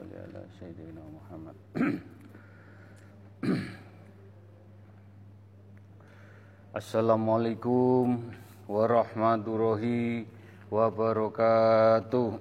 ala 0.00 0.40
sayyidina 0.56 1.04
Muhammad 1.04 1.52
Assalamualaikum 6.72 8.32
warahmatullahi 8.64 10.24
wabarakatuh. 10.72 12.40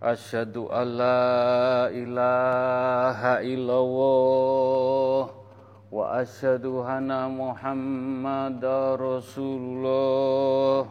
Asyhadu 0.00 0.72
an 0.72 0.88
la 0.96 1.92
ilaha 1.92 3.44
illallah 3.44 5.28
wa 5.92 6.04
asyhadu 6.24 6.80
anna 6.80 7.28
Muhammadar 7.28 8.96
Rasulullah. 8.96 10.88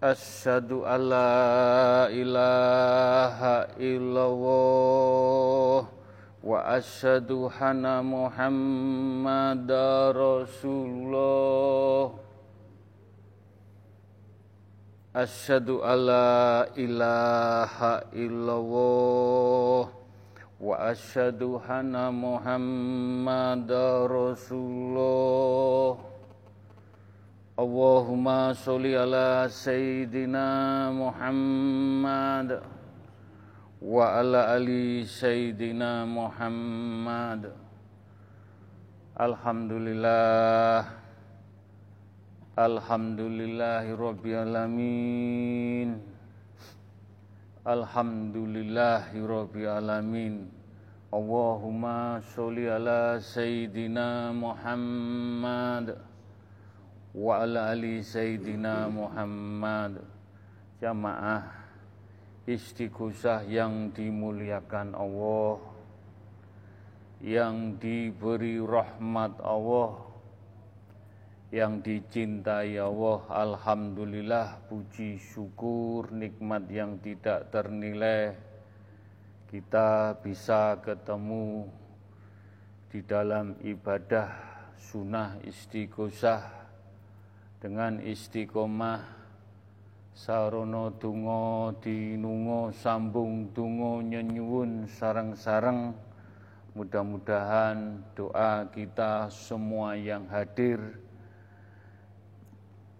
Asyhadu 0.00 0.88
an 0.88 1.12
la 1.12 2.08
ilaha 2.08 3.68
illallah 3.76 5.84
wa 6.40 6.56
asyhadu 6.72 7.52
anna 7.60 8.00
Muhammadar 8.00 10.16
Rasulullah. 10.16 12.16
Asyhadu 15.12 15.84
alla 15.84 16.64
ilaha 16.80 18.00
illallah 18.16 19.84
wa 19.84 19.92
asyhadu 20.80 21.60
anna 21.68 22.08
Muhammadar 22.08 24.08
Rasulullah. 24.08 26.09
Allahumma 27.60 28.56
sholli 28.56 28.96
ala 28.96 29.44
sayyidina 29.44 30.88
Muhammad 30.96 32.56
wa 33.84 34.16
ala 34.16 34.56
ali 34.56 35.04
sayyidina 35.04 36.08
Muhammad. 36.08 37.52
Alhamdulillah 39.12 40.88
Alhamdulillahi 42.56 43.92
Rabbil 43.92 44.40
Alamin 44.40 46.00
Alhamdulillahi 47.68 49.20
Rabbil 49.20 49.68
Alamin 49.68 50.48
Allahumma 51.12 52.24
sholli 52.32 52.72
ala 52.72 53.20
Sayyidina 53.20 54.32
Muhammad 54.32 56.08
Wa 57.10 57.42
ala 57.42 57.74
ali 57.74 58.06
Sayyidina 58.06 58.86
Muhammad. 58.86 59.98
Jamaah 60.78 61.42
istighosah 62.48 63.44
yang 63.44 63.92
dimuliakan 63.92 64.96
Allah 64.96 65.60
Yang 67.20 67.56
diberi 67.84 68.56
rahmat 68.62 69.36
Allah 69.44 70.08
yang 71.50 71.82
dicintai 71.82 72.78
Allah. 72.78 73.26
Alhamdulillah 73.26 74.70
puji 74.70 75.18
syukur 75.18 76.14
nikmat 76.14 76.70
yang 76.70 77.02
tidak 77.02 77.50
ternilai. 77.50 78.38
Kita 79.50 80.14
bisa 80.14 80.78
ketemu 80.78 81.66
di 82.86 83.02
dalam 83.02 83.58
ibadah 83.66 84.30
sunnah 84.78 85.42
istighosah 85.42 86.59
dengan 87.60 88.00
istiqomah 88.00 89.04
sarono 90.16 90.96
dungo 90.96 91.76
dinungo 91.76 92.72
sambung 92.72 93.52
dungo 93.52 94.00
nyenyuun 94.00 94.88
sarang-sarang 94.88 95.92
mudah-mudahan 96.72 98.00
doa 98.16 98.64
kita 98.72 99.28
semua 99.28 99.92
yang 99.92 100.24
hadir 100.32 100.80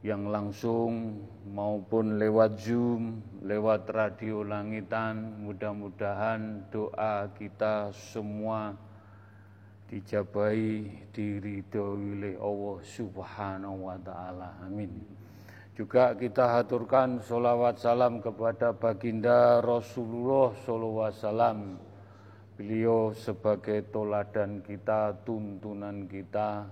yang 0.01 0.33
langsung 0.33 1.25
maupun 1.53 2.17
lewat 2.17 2.57
Zoom, 2.57 3.21
lewat 3.45 3.85
radio 3.93 4.41
langitan, 4.41 5.45
mudah-mudahan 5.45 6.65
doa 6.73 7.29
kita 7.37 7.93
semua 7.93 8.81
dijabai 9.91 10.87
diridhoi 11.11 12.15
oleh 12.15 12.35
Allah 12.39 12.79
Subhanahu 12.87 13.91
wa 13.91 13.99
taala. 13.99 14.55
Amin. 14.63 14.95
Juga 15.75 16.15
kita 16.15 16.63
haturkan 16.63 17.19
solawat 17.19 17.83
salam 17.83 18.23
kepada 18.23 18.71
baginda 18.71 19.59
Rasulullah 19.59 20.55
sallallahu 20.63 21.07
alaihi 21.11 21.19
wasallam. 21.19 21.61
Beliau 22.55 23.11
sebagai 23.17 23.89
toladan 23.91 24.63
kita, 24.63 25.17
tuntunan 25.27 26.07
kita, 26.07 26.71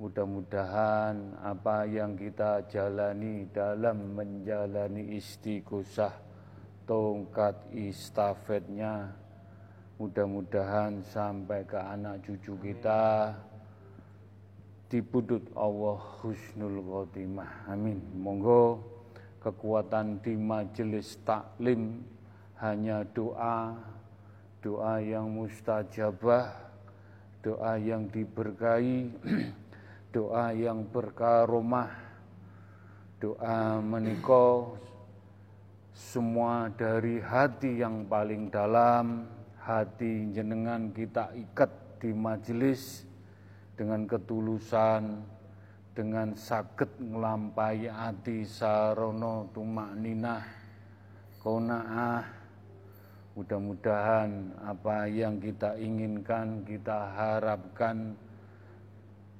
Mudah-mudahan 0.00 1.36
apa 1.44 1.84
yang 1.84 2.16
kita 2.16 2.64
jalani 2.72 3.44
dalam 3.52 4.16
menjalani 4.16 5.12
istighosah 5.20 6.16
tongkat 6.88 7.68
istafetnya 7.76 9.12
mudah-mudahan 10.00 11.04
sampai 11.04 11.60
ke 11.68 11.76
anak 11.76 12.24
cucu 12.24 12.56
kita 12.64 13.36
dibudut 14.88 15.44
Allah 15.52 16.00
husnul 16.24 16.80
khotimah. 16.80 17.68
Amin. 17.68 18.00
Monggo 18.16 18.80
kekuatan 19.44 20.24
di 20.24 20.40
majelis 20.40 21.20
taklim 21.20 22.00
hanya 22.64 23.04
doa 23.12 23.76
doa 24.64 25.04
yang 25.04 25.28
mustajabah 25.28 26.70
doa 27.44 27.76
yang 27.76 28.08
diberkahi 28.08 29.12
doa 30.16 30.52
yang 30.52 30.84
berkaromah, 30.84 31.88
doa 33.22 33.80
menikah 33.80 34.76
semua 35.94 36.68
dari 36.74 37.22
hati 37.22 37.80
yang 37.80 38.04
paling 38.10 38.50
dalam, 38.50 39.28
hati 39.70 40.34
jenengan 40.34 40.90
kita 40.90 41.30
ikat 41.30 41.70
di 42.02 42.10
majelis 42.10 43.06
dengan 43.78 44.08
ketulusan, 44.10 45.22
dengan 45.94 46.34
sakit 46.34 46.98
ngelampai 46.98 47.86
hati 47.86 48.42
sarono 48.42 49.46
tumak 49.54 49.94
ninah, 49.94 50.42
kona'ah, 51.38 52.24
mudah-mudahan 53.38 54.58
apa 54.66 55.06
yang 55.06 55.38
kita 55.38 55.78
inginkan, 55.78 56.66
kita 56.66 57.14
harapkan, 57.14 58.18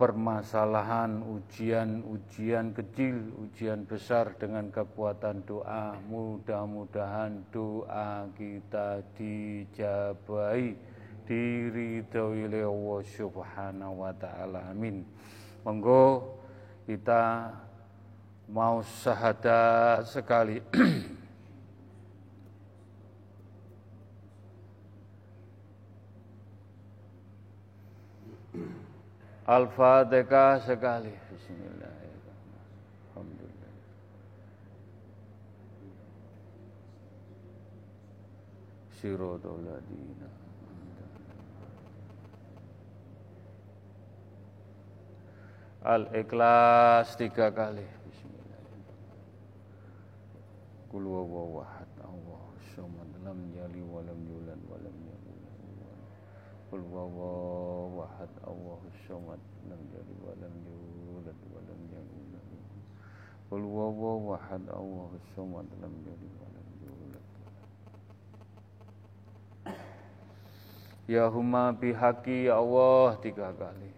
permasalahan, 0.01 1.21
ujian-ujian 1.21 2.73
kecil, 2.73 3.37
ujian 3.37 3.85
besar 3.85 4.33
dengan 4.41 4.73
kekuatan 4.73 5.45
doa. 5.45 5.93
Mudah-mudahan 6.09 7.45
doa 7.53 8.25
kita 8.33 9.05
dijabai, 9.21 10.73
diridhoi 11.29 12.49
oleh 12.49 12.65
Allah 12.65 13.01
Subhanahu 13.05 14.01
wa 14.01 14.13
taala. 14.17 14.73
Amin. 14.73 15.05
Monggo 15.61 16.41
kita 16.89 17.53
mau 18.49 18.81
syahadat 18.81 20.09
sekali. 20.09 20.65
Al-Fatihah 29.51 30.63
sekali. 30.63 31.11
Bismillahirrahmanirrahim. 31.11 32.23
Alhamdulillah. 33.11 33.73
Siratul. 38.95 39.67
Al-Ikhlas 45.83 47.19
tiga 47.19 47.51
kali. 47.51 47.83
Bismillahirrahmanirrahim. 47.83 48.87
Kul 50.95 51.05
wawahad 51.11 51.91
Allah 52.07 52.55
samad 52.79 53.11
lam 53.27 53.51
yali 53.59 53.83
wa 53.83 53.99
lam 53.99 54.21
yulad 54.31 54.63
wa 54.71 54.79
lam 54.79 54.95
yakul 55.11 55.43
Ya 71.11 71.27
huma 71.27 71.75
bihaqi 71.75 72.47
ya 72.47 72.63
Allah 72.63 73.19
tiga 73.19 73.51
kali. 73.59 73.91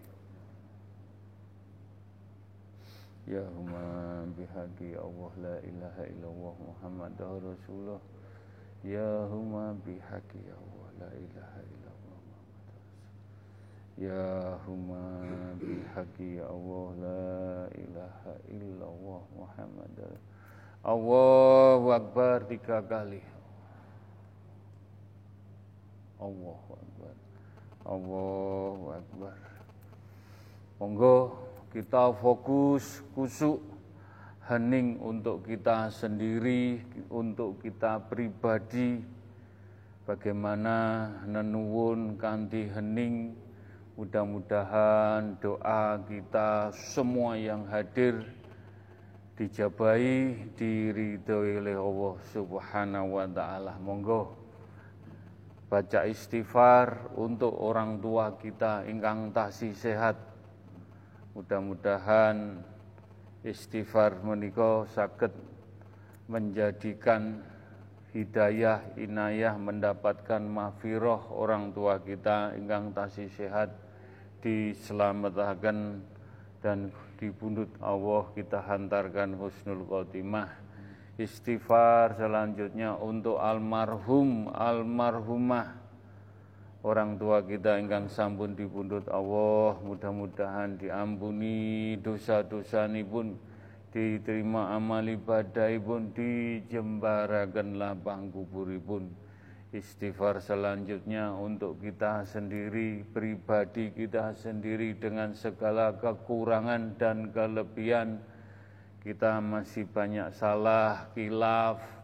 Ya 3.29 3.45
huma 3.53 4.25
biha 4.33 4.65
bihaqi 4.81 4.97
Allah 4.97 5.33
la 5.37 5.57
ilaha 5.61 6.03
illallah 6.09 6.55
Muhammad 6.57 7.13
Rasulullah. 7.21 8.01
Ya 8.81 9.29
huma 9.29 9.77
bihaqi 9.85 10.41
Allah 10.57 10.89
la 11.05 11.11
ilaha 11.13 11.61
illallah 11.61 11.82
Ya 14.01 14.57
huma 14.65 15.21
bihaqi 15.61 16.41
Allah 16.41 16.87
la 16.97 17.69
ilaha 17.77 18.35
illallah 18.49 19.23
Muhammad. 19.37 19.97
Allahu 20.83 21.87
Akbar 21.95 22.43
tiga 22.49 22.83
kali 22.83 23.23
Allahu 26.23 26.71
Akbar. 26.79 27.15
Allahu 27.83 28.85
Akbar. 28.95 29.39
Monggo 30.79 31.17
kita 31.75 32.15
fokus 32.15 33.03
kusuk 33.15 33.59
hening 34.47 34.99
untuk 35.03 35.47
kita 35.47 35.91
sendiri, 35.91 36.83
untuk 37.11 37.59
kita 37.63 38.03
pribadi, 38.07 39.03
bagaimana 40.07 41.11
nenuwun 41.27 42.19
kanti 42.19 42.71
hening, 42.71 43.35
mudah-mudahan 43.95 45.37
doa 45.39 46.01
kita 46.09 46.73
semua 46.73 47.37
yang 47.37 47.69
hadir 47.69 48.25
dijabai 49.37 50.49
diridhoi 50.57 51.61
oleh 51.61 51.77
Allah 51.77 52.15
Subhanahu 52.33 53.09
wa 53.21 53.27
taala. 53.29 53.77
Monggo 53.81 54.33
baca 55.69 56.05
istighfar 56.05 57.17
untuk 57.17 57.53
orang 57.57 58.01
tua 58.01 58.37
kita 58.37 58.85
ingkang 58.85 59.33
tasih 59.33 59.73
sehat 59.73 60.33
Mudah-mudahan 61.33 62.61
istighfar 63.41 64.21
menika 64.21 64.85
sakit 64.93 65.33
menjadikan 66.29 67.41
hidayah 68.13 68.93
inayah 69.01 69.57
mendapatkan 69.57 70.41
mafiroh 70.45 71.33
orang 71.33 71.73
tua 71.73 71.97
kita 72.01 72.53
ingkang 72.61 72.93
tasih 72.93 73.33
sehat 73.33 73.73
diselamatkan 74.45 76.05
dan 76.61 76.93
di 77.17 77.33
pundut 77.33 77.73
Allah 77.81 78.29
kita 78.37 78.61
hantarkan 78.63 79.35
husnul 79.41 79.89
khotimah. 79.89 80.51
Istighfar 81.17 82.17
selanjutnya 82.17 82.97
untuk 82.97 83.37
almarhum 83.37 84.49
almarhumah 84.49 85.83
orang 86.83 87.15
tua 87.15 87.47
kita 87.47 87.79
ingkang 87.79 88.11
sampun 88.11 88.59
dipundhut 88.59 89.07
Allah. 89.07 89.79
Mudah-mudahan 89.83 90.77
diampuni 90.79 91.95
dosa-dosa 92.03 92.91
pun 93.07 93.39
diterima 93.93 94.73
amal 94.75 95.05
ibadah 95.05 95.69
pun 95.79 96.11
dijembarakan 96.17 97.77
lapang 97.79 98.33
kuburipun. 98.33 99.13
Istighfar 99.73 100.41
selanjutnya 100.41 101.33
untuk 101.33 101.81
kita 101.81 102.29
sendiri 102.29 103.05
pribadi 103.09 103.89
kita 103.93 104.37
sendiri 104.37 104.97
dengan 104.97 105.33
segala 105.33 105.97
kekurangan 105.97 106.97
dan 107.01 107.33
kelebihan. 107.33 108.21
Kita 109.01 109.41
masih 109.41 109.89
banyak 109.89 110.29
salah 110.37 111.09
kilaf 111.17 112.03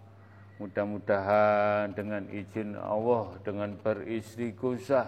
Mudah-mudahan 0.59 1.95
dengan 1.95 2.27
izin 2.35 2.75
Allah, 2.75 3.31
dengan 3.47 3.79
beristighosah, 3.79 5.07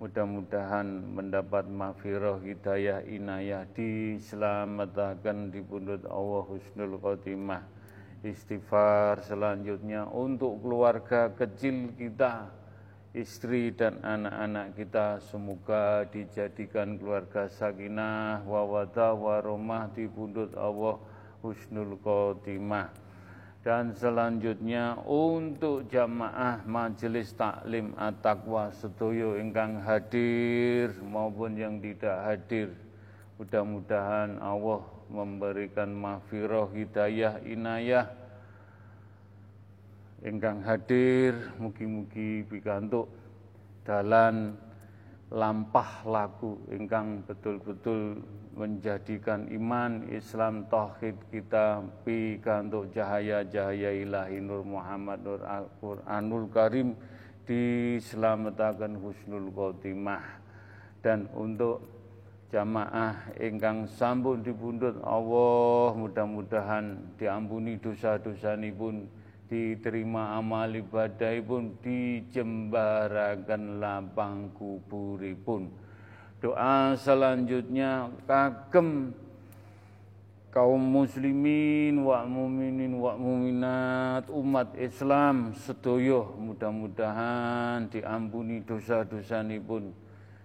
mudah-mudahan 0.00 0.88
mendapat 1.12 1.68
mafiroh 1.68 2.40
hidayah 2.40 3.04
inayah 3.04 3.68
diselamatkan 3.76 5.52
di 5.52 5.60
pundut 5.60 6.08
Allah 6.08 6.42
husnul 6.48 6.96
khotimah. 6.96 7.60
Istighfar 8.24 9.20
selanjutnya 9.24 10.08
untuk 10.08 10.64
keluarga 10.64 11.28
kecil 11.36 11.92
kita, 12.00 12.48
istri 13.12 13.76
dan 13.76 14.00
anak-anak 14.00 14.72
kita 14.76 15.20
semoga 15.20 16.08
dijadikan 16.08 16.96
keluarga 16.96 17.48
sakinah 17.52 18.40
wawadah 18.48 19.12
waromah 19.12 19.92
di 19.92 20.08
pundut 20.08 20.56
Allah 20.56 20.96
husnul 21.44 22.00
khotimah 22.00 22.99
dan 23.60 23.92
selanjutnya 23.92 24.96
untuk 25.04 25.84
jamaah 25.92 26.64
majelis 26.64 27.36
taklim 27.36 27.92
at-taqwa 28.00 28.72
sedoyo 28.72 29.36
ingkang 29.36 29.84
hadir 29.84 30.96
maupun 31.04 31.60
yang 31.60 31.76
tidak 31.76 32.16
hadir 32.24 32.72
mudah-mudahan 33.36 34.40
Allah 34.40 34.80
memberikan 35.10 35.92
mahfirah 35.92 36.70
hidayah 36.72 37.42
inayah 37.44 38.08
ingkang 40.24 40.60
hadir. 40.64 41.32
Mugi-mugi 41.56 42.44
pikantuk 42.46 43.08
dalan 43.84 44.56
lampah 45.32 46.04
laku 46.04 46.58
ingkang 46.68 47.24
betul-betul 47.24 48.20
menjadikan 48.54 49.46
iman 49.50 50.06
Islam 50.10 50.66
tauhid 50.66 51.14
kita 51.30 51.82
pikantuk 52.02 52.90
cahaya-cahaya 52.90 53.94
ilahi 53.94 54.42
Nur 54.42 54.66
Muhammad 54.66 55.22
Nur 55.22 55.42
Al-Qur'anul 55.46 56.50
Karim 56.50 56.98
diselamatkan 57.46 58.98
husnul 58.98 59.54
khotimah. 59.54 60.42
Dan 61.00 61.30
untuk 61.32 61.86
jamaah 62.50 63.30
ingkang 63.38 63.86
sampun 63.86 64.42
dipundhut 64.42 64.98
Allah 65.06 65.94
mudah-mudahan 65.94 67.16
diampuni 67.16 67.78
dosa-dosa 67.78 68.58
pun 68.74 69.06
diterima 69.50 70.38
amal 70.38 70.70
ibadah 70.70 71.34
pun 71.42 71.74
dijembarakan 71.82 73.82
lapang 73.82 74.54
kuburipun 74.54 75.66
doa 76.40 76.96
selanjutnya 76.96 78.08
kagem 78.24 79.12
kaum 80.50 80.80
muslimin 80.80 82.02
wa 82.02 82.26
muminin 82.26 82.98
wa 82.98 83.14
muminat 83.14 84.26
umat 84.32 84.74
Islam 84.74 85.54
sedoyo 85.54 86.34
mudah-mudahan 86.40 87.86
diampuni 87.92 88.64
dosa-dosa 88.66 89.46
pun 89.62 89.94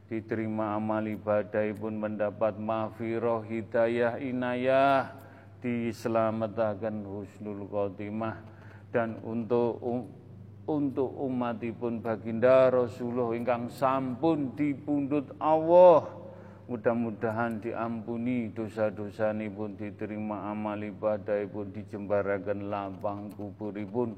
diterima 0.06 0.78
amal 0.78 1.02
ibadah 1.02 1.66
pun 1.74 1.98
mendapat 1.98 2.62
mafiroh 2.62 3.42
hidayah 3.42 4.22
inayah 4.22 5.26
diselamatkan 5.66 7.02
husnul 7.02 7.66
khotimah. 7.66 8.38
Dan 8.94 9.18
untuk 9.26 9.82
untuk 10.66 11.14
umatipun 11.22 12.02
baginda 12.02 12.74
Rasulullah 12.74 13.38
ingkang 13.38 13.70
sampun 13.70 14.54
dipundhut 14.58 15.30
Allah. 15.38 16.10
Mudah-mudahan 16.66 17.62
diampuni 17.62 18.50
dosa-dosa 18.50 19.30
pun 19.54 19.78
diterima 19.78 20.50
amal 20.50 20.82
ibadah 20.82 21.38
pun 21.46 21.70
dijembarakan 21.70 22.74
lapang 22.74 23.30
kuburipun. 23.38 24.18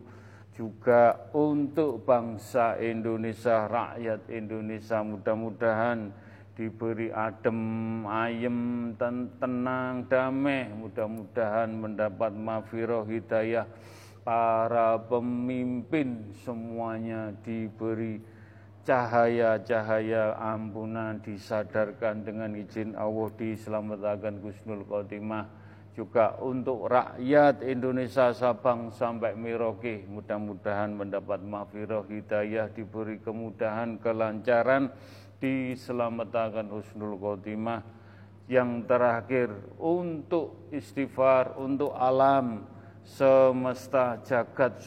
Juga 0.56 1.28
untuk 1.36 2.08
bangsa 2.08 2.80
Indonesia 2.80 3.68
rakyat 3.68 4.32
Indonesia 4.32 5.04
mudah-mudahan 5.04 6.10
diberi 6.56 7.12
adem 7.12 7.60
ayem 8.08 8.90
dan 8.96 9.28
tenang 9.38 10.08
damai. 10.08 10.72
Mudah-mudahan 10.72 11.70
mendapat 11.70 12.32
mafiroh 12.32 13.04
hidayah 13.06 13.68
para 14.28 15.00
pemimpin 15.08 16.36
semuanya 16.44 17.32
diberi 17.48 18.20
cahaya-cahaya 18.84 20.36
ampunan 20.36 21.24
disadarkan 21.24 22.28
dengan 22.28 22.52
izin 22.60 22.92
Allah 23.00 23.32
diselamatkan 23.40 24.44
Gusnul 24.44 24.84
Khotimah. 24.84 25.48
Juga 25.96 26.36
untuk 26.44 26.92
rakyat 26.92 27.64
Indonesia 27.64 28.36
Sabang 28.36 28.92
sampai 28.92 29.32
Merauke 29.32 30.04
mudah-mudahan 30.12 30.92
mendapat 30.92 31.40
mafiroh 31.40 32.04
hidayah 32.12 32.68
diberi 32.68 33.24
kemudahan 33.24 33.96
kelancaran 33.96 34.92
diselamatkan 35.40 36.68
Husnul 36.68 37.16
Khotimah. 37.16 37.80
Yang 38.52 38.92
terakhir 38.92 39.50
untuk 39.80 40.68
istighfar 40.76 41.56
untuk 41.56 41.96
alam 41.96 42.76
semesta 43.08 44.20
jagat 44.28 44.84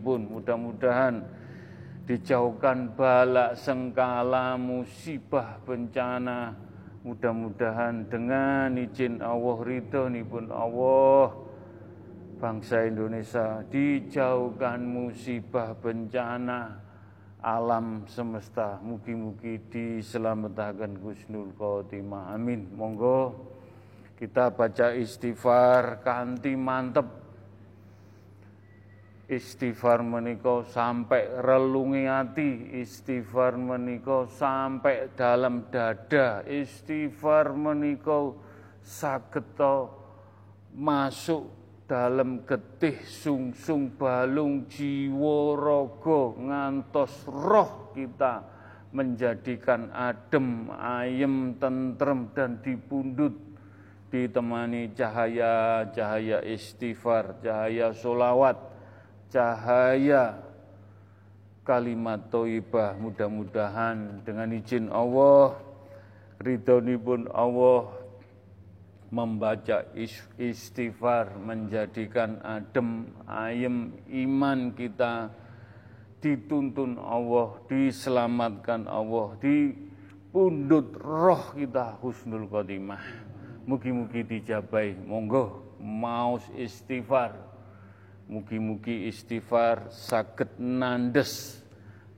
pun 0.00 0.20
mudah-mudahan 0.24 1.20
dijauhkan 2.08 2.96
balak 2.96 3.60
sengkala 3.60 4.56
musibah 4.56 5.60
bencana. 5.62 6.56
Mudah-mudahan 7.02 8.06
dengan 8.06 8.78
izin 8.78 9.18
Allah 9.20 9.58
ridho 9.66 10.06
pun 10.22 10.46
Allah 10.54 11.34
bangsa 12.38 12.86
Indonesia 12.86 13.66
dijauhkan 13.66 14.86
musibah 14.86 15.74
bencana 15.74 16.78
alam 17.42 18.06
semesta. 18.06 18.78
Mugi-mugi 18.86 19.58
diselamatkan 19.66 20.94
Gusnul 21.02 21.50
Khotimah. 21.58 22.38
Amin. 22.38 22.70
Monggo 22.70 23.50
Kita 24.14 24.54
baca 24.54 24.94
istighfar 24.94 26.06
kanti 26.06 26.54
mantep. 26.54 27.21
Istighfar 29.32 30.04
menika 30.04 30.60
sampai 30.68 31.24
relungi 31.40 32.04
hati, 32.04 32.76
istighfar 32.84 33.56
menika 33.56 34.28
sampai 34.28 35.08
dalam 35.16 35.72
dada, 35.72 36.44
istighfar 36.44 37.56
menika 37.56 38.36
saged 38.84 39.56
masuk 40.76 41.48
dalam 41.88 42.44
getih 42.44 43.00
sungsung 43.08 43.96
balung 43.96 44.68
jiwa 44.68 45.56
raga 45.56 46.22
ngantos 46.36 47.24
roh 47.24 47.88
kita 47.96 48.44
menjadikan 48.92 49.88
adem, 49.96 50.68
ayem, 50.76 51.56
tentrem 51.56 52.28
dan 52.36 52.60
dipundut 52.60 53.32
ditemani 54.12 54.92
cahaya-cahaya 54.92 56.44
istighfar, 56.44 57.40
cahaya 57.40 57.96
solawat, 57.96 58.71
cahaya 59.32 60.36
kalimat 61.64 62.28
toibah. 62.28 62.92
Mudah-mudahan 63.00 64.20
dengan 64.22 64.52
izin 64.52 64.92
Allah, 64.92 65.56
pun 67.00 67.26
Allah 67.32 67.80
membaca 69.12 69.88
istighfar 70.36 71.36
menjadikan 71.36 72.40
adem, 72.44 73.08
ayem 73.28 73.92
iman 74.08 74.72
kita 74.76 75.32
dituntun 76.22 76.96
Allah, 77.00 77.60
diselamatkan 77.66 78.86
Allah, 78.86 79.36
dipundut 79.40 80.96
roh 81.00 81.56
kita 81.56 81.98
husnul 82.04 82.46
khotimah. 82.46 83.02
Mugi-mugi 83.62 84.26
dijabai. 84.26 84.98
Monggo 85.06 85.76
maus 85.78 86.42
istighfar. 86.58 87.51
Mugi-mugi 88.30 89.10
istighfar 89.10 89.90
sakit 89.90 90.58
nandes 90.60 91.62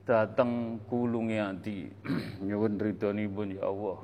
datang 0.05 0.81
kulungi 0.85 1.41
hati. 1.41 1.89
Nyuwun 2.45 2.77
pun 3.33 3.49
ya 3.57 3.65
Allah. 3.69 3.99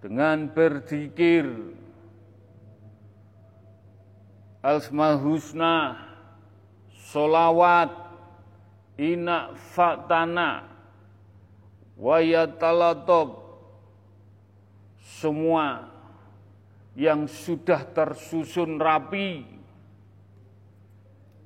dengan 0.05 0.51
berzikir, 0.53 1.49
Asmal 4.65 5.21
Husna, 5.21 6.01
solawat, 7.13 7.93
ina 8.97 9.53
fatana, 9.77 10.65
wayatalatop, 12.01 13.45
semua 15.05 15.93
yang 16.97 17.29
sudah 17.29 17.85
tersusun 17.93 18.81
rapi 18.81 19.55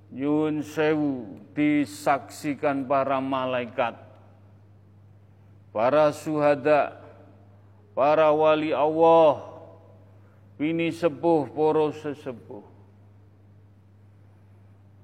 Yun 0.09 0.65
sewu 0.65 1.37
disaksikan 1.53 2.89
para 2.89 3.21
malaikat, 3.21 3.93
para 5.79 6.11
suhada, 6.11 6.99
para 7.95 8.35
wali 8.35 8.75
Allah, 8.75 9.47
bini 10.59 10.91
sepuh, 10.91 11.47
poro 11.55 11.95
sesepuh. 11.95 12.67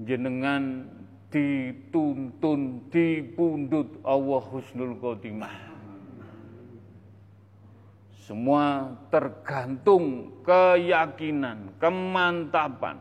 Jenengan 0.02 0.90
dituntun, 1.30 2.90
dipundut 2.90 4.02
Allah 4.02 4.42
Husnul 4.50 4.98
Khotimah. 4.98 5.54
Semua 8.26 8.98
tergantung 9.14 10.42
keyakinan, 10.42 11.70
kemantapan. 11.78 12.98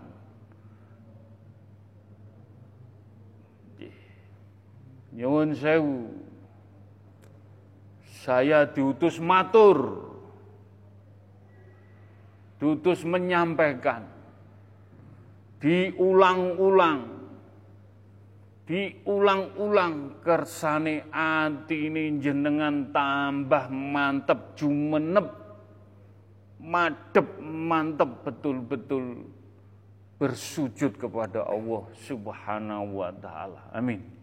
Nyuwun 5.09 5.57
sewu. 5.57 6.22
Saya 8.23 8.63
diutus 8.71 9.19
matur. 9.19 9.99
Diutus 12.55 13.03
menyampaikan. 13.03 14.07
Diulang-ulang 15.59 17.23
diulang-ulang 18.63 20.23
kersane 20.23 21.03
ati 21.11 21.91
ini 21.91 22.15
jenengan 22.23 22.95
tambah 22.95 23.67
mantep 23.67 24.55
jumenep 24.55 25.27
madep 26.63 27.43
mantep 27.43 28.23
betul-betul 28.23 29.27
bersujud 30.15 30.95
kepada 30.95 31.43
Allah 31.43 31.83
Subhanahu 32.07 33.03
wa 33.03 33.11
taala. 33.11 33.67
Amin. 33.75 34.22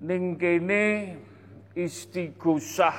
ning 0.00 0.40
kene 0.40 1.12
istighosah 1.76 2.96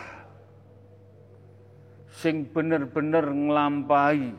sing 2.13 2.45
bener-bener 2.45 3.25
nglampahi 3.25 4.37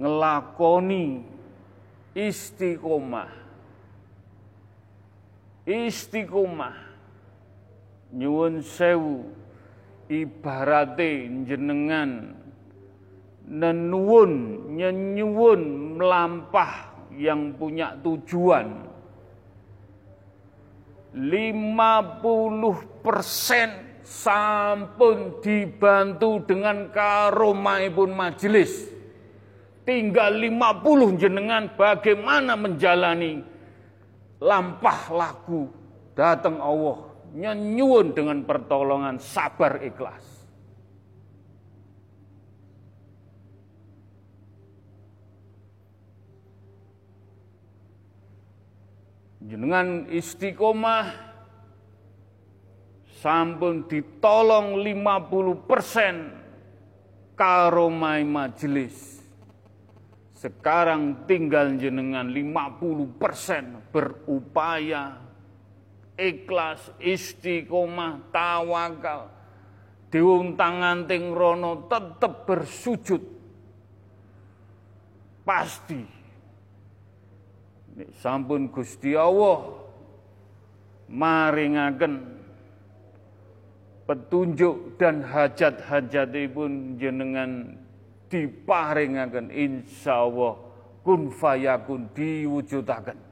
ngelakoni 0.00 1.28
istiqomah. 2.16 3.28
Istiqomah. 5.68 6.88
Nyuwun 8.12 8.60
sewu 8.64 9.41
ibarate 10.12 11.24
jenengan 11.48 12.36
nenuwun 13.48 14.32
nyenyuwun 14.76 15.60
melampah 15.96 16.92
yang 17.16 17.56
punya 17.56 17.96
tujuan 18.04 18.92
50 21.12 23.04
persen 23.04 23.68
sampun 24.00 25.44
dibantu 25.44 26.40
dengan 26.48 26.88
pun 27.92 28.10
majelis. 28.16 28.88
Tinggal 29.84 30.40
50 30.40 31.20
jenengan 31.20 31.68
bagaimana 31.76 32.56
menjalani 32.56 33.44
lampah 34.40 35.00
lagu 35.12 35.68
datang 36.16 36.56
Allah 36.62 37.11
nyenyuun 37.32 38.12
dengan 38.12 38.44
pertolongan 38.44 39.16
sabar 39.20 39.80
ikhlas. 39.80 40.42
jenengan 49.52 50.08
istiqomah 50.08 51.12
sampun 53.20 53.84
ditolong 53.84 54.80
50 54.80 55.68
persen 55.68 56.14
karomai 57.36 58.24
majelis. 58.24 59.20
Sekarang 60.34 61.28
tinggal 61.30 61.78
jenengan 61.78 62.26
50 62.26 63.20
persen 63.20 63.78
berupaya 63.94 65.20
ikhlas, 66.16 66.92
istiqomah, 67.00 68.32
tawakal, 68.34 69.32
diuntang 70.12 70.84
anting 70.84 71.32
rono 71.32 71.88
tetap 71.88 72.44
bersujud. 72.44 73.22
Pasti 75.42 76.00
sampun 78.22 78.70
Gusti 78.70 79.12
Allah 79.18 79.82
maringaken 81.10 82.14
petunjuk 84.06 84.96
dan 84.96 85.26
hajat-hajatipun 85.26 86.96
jenengan 86.96 87.76
diparingaken 88.32 89.52
insyaallah 89.52 90.56
kun 91.04 91.28
fayakun 91.28 92.08
diwujudaken. 92.16 93.31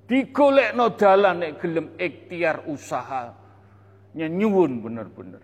digolek 0.09 0.73
no 0.73 0.97
dalan 0.97 1.45
gelem 1.61 1.93
ikhtiar 2.01 2.65
usaha. 2.65 3.42
Nyuwun 4.13 4.83
bener-bener. 4.83 5.41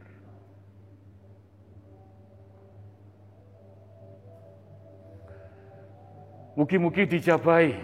Mugi-mugi 6.56 7.12
dijabai. 7.12 7.76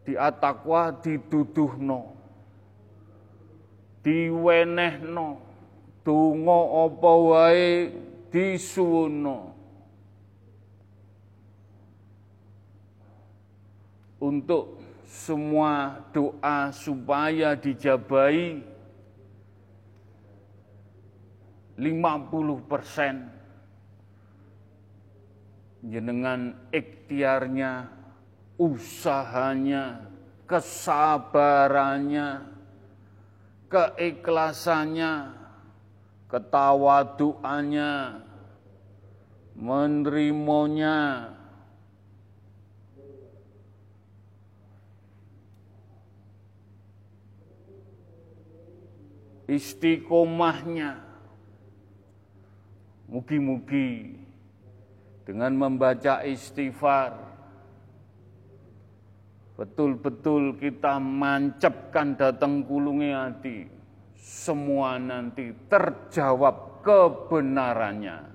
di 0.04 0.12
atakwa 0.20 0.92
no 1.80 2.12
diwenehno 4.04 5.40
donga 6.04 6.60
apa 6.88 7.12
wae 7.28 7.92
disuwuna 8.28 9.36
untuk 14.20 14.77
semua 15.08 16.04
doa 16.12 16.68
supaya 16.68 17.56
dijabai 17.56 18.60
50 21.80 22.68
persen. 22.68 23.32
Jenengan 25.80 26.52
ikhtiarnya 26.68 27.88
usahanya 28.60 30.04
kesabarannya 30.44 32.58
keikhlasannya, 33.68 35.12
ketawaduannya, 36.32 37.92
menerimanya, 39.54 40.96
istiqomahnya. 49.48 51.08
Mugi-mugi 53.08 54.20
dengan 55.24 55.56
membaca 55.56 56.20
istighfar 56.28 57.16
betul-betul 59.56 60.60
kita 60.60 61.00
mancapkan 61.00 62.14
datang 62.14 62.62
kulungi 62.62 63.10
hati, 63.10 63.58
semua 64.14 65.00
nanti 65.00 65.50
terjawab 65.66 66.84
kebenarannya. 66.84 68.28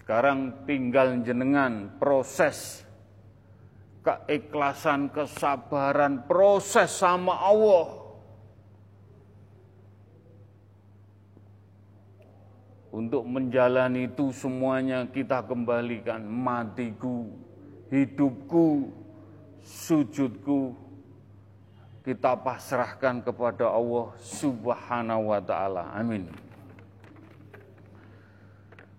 Sekarang 0.00 0.66
tinggal 0.68 1.20
jenengan 1.22 1.92
proses 2.00 2.82
keikhlasan, 4.04 5.08
kesabaran, 5.08 6.28
proses 6.28 6.92
sama 6.92 7.32
Allah. 7.32 8.04
Untuk 12.94 13.26
menjalani 13.26 14.06
itu 14.06 14.30
semuanya 14.30 15.02
kita 15.10 15.42
kembalikan 15.42 16.22
matiku, 16.22 17.26
hidupku, 17.90 18.94
sujudku, 19.66 20.78
kita 22.06 22.38
pasrahkan 22.38 23.24
kepada 23.24 23.66
Allah 23.66 24.14
Subhanahu 24.22 25.34
wa 25.34 25.40
Ta'ala. 25.42 25.90
Amin. 25.96 26.43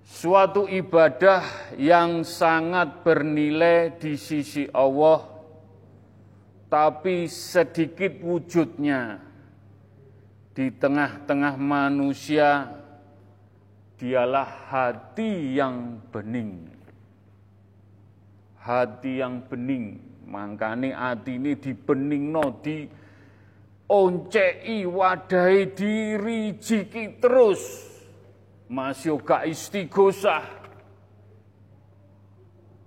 Suatu 0.06 0.70
ibadah 0.70 1.74
yang 1.82 2.22
sangat 2.22 3.02
bernilai 3.02 3.98
di 3.98 4.14
sisi 4.16 4.70
Allah, 4.70 5.26
tapi 6.70 7.26
sedikit 7.26 8.22
wujudnya 8.22 9.18
di 10.54 10.70
tengah-tengah 10.70 11.58
manusia, 11.58 12.70
dialah 13.98 14.70
hati 14.70 15.58
yang 15.58 15.98
bening 16.14 16.76
hati 18.66 19.22
yang 19.22 19.46
bening. 19.46 20.02
Mangkane 20.26 20.90
hati 20.90 21.38
ini 21.38 21.54
no 22.18 22.58
di 22.66 22.90
oncei 23.86 24.82
wadai 24.90 25.70
diri 25.70 26.58
jiki 26.58 27.22
terus. 27.22 27.94
Masih 28.66 29.18
gak 29.22 29.46
istighosah. 29.46 30.46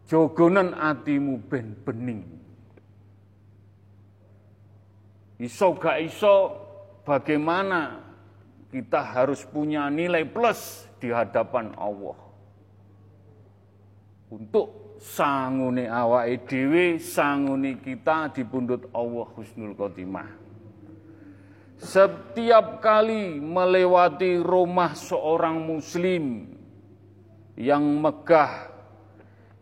Jogonan 0.09 0.73
hatimu 0.73 1.39
ben 1.47 1.77
bening. 1.85 2.25
Iso 5.39 5.77
gak 5.79 6.03
iso 6.03 6.57
bagaimana 7.07 8.03
kita 8.75 9.01
harus 9.01 9.45
punya 9.47 9.87
nilai 9.93 10.27
plus 10.27 10.89
di 10.99 11.13
hadapan 11.13 11.71
Allah. 11.79 12.19
Untuk 14.29 14.99
sangune 15.01 15.87
awake 15.87 16.45
dhewe, 16.51 16.87
sangune 16.99 17.79
kita 17.79 18.35
dipundhut 18.35 18.91
Allah 18.91 19.27
husnul 19.39 19.73
khotimah. 19.79 20.29
Setiap 21.79 22.83
kali 22.83 23.39
melewati 23.39 24.43
rumah 24.43 24.99
seorang 24.99 25.63
muslim 25.63 26.51
yang 27.55 27.83
megah, 28.03 28.71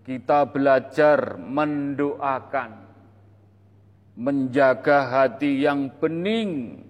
kita 0.05 0.48
belajar 0.48 1.37
mendoakan, 1.37 2.72
menjaga 4.16 5.12
hati 5.12 5.64
yang 5.64 5.92
bening, 5.96 6.85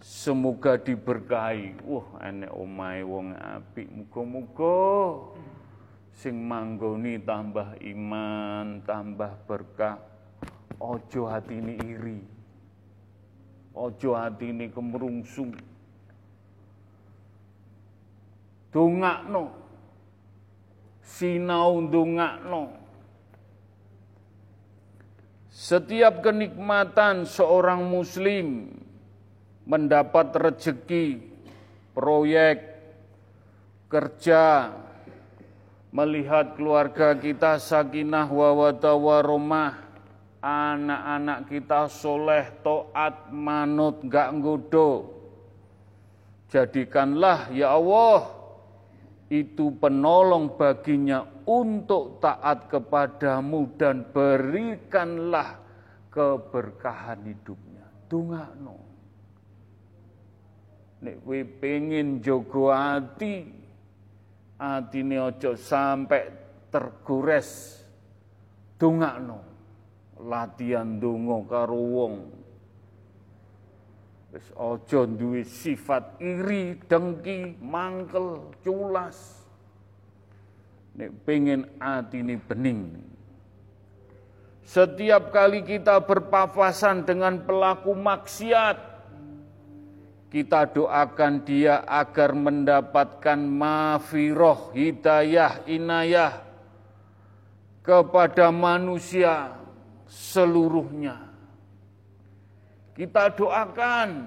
semoga 0.00 0.76
diberkahi. 0.76 1.80
Wah, 1.84 2.08
enek 2.24 2.52
omai 2.52 3.04
wong 3.04 3.36
apik, 3.36 3.88
muga-muga 3.88 4.80
sing 6.16 6.36
manggoni 6.44 7.16
tambah 7.24 7.80
iman, 7.80 8.84
tambah 8.84 9.32
berkah. 9.48 9.96
Ojo 10.80 11.28
hati 11.28 11.60
ini 11.60 11.76
iri. 11.80 12.39
Ojo 13.74 14.18
hati 14.18 14.50
ini 14.50 14.66
kemerungsung. 14.70 15.54
Dongakno 18.70 19.60
sinau 21.10 21.82
ndongakno. 21.82 22.78
Setiap 25.50 26.24
kenikmatan 26.24 27.28
seorang 27.28 27.84
muslim 27.84 28.70
mendapat 29.68 30.32
rezeki, 30.32 31.20
proyek, 31.92 32.64
kerja, 33.92 34.72
melihat 35.90 36.56
keluarga 36.56 37.12
kita 37.18 37.58
sakinah 37.60 38.30
wawata 38.30 38.94
waromah, 38.96 39.89
anak-anak 40.40 41.48
kita 41.48 41.86
soleh, 41.92 42.48
toat, 42.64 43.28
manut, 43.28 44.00
gak 44.08 44.32
ngodo. 44.40 45.20
Jadikanlah 46.50 47.52
ya 47.54 47.78
Allah 47.78 48.40
itu 49.30 49.70
penolong 49.78 50.58
baginya 50.58 51.22
untuk 51.46 52.18
taat 52.18 52.66
kepadamu 52.66 53.70
dan 53.78 54.02
berikanlah 54.10 55.62
keberkahan 56.10 57.22
hidupnya. 57.22 57.86
Dungakno. 58.10 58.76
Nek 61.00 61.16
we 61.22 61.46
pengen 61.46 62.18
jogo 62.18 62.74
ati, 62.74 63.46
atine 64.58 65.16
ojo 65.22 65.54
sampai 65.54 66.22
tergores. 66.74 67.78
Dungakno. 68.74 69.49
Latihan 70.20 71.00
donga 71.00 71.40
karo 71.48 71.80
wong 71.80 72.14
Wis 74.30 74.46
aja 74.54 75.10
duwe 75.10 75.42
sifat 75.42 76.22
iri, 76.22 76.78
dengki, 76.86 77.58
mangkel, 77.58 78.54
culas. 78.62 79.42
Nek 80.94 81.10
pengen 81.26 81.66
atine 81.82 82.38
bening. 82.38 82.94
Setiap 84.62 85.34
kali 85.34 85.66
kita 85.66 85.98
berpapasan 86.06 87.02
dengan 87.02 87.42
pelaku 87.42 87.90
maksiat, 87.90 88.78
kita 90.30 90.70
doakan 90.78 91.42
dia 91.42 91.82
agar 91.82 92.30
mendapatkan 92.30 93.34
mafiroh, 93.34 94.70
hidayah, 94.70 95.58
inayah 95.66 96.38
kepada 97.82 98.54
manusia 98.54 99.58
seluruhnya 100.10 101.30
kita 102.98 103.30
doakan 103.38 104.26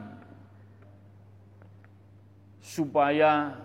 supaya 2.63 3.59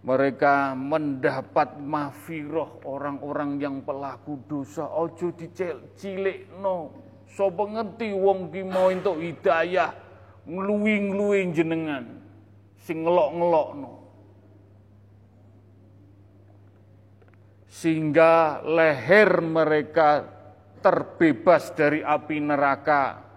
mereka 0.00 0.72
mendapat 0.72 1.76
mafiroh 1.76 2.80
orang-orang 2.88 3.60
yang 3.60 3.76
pelaku 3.84 4.40
dosa. 4.48 4.88
Ojo 4.88 5.36
dicilik 5.36 6.48
no. 6.58 6.96
So 7.28 7.52
pengerti 7.52 8.10
wong 8.16 8.48
ki 8.48 8.64
mau 8.64 8.88
hidayah 8.88 9.92
ngluwi-ngluwi 10.48 11.52
jenengan 11.52 12.24
sing 12.80 13.04
ngelok-ngelok 13.04 13.68
no. 13.76 13.92
Sehingga 17.68 18.64
leher 18.64 19.44
mereka 19.44 20.37
terbebas 20.80 21.74
dari 21.74 22.00
api 22.00 22.36
neraka 22.42 23.28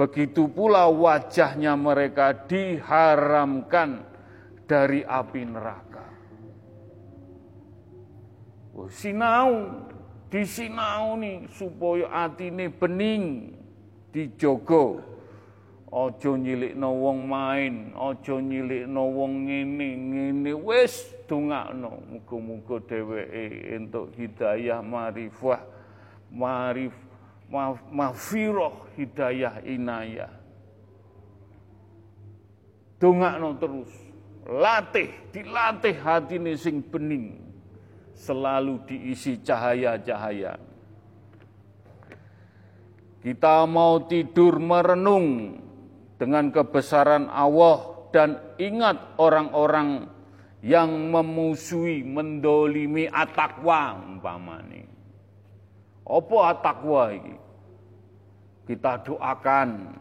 Begitu 0.00 0.48
pula 0.48 0.88
wajahnya 0.88 1.76
mereka 1.76 2.32
diharamkan 2.48 4.00
dari 4.64 5.04
api 5.04 5.44
neraka. 5.44 6.08
Oh, 8.72 8.88
sinau, 8.88 9.84
disinau 10.32 11.20
nih 11.20 11.44
supaya 11.52 12.08
atine 12.24 12.72
bening, 12.72 13.52
dijogo. 14.08 15.04
Ojo 15.92 16.32
nyilik 16.38 16.78
no 16.80 16.96
wong 16.96 17.28
main, 17.28 17.92
ojo 17.92 18.40
nyilik 18.40 18.88
no 18.88 19.04
wong 19.10 19.52
ngene 19.52 19.88
ngene 20.00 20.52
wis 20.54 21.12
dongakno 21.28 21.98
muga-muga 22.08 22.78
dheweke 22.88 23.74
entuk 23.74 24.14
hidayah 24.14 24.80
marifah 24.80 25.60
marif 26.30 26.94
mafiroh 27.90 28.88
hidayah 28.94 29.58
inayah. 29.66 30.32
Dongakno 33.00 33.56
terus, 33.56 33.90
latih, 34.46 35.10
dilatih 35.34 35.96
hati 36.04 36.36
ini 36.36 36.52
sing 36.54 36.84
bening, 36.84 37.40
selalu 38.12 38.78
diisi 38.84 39.40
cahaya-cahaya. 39.40 40.60
Kita 43.20 43.64
mau 43.68 44.04
tidur 44.04 44.60
merenung 44.60 45.60
dengan 46.20 46.52
kebesaran 46.52 47.28
Allah 47.32 48.08
dan 48.12 48.36
ingat 48.60 49.16
orang-orang 49.16 50.08
yang 50.60 50.92
memusuhi, 51.08 52.04
mendolimi 52.04 53.08
atakwa 53.08 53.96
umpamane. 53.96 54.69
Apa 56.10 56.38
atakwa 56.50 57.14
ini? 57.14 57.38
Kita 58.66 58.98
doakan 59.06 59.94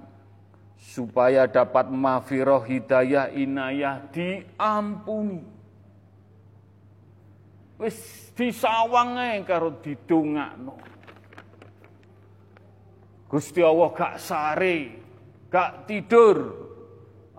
supaya 0.73 1.45
dapat 1.45 1.93
mafiroh 1.93 2.65
hidayah 2.65 3.29
inayah 3.29 4.09
diampuni. 4.09 5.45
Wis 7.77 8.29
disawang 8.33 9.15
ae 9.21 9.45
karo 9.45 9.77
didongakno. 9.79 10.75
Gusti 13.29 13.61
Allah 13.61 13.89
gak 13.93 14.15
sare, 14.17 14.77
gak 15.53 15.85
tidur. 15.85 16.67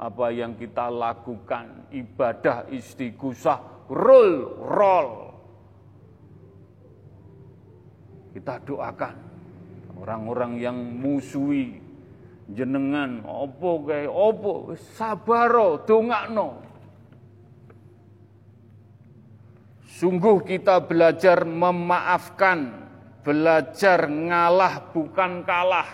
Apa 0.00 0.33
yang 0.33 0.56
kita 0.56 0.88
lakukan 0.88 1.92
ibadah 1.92 2.70
istighosah 2.72 3.90
rol 3.90 4.56
rol. 4.64 5.29
Kita 8.30 8.62
doakan. 8.62 9.16
Orang-orang 10.00 10.56
yang 10.56 10.76
musuhi 10.76 11.76
jenengan 12.50 13.22
opo 13.26 13.84
kae 13.84 14.08
opo 14.08 14.72
sabaro 14.96 15.82
dongakno. 15.84 16.62
Sungguh 20.00 20.40
kita 20.48 20.80
belajar 20.80 21.44
memaafkan 21.44 22.88
belajar 23.20 24.08
ngalah 24.08 24.88
bukan 24.96 25.44
kalah. 25.44 25.90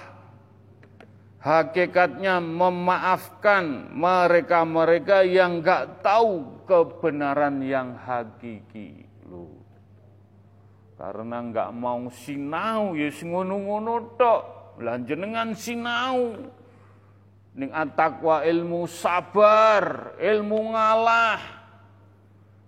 Hakikatnya 1.43 2.43
memaafkan 2.43 3.95
mereka-mereka 3.95 5.23
yang 5.23 5.63
gak 5.63 6.03
tahu 6.03 6.63
kebenaran 6.67 7.63
yang 7.63 7.95
hakiki 7.95 9.06
karena 10.97 11.45
nggak 11.45 11.71
mau 11.77 12.09
sinau 12.09 12.97
ya 12.97 13.13
ngono-ngono 13.13 14.17
tok. 14.17 14.43
Lah 14.81 14.97
jenengan 15.05 15.53
sinau. 15.53 16.37
Ning 17.57 17.73
atakwa 17.73 18.45
ilmu 18.45 18.85
sabar, 18.89 20.17
ilmu 20.21 20.77
ngalah. 20.77 21.41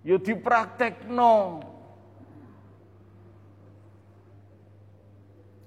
Ya 0.05 0.17
dipraktekno. 0.17 1.65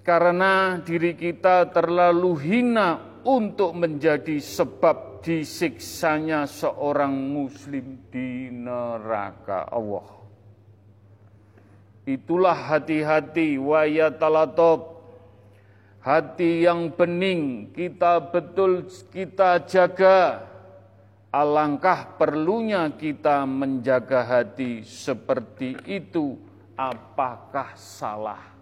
Karena 0.02 0.82
diri 0.82 1.14
kita 1.14 1.70
terlalu 1.70 2.34
hina 2.42 3.22
untuk 3.22 3.78
menjadi 3.78 4.42
sebab 4.42 5.22
disiksanya 5.22 6.50
seorang 6.50 7.14
muslim 7.14 8.10
di 8.10 8.50
neraka 8.50 9.70
Allah. 9.70 10.21
Itulah 12.02 12.54
hati-hati 12.54 13.62
wa 13.62 13.86
yatalatop. 13.86 14.90
hati 16.02 16.66
yang 16.66 16.90
bening 16.90 17.70
kita 17.70 18.18
betul 18.18 18.90
kita 19.14 19.62
jaga. 19.62 20.50
Alangkah 21.32 22.18
perlunya 22.20 22.92
kita 22.92 23.48
menjaga 23.48 24.20
hati 24.20 24.84
seperti 24.84 25.78
itu. 25.88 26.36
Apakah 26.76 27.72
salah? 27.78 28.52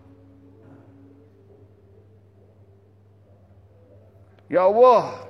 Ya 4.47 4.67
Allah, 4.67 5.27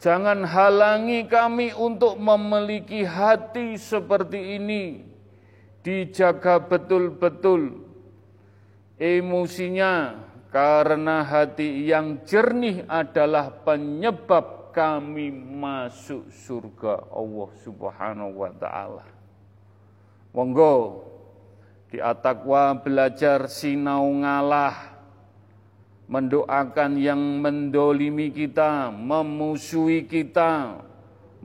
jangan 0.00 0.44
halangi 0.44 1.24
kami 1.24 1.72
untuk 1.72 2.20
memiliki 2.20 3.08
hati 3.08 3.80
seperti 3.80 4.60
ini. 4.60 5.15
Dijaga 5.86 6.58
betul-betul 6.66 7.78
emosinya, 8.98 10.18
karena 10.50 11.22
hati 11.22 11.86
yang 11.86 12.26
jernih 12.26 12.82
adalah 12.90 13.54
penyebab 13.62 14.74
kami 14.74 15.30
masuk 15.30 16.26
surga 16.26 17.06
Allah 17.06 17.50
Subhanahu 17.62 18.34
wa 18.34 18.50
taala. 18.58 19.06
Monggo 20.34 21.06
di 21.86 22.02
atakwa 22.02 22.82
belajar 22.82 23.46
sinau 23.46 24.10
ngalah 24.10 24.98
mendoakan 26.10 26.98
yang 26.98 27.22
mendolimi 27.38 28.34
kita, 28.34 28.90
memusuhi 28.90 30.02
kita, 30.10 30.82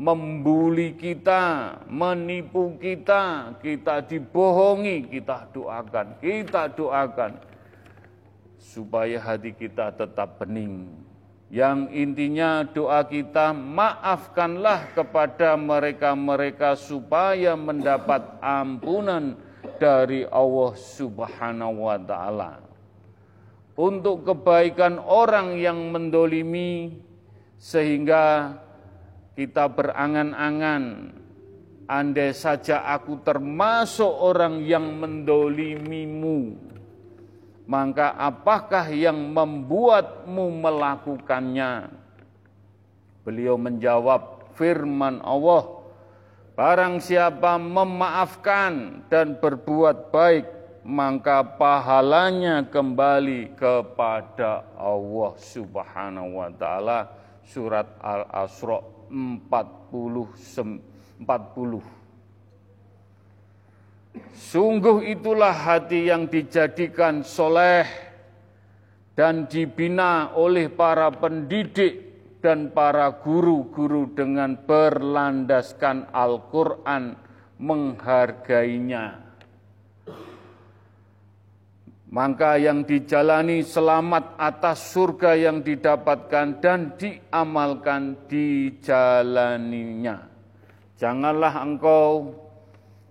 membuli 0.02 0.98
kita, 0.98 1.78
menipu 1.86 2.74
kita, 2.82 3.54
kita 3.62 4.02
dibohongi, 4.02 5.06
kita 5.06 5.46
doakan, 5.54 6.18
kita 6.18 6.74
doakan 6.74 7.38
supaya 8.58 9.22
hati 9.22 9.54
kita 9.54 9.94
tetap 9.94 10.42
bening. 10.42 10.90
Yang 11.54 11.80
intinya 11.94 12.66
doa 12.66 13.06
kita 13.06 13.54
maafkanlah 13.54 14.90
kepada 14.98 15.54
mereka-mereka 15.54 16.74
supaya 16.80 17.54
mendapat 17.54 18.26
ampunan 18.42 19.38
dari 19.78 20.26
Allah 20.34 20.72
Subhanahu 20.82 21.92
wa 21.92 22.00
taala. 22.02 22.58
Untuk 23.78 24.26
kebaikan 24.26 24.98
orang 24.98 25.60
yang 25.62 25.92
mendolimi 25.92 26.98
sehingga 27.60 28.56
kita 29.34 29.72
berangan-angan 29.72 31.14
andai 31.88 32.32
saja 32.32 32.84
aku 32.88 33.20
termasuk 33.24 34.10
orang 34.10 34.64
yang 34.64 35.00
mendolimimu 35.00 36.72
maka 37.72 38.20
apakah 38.20 38.92
yang 38.92 39.32
membuatmu 39.32 40.46
melakukannya? 40.60 41.88
Beliau 43.24 43.56
menjawab 43.56 44.52
firman 44.60 45.24
Allah, 45.24 45.80
Barang 46.52 47.00
siapa 47.00 47.56
memaafkan 47.56 49.08
dan 49.08 49.40
berbuat 49.40 50.12
baik, 50.12 50.46
maka 50.84 51.48
pahalanya 51.48 52.68
kembali 52.68 53.56
kepada 53.56 54.68
Allah 54.76 55.32
Subhanahu 55.40 56.44
wa 56.44 56.52
taala. 56.52 57.08
Surat 57.48 57.88
Al-Asra 58.04 58.84
40 59.12 60.32
40 61.20 62.02
Sungguh 64.32 65.08
itulah 65.08 65.56
hati 65.56 66.12
yang 66.12 66.28
dijadikan 66.28 67.24
soleh 67.24 67.88
dan 69.16 69.48
dibina 69.48 70.36
oleh 70.36 70.68
para 70.68 71.08
pendidik 71.14 72.12
dan 72.42 72.74
para 72.74 73.22
guru-guru 73.22 74.12
dengan 74.12 74.58
berlandaskan 74.58 76.10
Al-Quran 76.10 77.16
menghargainya. 77.62 79.21
Maka 82.12 82.60
yang 82.60 82.84
dijalani 82.84 83.64
selamat 83.64 84.36
atas 84.36 84.92
surga 84.92 85.32
yang 85.32 85.64
didapatkan 85.64 86.60
dan 86.60 86.92
diamalkan 87.00 88.28
dijalaninya. 88.28 90.28
Janganlah 91.00 91.64
engkau 91.64 92.36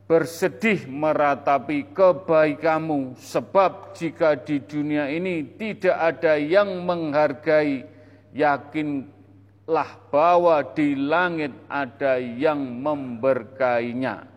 bersedih 0.04 0.84
meratapi 0.84 1.96
kebaikanmu, 1.96 3.16
sebab 3.16 3.96
jika 3.96 4.36
di 4.36 4.60
dunia 4.68 5.08
ini 5.08 5.48
tidak 5.56 5.96
ada 5.96 6.36
yang 6.36 6.84
menghargai, 6.84 7.88
yakinlah 8.36 9.96
bahwa 10.12 10.60
di 10.76 10.92
langit 10.92 11.56
ada 11.72 12.20
yang 12.20 12.60
memberkainya. 12.84 14.28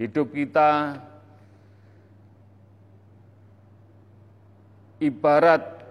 Hidup 0.00 0.32
kita 0.32 0.96
ibarat 5.02 5.84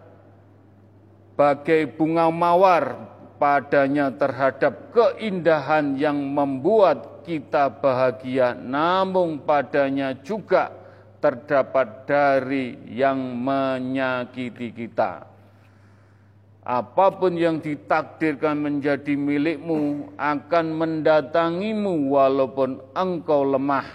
bagai 1.36 1.92
bunga 1.94 2.32
mawar 2.32 2.96
padanya 3.36 4.10
terhadap 4.16 4.96
keindahan 4.96 6.00
yang 6.00 6.16
membuat 6.16 7.28
kita 7.28 7.68
bahagia, 7.68 8.56
namun 8.56 9.42
padanya 9.44 10.16
juga 10.22 10.72
terdapat 11.20 12.06
dari 12.06 12.78
yang 12.86 13.18
menyakiti 13.18 14.70
kita. 14.72 15.26
Apa 16.66 17.14
pun 17.14 17.38
yang 17.38 17.62
ditakdirkan 17.62 18.58
menjadi 18.58 19.14
milikmu 19.14 20.10
akan 20.18 20.66
mendatangimu 20.74 22.10
walaupun 22.10 22.82
engkau 22.98 23.46
lemah. 23.46 23.86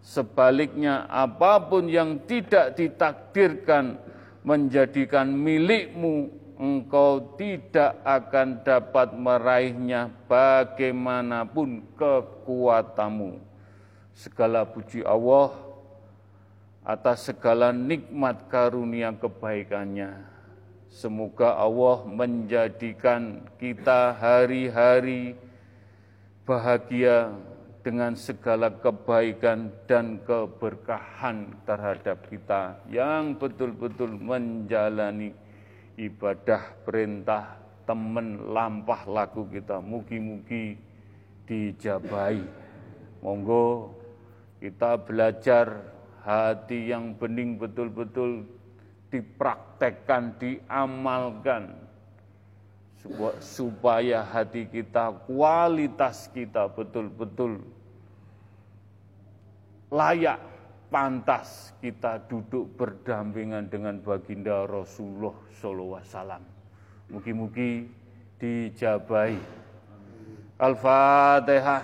Sebaliknya, 0.00 1.04
apa 1.12 1.60
pun 1.60 1.90
yang 1.90 2.24
tidak 2.24 2.78
ditakdirkan 2.78 4.00
menjadikan 4.46 5.26
milikmu 5.26 6.30
engkau 6.54 7.34
tidak 7.34 7.98
akan 8.06 8.62
dapat 8.62 9.10
meraihnya 9.12 10.08
bagaimanapun 10.30 11.82
kekuatanmu. 11.98 13.42
Segala 14.14 14.64
puji 14.64 15.02
Allah 15.02 15.52
atas 16.86 17.26
segala 17.26 17.74
nikmat 17.74 18.46
karunia 18.46 19.10
kebaikannya. 19.12 20.22
Semoga 20.88 21.58
Allah 21.58 22.06
menjadikan 22.06 23.42
kita 23.58 24.14
hari-hari 24.16 25.36
bahagia 26.46 27.34
dengan 27.86 28.18
segala 28.18 28.66
kebaikan 28.82 29.70
dan 29.86 30.18
keberkahan 30.26 31.54
terhadap 31.62 32.18
kita 32.26 32.82
yang 32.90 33.38
betul-betul 33.38 34.10
menjalani 34.10 35.30
ibadah 35.94 36.82
perintah 36.82 37.62
temen 37.86 38.50
lampah 38.50 39.06
laku 39.06 39.46
kita 39.46 39.78
mugi-mugi 39.78 40.74
dijabai. 41.46 42.42
Monggo 43.22 43.94
kita 44.58 44.98
belajar 44.98 45.86
hati 46.26 46.90
yang 46.90 47.14
bening 47.14 47.54
betul-betul 47.54 48.50
dipraktekkan 49.14 50.34
diamalkan. 50.42 51.86
Supaya 53.38 54.26
hati 54.26 54.66
kita 54.66 55.14
kualitas 55.30 56.26
kita 56.34 56.66
betul-betul 56.66 57.75
layak 59.90 60.40
pantas 60.90 61.74
kita 61.82 62.18
duduk 62.26 62.78
berdampingan 62.78 63.68
dengan 63.70 63.98
baginda 64.02 64.66
Rasulullah 64.66 65.34
Sallallahu 65.58 65.98
Alaihi 65.98 66.10
Wasallam. 66.10 66.42
Mugi-mugi 67.10 67.86
dijabai. 68.40 69.38
Al-Fatihah. 70.58 71.82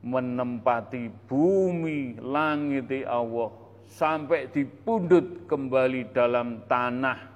menempati 0.00 1.12
bumi 1.28 2.16
langit 2.16 2.88
Allah 3.04 3.52
sampai 3.84 4.48
dipundut 4.48 5.44
kembali 5.44 6.16
dalam 6.16 6.64
tanah. 6.64 7.35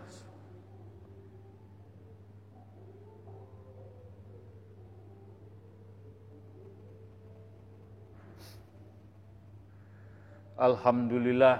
Alhamdulillah. 10.61 11.57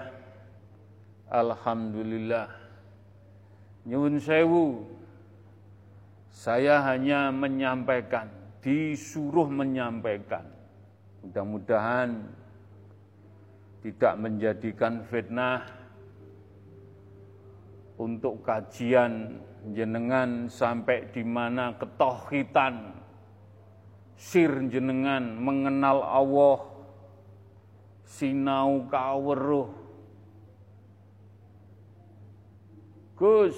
Alhamdulillah. 1.26 2.46
Nyun 3.82 4.22
sewu. 4.22 4.86
Saya 6.30 6.80
hanya 6.86 7.34
menyampaikan, 7.34 8.30
disuruh 8.62 9.50
menyampaikan. 9.50 10.46
Mudah-mudahan 11.26 12.30
tidak 13.82 14.14
menjadikan 14.22 15.02
fitnah 15.10 15.66
untuk 17.98 18.40
kajian 18.46 19.42
jenengan 19.74 20.46
sampai 20.46 21.10
di 21.10 21.22
mana 21.26 21.74
ketohitan 21.78 22.94
sir 24.18 24.50
jenengan 24.70 25.22
mengenal 25.38 26.02
Allah 26.02 26.71
sinau 28.12 28.84
kaweruh 28.92 29.72
Gus 33.16 33.56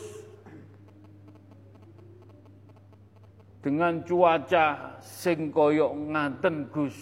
dengan 3.64 4.04
cuaca 4.04 5.00
sing 5.00 5.48
koyok 5.48 5.92
ngaten 6.12 6.68
Gus. 6.68 6.98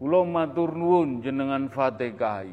Kula 0.00 0.26
matur 0.26 0.74
nuwun 0.74 1.22
jenengan 1.22 1.68
Fatihai. 1.70 2.50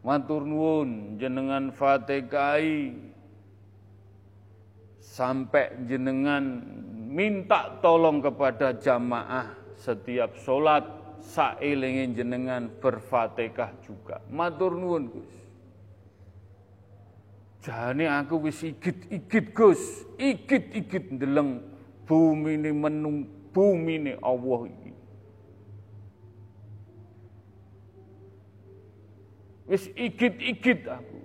Matur 0.00 0.42
nuwun 0.42 1.20
jenengan 1.20 1.68
Fatihai 1.70 2.96
sampai 4.98 5.76
jenengan 5.84 6.66
minta 7.10 7.82
tolong 7.82 8.22
kepada 8.22 8.70
jamaah 8.78 9.50
setiap 9.74 10.38
sholat 10.38 10.86
sailingin 11.18 12.14
jenengan 12.14 12.70
berfatihah 12.78 13.74
juga. 13.82 14.22
Matur 14.30 14.78
nuwun 14.78 15.10
Gus. 15.10 15.32
Jane 17.60 18.08
aku 18.08 18.48
wis 18.48 18.62
igit-igit 18.64 19.52
Gus, 19.52 20.06
igit-igit 20.16 21.12
ndeleng 21.12 21.60
bumi 22.06 22.56
ini 22.56 22.70
menung 22.72 23.26
bumi 23.52 24.00
ini 24.00 24.12
Allah 24.22 24.60
iki. 24.70 24.92
Wis 29.68 29.84
igit-igit 29.92 30.88
aku. 30.88 31.18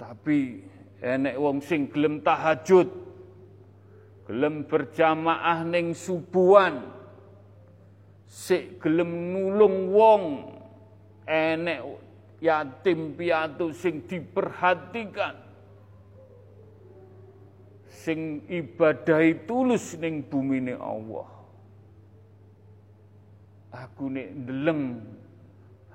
Tapi 0.00 0.64
enek 1.04 1.36
wong 1.36 1.60
sing 1.60 1.92
gelem 1.92 2.24
tahajud, 2.24 3.09
gelem 4.30 4.62
berjamaah 4.62 5.66
ning 5.66 5.90
subuhan, 5.90 6.86
sik 8.30 8.78
gelem 8.78 9.34
nulung 9.34 9.90
wong, 9.90 10.24
enek 11.26 11.82
yatim 12.38 13.18
piatu 13.18 13.74
sing 13.74 14.06
diperhatikan. 14.06 15.34
Sing 17.90 18.46
ibadahi 18.46 19.50
tulus 19.50 19.98
ning 19.98 20.22
bumine 20.22 20.78
Allah. 20.78 21.26
Aku 23.74 24.14
nek 24.14 24.30
ndeleng 24.30 25.02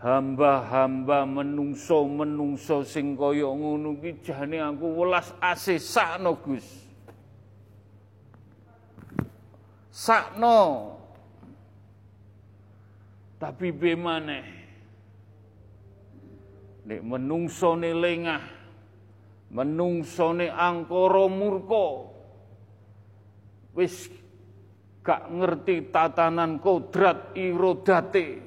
hamba-hamba 0.03 1.23
menungso-menungso 1.23 2.83
sing 2.83 3.15
kaya 3.15 3.47
ngono 3.47 3.95
ki 4.03 4.21
jane 4.21 4.59
aku 4.59 4.86
welas 4.91 5.31
asih 5.39 5.79
sakno 5.81 6.36
Gus 6.45 6.84
sakno. 9.95 10.91
Tapi 13.39 13.71
bemane 13.71 14.41
nek 16.85 17.01
menungsone 17.01 17.91
lengah 17.95 18.43
menungsone 19.55 20.51
angkara 20.51 21.25
murka 21.31 21.87
wis 23.75 24.11
gak 25.05 25.31
ngerti 25.31 25.91
tatanan 25.91 26.59
kodrat 26.59 27.31
irodate. 27.39 28.43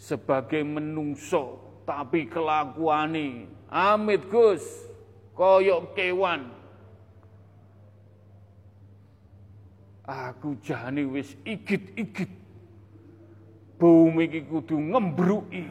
Sebagai 0.00 0.64
menungso 0.64 1.60
tapi 1.84 2.24
kelakuane. 2.24 3.44
Amit 3.68 4.24
Gus. 4.32 4.88
Koyok 5.36 5.96
kewan 5.96 6.59
aku 10.10 10.58
jane 10.58 11.06
wis 11.06 11.38
igit-igit 11.46 12.30
bumi 13.78 14.26
iki 14.26 14.42
kudu 14.50 14.74
ngembruki 14.76 15.64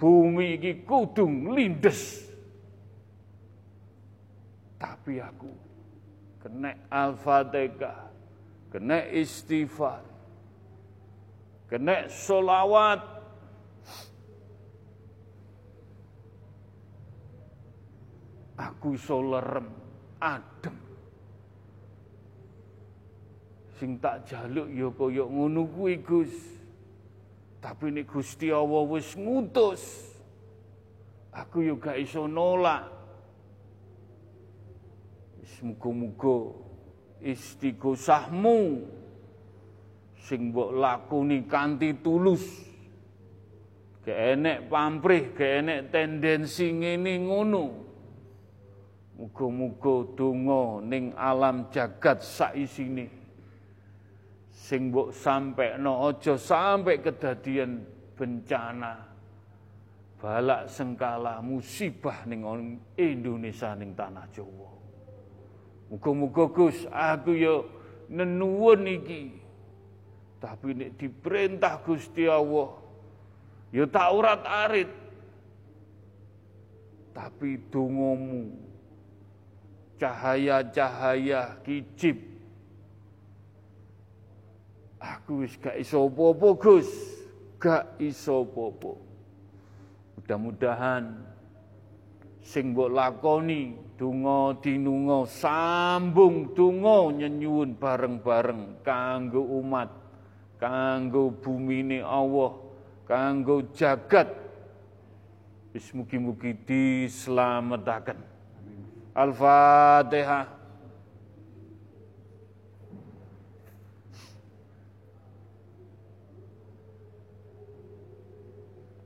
bumi 0.00 0.56
iki 0.56 0.72
kudu 0.88 1.28
lindes. 1.52 2.24
Tapi 4.80 5.20
aku 5.20 5.48
kena 6.40 6.76
al-fatihah, 6.92 8.12
kena 8.68 9.00
istighfar, 9.12 10.04
kena 11.68 12.04
solawat, 12.08 13.00
aku 18.60 18.92
solerem 19.00 19.72
adem. 20.20 20.83
Sing 23.74 23.98
tak 23.98 24.30
jaluk 24.30 24.70
ya 24.70 24.88
kaya 24.94 25.24
ngono 25.26 25.66
kuwi 25.66 25.98
Gus. 25.98 26.34
Tapi 27.58 27.90
ini 27.90 28.04
Gusti 28.04 28.52
Allah 28.52 28.82
wis 28.86 29.16
ngutus. 29.18 29.82
Aku 31.34 31.64
yo 31.64 31.80
gak 31.80 31.98
iso 31.98 32.28
nolak. 32.30 32.94
Muga-muga 35.64 36.52
istighosahmu 37.24 38.84
sing 40.20 40.52
mbok 40.52 40.76
lakoni 40.76 41.48
kanthi 41.48 41.96
tulus. 42.04 42.44
Gak 44.04 44.36
enek 44.36 44.68
pamrih, 44.68 45.32
gak 45.32 45.52
enek 45.64 45.80
tendensi 45.88 46.68
ngene 46.68 47.16
ngono. 47.24 47.64
Muga-muga 49.16 50.04
donga 50.12 50.84
ning 50.84 51.16
alam 51.16 51.72
jagat 51.72 52.20
saisine. 52.20 53.23
Sing 54.64 54.88
mbok 54.88 55.12
sampekno 55.12 56.08
aja 56.08 56.40
sampai 56.40 57.04
kedadian 57.04 57.84
bencana. 58.16 58.96
Balak 60.16 60.72
sengkala 60.72 61.44
musibah 61.44 62.24
ning 62.24 62.48
Indonesia 62.96 63.76
ning 63.76 63.92
tanah 63.92 64.24
Jawa. 64.32 64.72
Muga-muga 65.92 66.48
Gus 66.48 66.88
aku 66.88 67.36
ya 67.36 67.60
nenuwun 68.08 68.88
iki. 68.88 69.36
Tapi 70.40 70.72
nek 70.72 70.96
diperintah 70.96 71.84
Gusti 71.84 72.24
Allah 72.24 72.72
ya 73.68 73.84
tak 73.84 74.08
urat-arit. 74.16 74.90
Tapi 77.12 77.68
dongomu 77.68 78.48
cahaya-cahaya 80.00 81.60
kicip. 81.60 82.33
Aku 85.04 85.44
wis 85.44 85.60
gak 85.60 85.76
iso 85.76 86.08
apa-apa, 86.08 86.48
Gus. 86.56 86.88
Gak 87.60 88.00
iso 88.00 88.40
apa-apa. 88.48 88.96
Mudah-mudahan 90.16 91.04
sing 92.40 92.72
mbok 92.72 92.88
lakoni 92.92 93.76
donga 94.00 94.56
dinunga 94.64 95.28
sambung 95.28 96.56
donga 96.56 97.12
nyenyuwun 97.12 97.76
bareng-bareng 97.76 98.80
kanggo 98.80 99.44
umat, 99.60 99.92
kanggo 100.56 101.28
bumine 101.36 102.00
Allah, 102.00 102.56
kanggo 103.04 103.68
jagat. 103.76 104.32
Wis 105.76 105.90
mugi-mugi 105.92 106.56
dislametaken. 106.64 108.16
Al-Fatihah. 109.12 110.63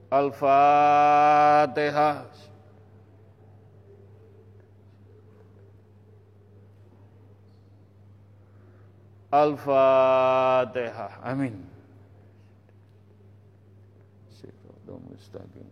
Al-Fatihah. 0.09 2.24
Al-Fatihah. 9.28 11.20
Amin. 11.20 11.68
Mustaqim. 14.88 15.68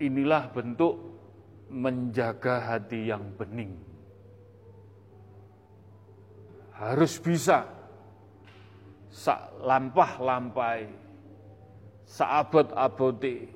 Inilah 0.00 0.48
bentuk 0.48 0.96
menjaga 1.68 2.72
hati 2.72 3.12
yang 3.12 3.36
bening. 3.36 3.89
Harus 6.80 7.20
bisa 7.20 7.68
lampah-lampai, 9.60 10.88
saabot-abote, 12.08 13.52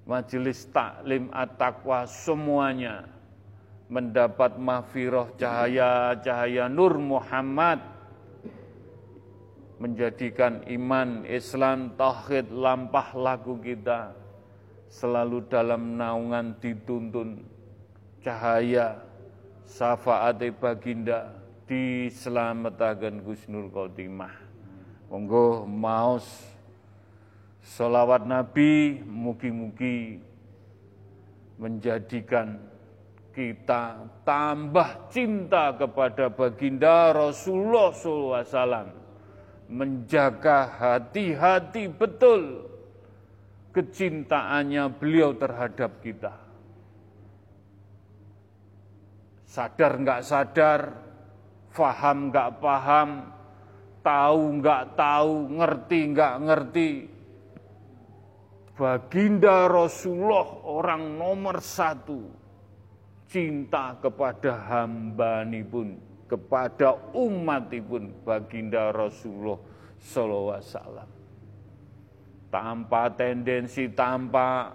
majelis 0.10 0.66
taklim 0.74 1.30
at-taqwa 1.30 2.10
semuanya 2.10 3.06
mendapat 3.86 4.58
mahfirah 4.58 5.30
cahaya-cahaya 5.38 6.66
Nur 6.66 6.98
Muhammad 6.98 7.99
menjadikan 9.80 10.62
iman, 10.68 11.24
Islam, 11.24 11.96
tauhid 11.96 12.52
lampah 12.52 13.16
lagu 13.16 13.56
kita 13.64 14.12
selalu 14.92 15.48
dalam 15.48 15.96
naungan 15.96 16.52
dituntun 16.60 17.48
cahaya 18.20 19.00
syafaat 19.64 20.44
baginda 20.60 21.32
diselamatkan 21.64 23.24
Gusnul 23.24 23.72
Khotimah. 23.72 24.36
Monggo 25.08 25.64
maos 25.64 26.28
solawat 27.64 28.28
Nabi 28.28 29.00
mugi-mugi 29.08 30.22
menjadikan 31.56 32.60
kita 33.34 34.10
tambah 34.28 35.08
cinta 35.14 35.72
kepada 35.78 36.28
baginda 36.28 37.16
Rasulullah 37.16 37.94
SAW. 37.94 38.99
Menjaga 39.70 40.66
hati-hati 40.66 41.94
betul 41.94 42.66
kecintaannya 43.70 44.90
beliau 44.98 45.38
terhadap 45.38 46.02
kita. 46.02 46.34
Sadar 49.46 49.94
nggak 50.02 50.22
sadar, 50.26 50.82
faham 51.70 52.34
nggak 52.34 52.50
paham, 52.62 53.10
tahu 54.02 54.42
nggak 54.62 54.84
tahu, 54.98 55.34
ngerti 55.58 56.00
nggak 56.14 56.36
ngerti. 56.50 56.90
Baginda 58.80 59.68
Rasulullah 59.68 60.64
orang 60.64 61.20
nomor 61.20 61.60
satu 61.60 62.32
cinta 63.28 64.00
kepada 64.00 64.56
hamba 64.72 65.44
pun, 65.68 66.00
kepada 66.30 66.96
umat 67.18 67.74
pun 67.90 68.14
baginda 68.22 68.94
Rasulullah 68.94 69.58
Sallallahu 69.98 70.54
Alaihi 70.54 70.70
Wasallam. 70.70 71.10
Tanpa 72.50 73.02
tendensi, 73.14 73.90
tanpa 73.90 74.74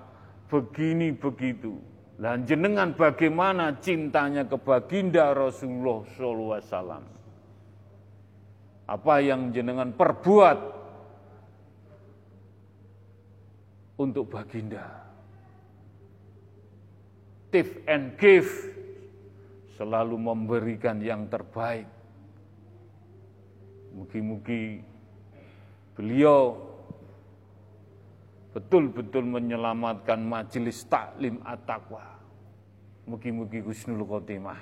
begini 0.51 1.15
begitu. 1.15 1.79
Dan 2.15 2.47
jenengan 2.47 2.95
bagaimana 2.95 3.79
cintanya 3.79 4.47
ke 4.47 4.59
baginda 4.59 5.31
Rasulullah 5.31 6.03
Sallallahu 6.15 6.55
Alaihi 6.59 6.69
Wasallam. 6.69 7.05
Apa 8.85 9.15
yang 9.23 9.49
jenengan 9.55 9.95
perbuat 9.97 10.59
untuk 13.97 14.29
baginda 14.29 15.05
give 17.55 17.79
and 17.87 18.19
give, 18.19 18.74
selalu 19.75 20.17
memberikan 20.19 21.03
yang 21.03 21.27
terbaik. 21.27 21.87
Mugi-mugi 23.95 24.83
beliau 25.95 26.59
betul-betul 28.55 29.23
menyelamatkan 29.27 30.19
majelis 30.19 30.83
taklim 30.87 31.39
at-taqwa. 31.43 32.03
Mugi-mugi 33.07 33.63
husnul 33.63 34.03
khotimah. 34.07 34.59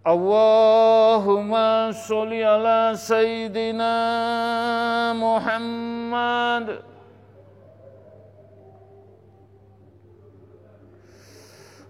Allahumma 0.00 1.92
sholli 1.92 2.40
ala 2.40 2.96
sayyidina 2.96 3.94
Muhammad 5.12 6.89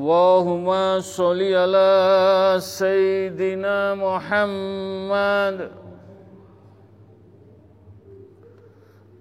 Allahumma 0.00 0.96
sholli 1.04 1.52
ala 1.52 2.56
Sayyidina 2.56 3.92
Muhammad. 4.00 5.76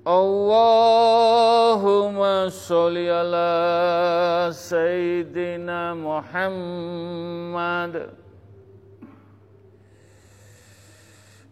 Allahumma 0.08 0.48
sholli 2.48 3.12
ala 3.12 4.56
Sayyidina 4.56 6.00
Muhammad. 6.00 8.16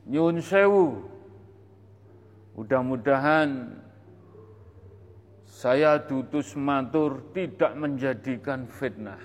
Nyun 0.08 0.40
sewu. 0.40 1.04
Mudah-mudahan 2.56 3.76
saya 5.58 5.98
dutus 5.98 6.54
matur 6.54 7.34
tidak 7.34 7.74
menjadikan 7.74 8.70
fitnah. 8.70 9.18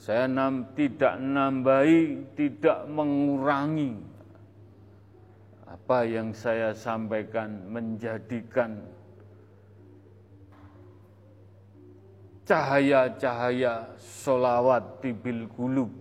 Saya 0.00 0.24
nam, 0.24 0.72
tidak 0.72 1.20
nambahi, 1.20 2.24
tidak 2.32 2.88
mengurangi 2.88 4.00
apa 5.68 6.08
yang 6.08 6.32
saya 6.32 6.72
sampaikan 6.72 7.68
menjadikan 7.68 8.80
cahaya-cahaya 12.48 13.92
solawat 14.00 15.04
tibil 15.04 15.44
gulub 15.52 15.92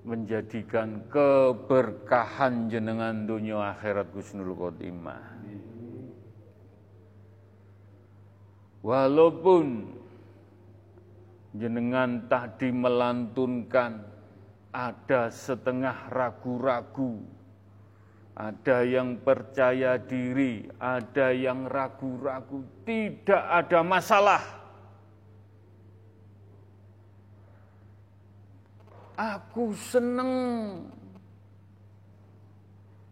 menjadikan 0.00 1.04
keberkahan 1.12 2.72
jenengan 2.72 3.28
dunia 3.28 3.76
akhirat 3.76 4.08
Gusnul 4.16 4.56
Khotimah. 4.56 5.39
Walaupun 8.80 9.92
jenengan 11.52 12.24
tadi 12.32 12.72
melantunkan 12.72 14.00
ada 14.72 15.28
setengah 15.28 16.08
ragu-ragu, 16.08 17.20
ada 18.32 18.80
yang 18.80 19.20
percaya 19.20 20.00
diri, 20.00 20.64
ada 20.80 21.28
yang 21.28 21.68
ragu-ragu, 21.68 22.64
tidak 22.88 23.44
ada 23.44 23.84
masalah. 23.84 24.42
Aku 29.20 29.76
seneng. 29.76 30.32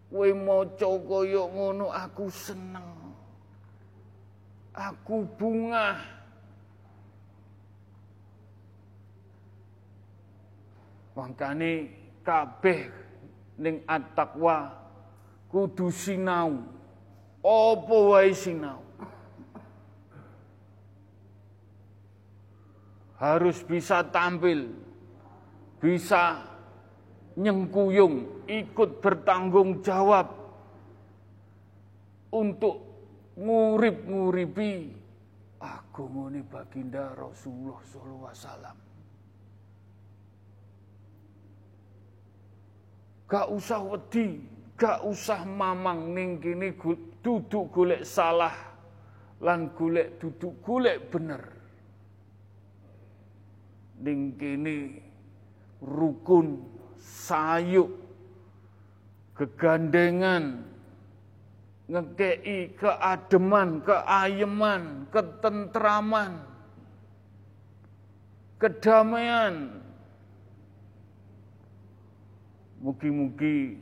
Kowe 0.09 0.33
maca 0.33 0.89
kaya 1.05 1.45
ngono 1.53 1.93
aku 1.93 2.33
seneng 2.33 2.98
aku 4.79 5.27
bunga. 5.35 5.99
Mangkane 11.19 11.91
kabeh 12.23 12.87
ning 13.59 13.83
at-taqwa 13.91 14.71
kudu 15.51 15.91
sinau. 15.91 16.63
Apa 17.43 17.97
wae 18.15 18.31
sinau. 18.31 18.87
Harus 23.19 23.67
bisa 23.67 24.07
tampil, 24.15 24.79
bisa 25.83 26.39
nyengkuyung, 27.35 28.47
ikut 28.47 29.03
bertanggung 29.03 29.83
jawab 29.83 30.39
untuk 32.31 32.88
ngurip-nguripi 33.39 34.73
agungane 35.63 36.43
baginda 36.43 37.15
Rasulullah 37.15 37.79
sallallahu 37.87 38.27
alaihi 38.27 38.43
wasallam. 38.43 38.77
Gak 43.29 43.47
usah 43.53 43.81
wedi 43.85 44.27
gak 44.79 45.03
usah 45.05 45.43
mamang 45.43 46.15
ning 46.15 46.39
kene 46.39 46.79
duduk 47.19 47.75
golek 47.75 48.07
salah 48.07 48.55
lan 49.43 49.75
golek 49.75 50.23
duduk 50.23 50.63
golek 50.63 51.11
bener 51.11 51.43
ning 53.99 54.39
kene 54.39 55.03
rukun 55.83 56.63
sayuk 56.99 57.91
kegandengan 59.35 60.63
ngekei 61.89 62.77
keademan, 62.77 63.81
keayeman, 63.81 65.09
ketentraman, 65.09 66.45
kedamaian. 68.61 69.81
Mugi-mugi 72.79 73.75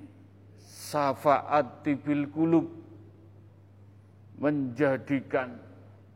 syafaat 0.57 1.85
tibil 1.85 2.31
kulub 2.33 2.65
menjadikan 4.41 5.61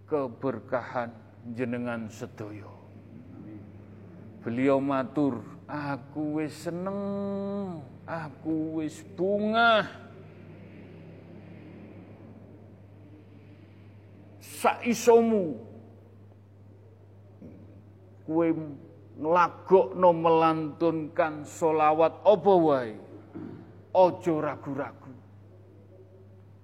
keberkahan 0.08 1.12
jenengan 1.52 2.08
sedoyo. 2.08 2.72
Beliau 4.40 4.80
matur, 4.80 5.44
aku 5.68 6.40
wis 6.40 6.64
seneng, 6.64 7.84
aku 8.08 8.80
wis 8.80 9.04
bunga. 9.12 9.99
Saisomu 14.60 15.56
kue 18.28 18.52
nglagokno 19.16 20.10
melantunkan 20.12 21.48
solawat 21.48 22.20
apa 22.20 22.54
wae 22.60 22.92
Ojo 23.90 24.38
ragu-ragu. 24.38 25.10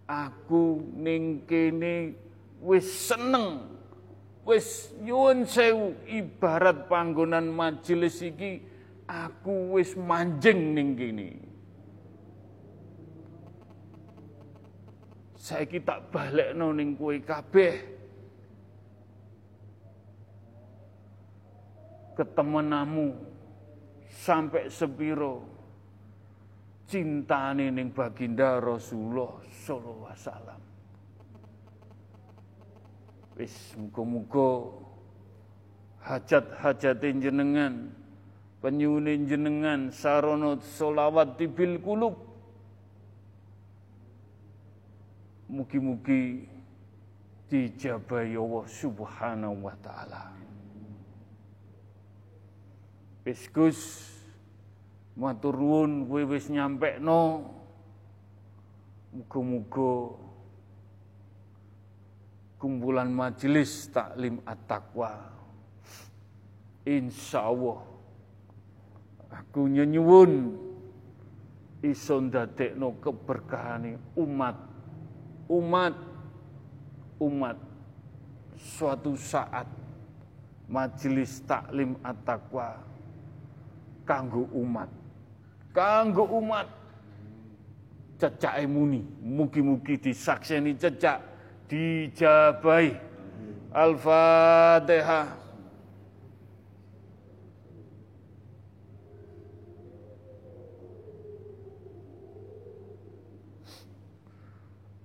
Aku 0.06 0.78
ning 0.94 1.42
kene 1.42 2.14
wis 2.62 2.86
seneng. 2.86 3.66
Wis 4.46 4.94
nyuwun 5.02 5.42
sewu 5.42 5.98
ibarat 6.06 6.86
panggonan 6.86 7.50
majelis 7.50 8.22
iki 8.22 8.62
aku 9.10 9.74
wis 9.74 9.98
manjing 9.98 10.70
ning 10.70 10.94
kene. 10.94 11.55
Saiki 15.46 15.78
tak 15.78 16.10
balekno 16.10 16.74
ning 16.74 16.98
kowe 16.98 17.14
kabeh. 17.22 17.74
Ketemenamu 22.18 23.14
sampai 24.10 24.66
sepiro 24.66 25.46
cintane 26.90 27.70
ning 27.70 27.94
baginda 27.94 28.58
Rasulullah 28.58 29.38
sallallahu 29.46 30.10
alaihi 30.10 30.26
wasallam. 30.26 30.60
Wis 33.38 33.54
muga-muga 33.78 34.50
hajat-hajat 36.10 37.06
jenengan, 37.22 37.94
penyuwun 38.58 39.30
jenengan 39.30 39.94
sarana 39.94 40.58
solawat 40.58 41.38
tibil 41.38 41.78
kulub. 41.78 42.25
Mugi-mugi 45.46 46.42
dijabahi 47.46 48.34
Allah 48.34 48.66
Subhanahu 48.66 49.70
wa 49.70 49.74
taala. 49.78 50.34
Wis 53.22 53.46
Gus 53.54 53.80
Matur 55.16 55.56
nuwun 55.56 56.04
kowe 56.04 56.22
wis 56.28 56.52
nyampekno. 56.52 57.48
Muga-muga 59.16 60.12
kumpulan 62.60 63.08
majelis 63.08 63.88
taklim 63.88 64.44
at-taqwa. 64.44 65.32
Insyaallah 66.84 67.80
aku 69.32 69.72
nyenyuwun 69.72 70.32
iso 71.80 72.20
ndadekno 72.20 73.00
keberkahane 73.00 73.96
umat 74.20 74.65
umat. 75.48 75.94
Umat. 77.18 77.56
Suatu 78.56 79.14
saat 79.14 79.66
majelis 80.66 81.40
taklim 81.46 81.94
at-taqwa 82.02 82.82
kanggo 84.04 84.50
umat. 84.52 84.90
Kanggo 85.70 86.26
umat. 86.42 86.66
Cecak 88.16 88.64
muni. 88.66 89.04
Mugi-mugi 89.22 90.00
disakseni 90.00 90.74
cecak. 90.74 91.20
Dijabai 91.66 92.94
Al-Fatihah 93.74 95.45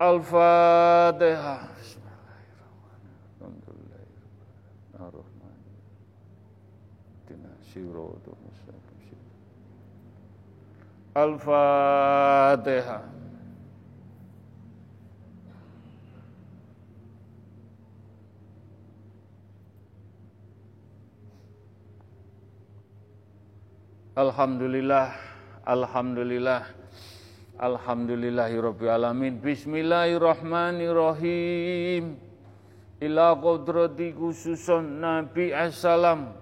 Al-Fatihah 0.01 1.71
Al-Fatihah. 11.11 13.03
Alhamdulillah, 24.15 25.15
Alhamdulillah, 25.67 26.63
Alhamdulillahirabbil 27.61 28.89
alamin. 28.89 29.37
Bismillahirrahmanirrahim. 29.37 32.17
Ila 32.97 33.37
qudrati 33.37 34.17
khususun 34.17 34.97
Nabi 34.97 35.53
Assalam 35.53 36.33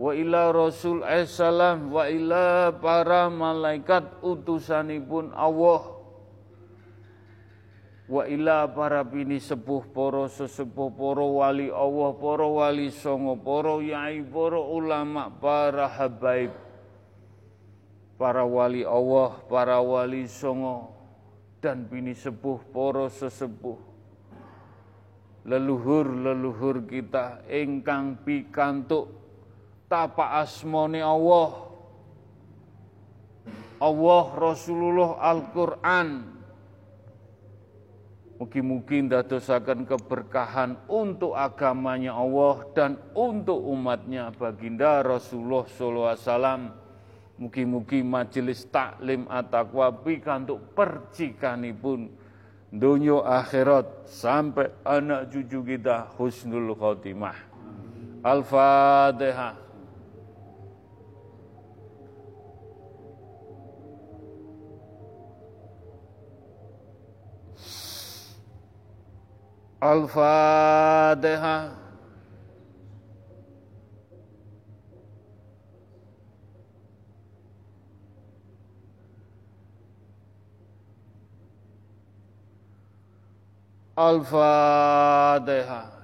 wa 0.00 0.16
ila 0.16 0.48
rasul 0.48 1.04
assalam 1.04 1.92
wa 1.92 2.08
ila 2.08 2.72
para 2.80 3.28
malaikat 3.28 4.24
utusanipun 4.24 5.36
Allah 5.36 5.92
wa 8.08 8.24
ila 8.24 8.64
para 8.72 9.04
bini 9.04 9.36
sepuh 9.38 9.84
para 9.94 10.26
sesepuh 10.26 10.90
para 10.90 11.22
wali 11.22 11.70
Allah 11.70 12.10
para 12.16 12.48
wali 12.48 12.88
songo 12.90 13.36
para 13.38 13.78
yai 13.78 14.26
para 14.26 14.58
ulama 14.58 15.30
para 15.36 15.86
habaib 15.86 16.50
para 18.22 18.46
wali 18.46 18.86
Allah 18.86 19.34
para 19.50 19.82
wali 19.82 20.30
songo 20.30 20.94
dan 21.58 21.90
bini 21.90 22.14
sepuh 22.14 22.62
para 22.70 23.10
sesepuh. 23.10 23.74
Leluhur-leluhur 25.42 26.86
kita 26.86 27.42
ingkang 27.50 28.22
pikantuk 28.22 29.10
tapa 29.90 30.38
asmone 30.38 31.02
Allah. 31.02 31.66
Allah 33.82 34.24
Rasulullah 34.38 35.18
Al-Quran. 35.18 36.30
Mugi-mugi 38.38 39.02
ndadosaken 39.02 39.82
keberkahan 39.82 40.78
untuk 40.86 41.34
agamanya 41.34 42.14
Allah 42.14 42.62
dan 42.70 43.02
untuk 43.14 43.58
umatnya 43.58 44.30
baginda 44.30 45.02
Rasulullah 45.02 45.66
sallallahu 45.66 46.10
alaihi 46.14 46.22
wasallam. 46.22 46.81
Mugi-mugi 47.40 48.04
majelis 48.04 48.68
taklim 48.68 49.24
at-taqwa 49.26 49.88
pikantuk 50.04 50.60
percikanipun 50.76 52.12
dunia 52.72 53.24
akhirat 53.24 54.08
sampai 54.08 54.72
anak 54.84 55.32
cucu 55.32 55.64
kita 55.64 56.12
husnul 56.16 56.76
khotimah. 56.76 57.36
Al-Fatihah. 58.22 59.58
Al-Fatihah. 69.82 71.81
Al-Fatihah. 83.92 86.00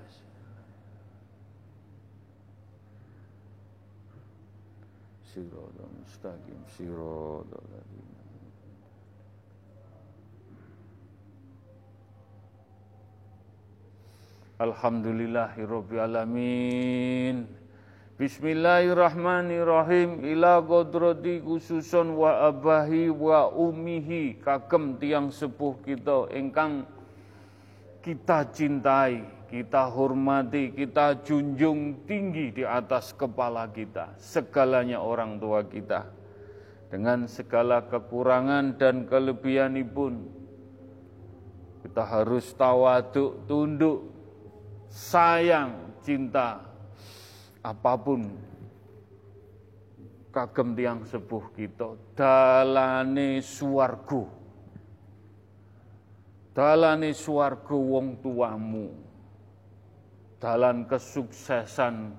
Mustaqim, 6.18 6.58
Siratul 6.74 7.62
Ladzina 7.70 8.18
Alhamdulillahirabbil 14.58 16.02
alamin. 16.02 17.46
Bismillahirrahmanirrahim 18.18 20.26
ila 20.26 20.58
qodrati 20.60 21.38
khususon 21.38 22.18
wa 22.18 22.50
abahi 22.50 23.14
wa 23.14 23.46
umihi 23.48 24.42
kagem 24.42 24.98
tiang 24.98 25.30
sepuh 25.30 25.78
kita 25.86 26.26
ingkang 26.34 26.82
kita 28.08 28.40
cintai, 28.48 29.20
kita 29.52 29.84
hormati, 29.92 30.72
kita 30.72 31.20
junjung 31.20 32.08
tinggi 32.08 32.56
di 32.56 32.64
atas 32.64 33.12
kepala 33.12 33.68
kita, 33.68 34.16
segalanya 34.16 34.96
orang 34.96 35.36
tua 35.36 35.60
kita. 35.60 36.08
Dengan 36.88 37.28
segala 37.28 37.84
kekurangan 37.84 38.80
dan 38.80 39.04
kelebihan 39.04 39.76
pun, 39.92 40.24
kita 41.84 42.00
harus 42.00 42.48
tawaduk, 42.56 43.44
tunduk, 43.44 44.08
sayang, 44.88 45.92
cinta, 46.00 46.64
apa 47.60 47.92
pun 48.00 48.24
kagem 50.32 50.72
tiang 50.72 51.04
sepuh 51.04 51.44
kita 51.52 51.92
dalane 52.16 53.44
suwargo 53.44 54.37
dalane 56.58 57.14
suwargo 57.14 57.78
wong 57.78 58.18
tuamu. 58.18 58.90
Dalan 60.42 60.90
kesuksesan 60.90 62.18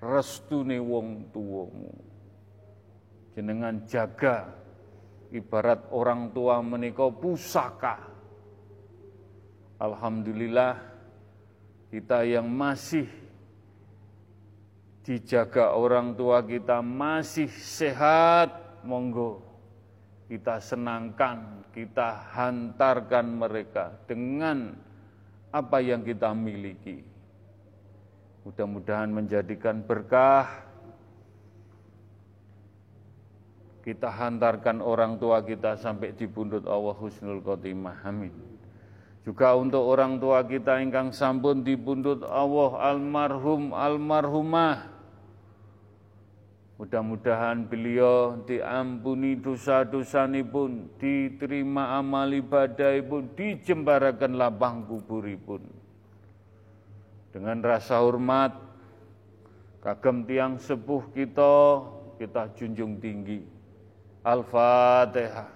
restune 0.00 0.80
wong 0.80 1.28
tuamu. 1.28 1.92
Jenengan 3.36 3.84
jaga 3.84 4.48
ibarat 5.28 5.92
orang 5.92 6.32
tua 6.32 6.64
menika 6.64 7.12
pusaka. 7.12 8.00
Alhamdulillah 9.76 10.80
kita 11.92 12.24
yang 12.24 12.48
masih 12.48 13.04
dijaga 15.04 15.76
orang 15.76 16.16
tua 16.16 16.40
kita 16.40 16.80
masih 16.80 17.52
sehat, 17.52 18.80
monggo 18.88 19.44
kita 20.32 20.64
senangkan, 20.64 21.55
kita 21.76 22.32
hantarkan 22.32 23.36
mereka 23.36 23.92
dengan 24.08 24.72
apa 25.52 25.76
yang 25.84 26.00
kita 26.00 26.32
miliki. 26.32 27.04
Mudah-mudahan 28.48 29.12
menjadikan 29.12 29.84
berkah. 29.84 30.64
Kita 33.84 34.08
hantarkan 34.08 34.80
orang 34.80 35.20
tua 35.20 35.44
kita 35.44 35.76
sampai 35.76 36.16
di 36.16 36.24
pundut 36.24 36.64
Allah 36.64 36.96
Husnul 36.96 37.44
Khotimah. 37.44 38.08
Amin. 38.08 38.32
Juga 39.22 39.52
untuk 39.52 39.84
orang 39.84 40.16
tua 40.16 40.48
kita 40.48 40.80
ingkang 40.80 41.12
sampun 41.12 41.60
di 41.60 41.76
pundut 41.76 42.24
Allah 42.24 42.94
almarhum 42.94 43.76
almarhumah 43.76 44.95
Mudah-mudahan 46.76 47.64
beliau 47.64 48.44
diampuni 48.44 49.32
dosa-dosa 49.40 50.28
pun, 50.44 50.92
diterima 51.00 51.96
amal 51.96 52.28
ibadah 52.36 53.00
pun, 53.00 53.32
dijembarakan 53.32 54.36
lapang 54.36 54.84
kubur 54.84 55.24
pun. 55.40 55.64
Dengan 57.32 57.64
rasa 57.64 58.04
hormat, 58.04 58.52
kagem 59.80 60.28
tiang 60.28 60.60
sepuh 60.60 61.16
kita, 61.16 61.80
kita 62.20 62.52
junjung 62.52 63.00
tinggi. 63.00 63.40
Al-Fatihah. 64.20 65.48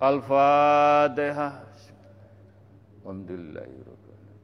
Al-Fatihah. 0.00 1.52
Alhamdulillahirrahmanirrahim. 3.04 4.40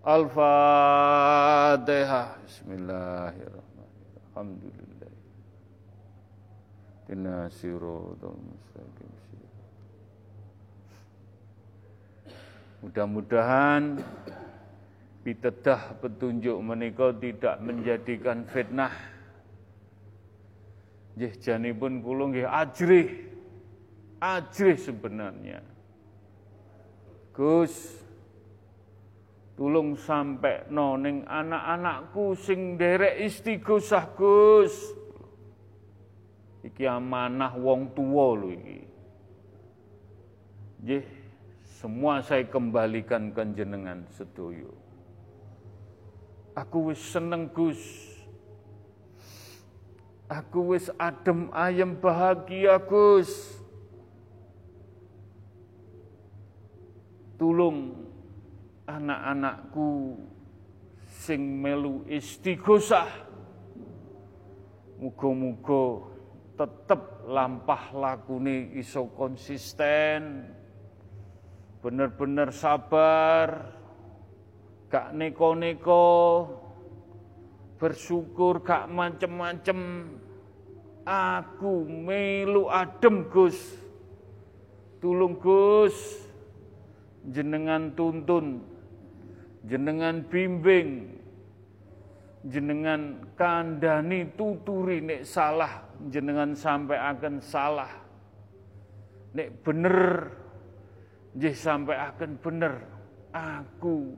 Al-Fatihah. 0.00 1.20
Bismillahirrahmanirrahim. 2.40 4.16
Alhamdulillah. 4.32 5.12
Inna 7.12 7.52
siratal 7.52 8.32
mustaqim. 8.32 9.12
Mudah-mudahan 12.80 14.00
pitedah 15.20 16.00
petunjuk 16.00 16.56
menikah 16.64 17.12
tidak 17.20 17.60
menjadikan 17.60 18.48
fitnah 18.48 19.11
Nggih 21.12 21.72
pun 21.76 22.00
kula 22.00 22.24
nggih 22.32 22.48
ajrih. 22.48 23.08
Ajrih 24.22 24.78
sebenarnya. 24.78 25.60
Gus 27.32 28.00
tulung 29.56 29.96
sampai 29.96 30.68
noning 30.72 31.24
anak-anakku 31.28 32.32
sing 32.36 32.80
derek 32.80 33.20
istighosah 33.20 34.04
Gus. 34.16 34.74
Iki 36.62 36.86
amanah 36.86 37.58
wong 37.58 37.90
tua 37.92 38.26
lho 38.38 38.48
iki. 38.54 38.80
Nggih, 40.82 41.06
semua 41.82 42.22
saya 42.22 42.46
kembalikan 42.46 43.34
ke 43.34 43.42
jenengan 43.58 44.06
sedoyo. 44.14 44.70
Aku 46.54 46.92
wis 46.92 47.00
seneng 47.00 47.50
Gus 47.50 48.11
Aku 50.32 50.72
wis 50.72 50.88
adem 50.96 51.52
ayem 51.52 51.92
bahagia 52.00 52.80
Gus. 52.80 53.28
Tulung 57.36 58.08
anak-anakku 58.88 60.16
sing 61.20 61.60
melu 61.60 62.00
istighosah. 62.08 63.12
Muga-muga 64.96 66.08
tetep 66.56 67.28
lampah 67.28 67.92
lakune 67.92 68.72
iso 68.72 69.12
konsisten. 69.12 70.48
Bener-bener 71.84 72.48
sabar. 72.56 73.68
Gak 74.88 75.12
neko-neko 75.12 76.08
bersyukur 77.82 78.62
gak 78.62 78.86
macem-macem 78.86 80.06
aku 81.06 81.86
melu 81.86 82.66
adem 82.70 83.26
Gus. 83.30 83.78
Tulung 84.98 85.38
Gus. 85.38 85.94
Jenengan 87.26 87.94
tuntun. 87.94 88.62
Jenengan 89.66 90.26
bimbing. 90.26 91.18
Jenengan 92.42 93.22
kandani 93.38 94.26
tuturi 94.34 94.98
nek 94.98 95.22
salah. 95.22 95.86
Jenengan 96.10 96.54
sampai 96.58 96.98
akan 96.98 97.34
salah. 97.38 97.92
Nek 99.38 99.48
bener. 99.62 100.30
Nggih 101.38 101.56
sampai 101.56 101.96
akan 101.96 102.30
bener. 102.42 102.74
Aku 103.32 104.12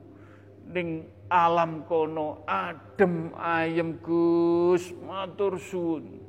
ning 0.72 1.06
alam 1.28 1.84
kono 1.84 2.42
adem 2.48 3.30
ayem 3.36 4.00
Gus. 4.00 4.90
Matur 5.04 5.60
suwun 5.60 6.23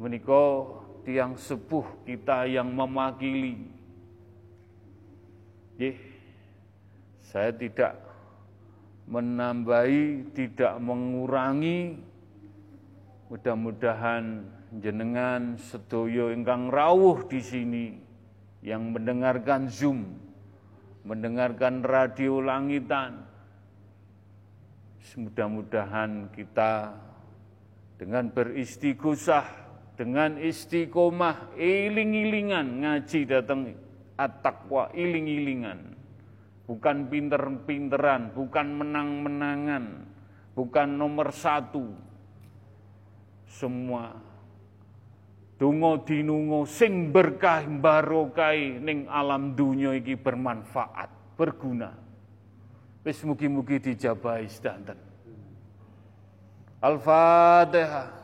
menika 0.00 0.66
tiang 1.04 1.36
sepuh 1.36 1.84
kita 2.08 2.48
yang 2.48 2.72
memakili 2.72 3.70
Nggih 5.74 5.98
saya 7.24 7.50
tidak 7.50 7.98
menambahi 9.10 10.32
tidak 10.32 10.78
mengurangi 10.78 11.98
mudah-mudahan 13.26 14.46
jenengan 14.78 15.58
sedoyo 15.58 16.30
ingkang 16.30 16.70
rawuh 16.70 17.26
di 17.26 17.40
sini 17.42 17.86
yang 18.62 18.94
mendengarkan 18.94 19.66
Zoom 19.66 20.24
mendengarkan 21.04 21.84
radio 21.84 22.40
langitan. 22.40 23.28
Mudah-mudahan 25.14 26.32
kita 26.34 26.96
dengan 28.00 28.32
beristighosah, 28.34 29.46
dengan 29.94 30.38
istiqomah, 30.38 31.54
iling-ilingan 31.58 32.82
ngaji 32.82 33.20
datang 33.26 33.74
at-taqwa 34.18 34.90
iling-ilingan. 34.94 35.94
Bukan 36.64 37.12
pinter-pinteran, 37.12 38.32
bukan 38.32 38.66
menang-menangan, 38.80 39.84
bukan 40.56 40.88
nomor 40.96 41.28
satu. 41.30 41.92
Semua 43.44 44.16
Dungo 45.54 46.02
dinungo 46.02 46.66
sing 46.66 47.14
berkah 47.14 47.62
barokai 47.62 48.82
ning 48.82 49.06
alam 49.06 49.54
dunia 49.54 49.94
iki 49.94 50.18
bermanfaat, 50.18 51.38
berguna. 51.38 51.94
Wis 53.06 53.22
mugi-mugi 53.22 53.78
dijabahi 53.78 54.50
sedanten. 54.50 54.98
Al-Fatihah. 56.82 58.23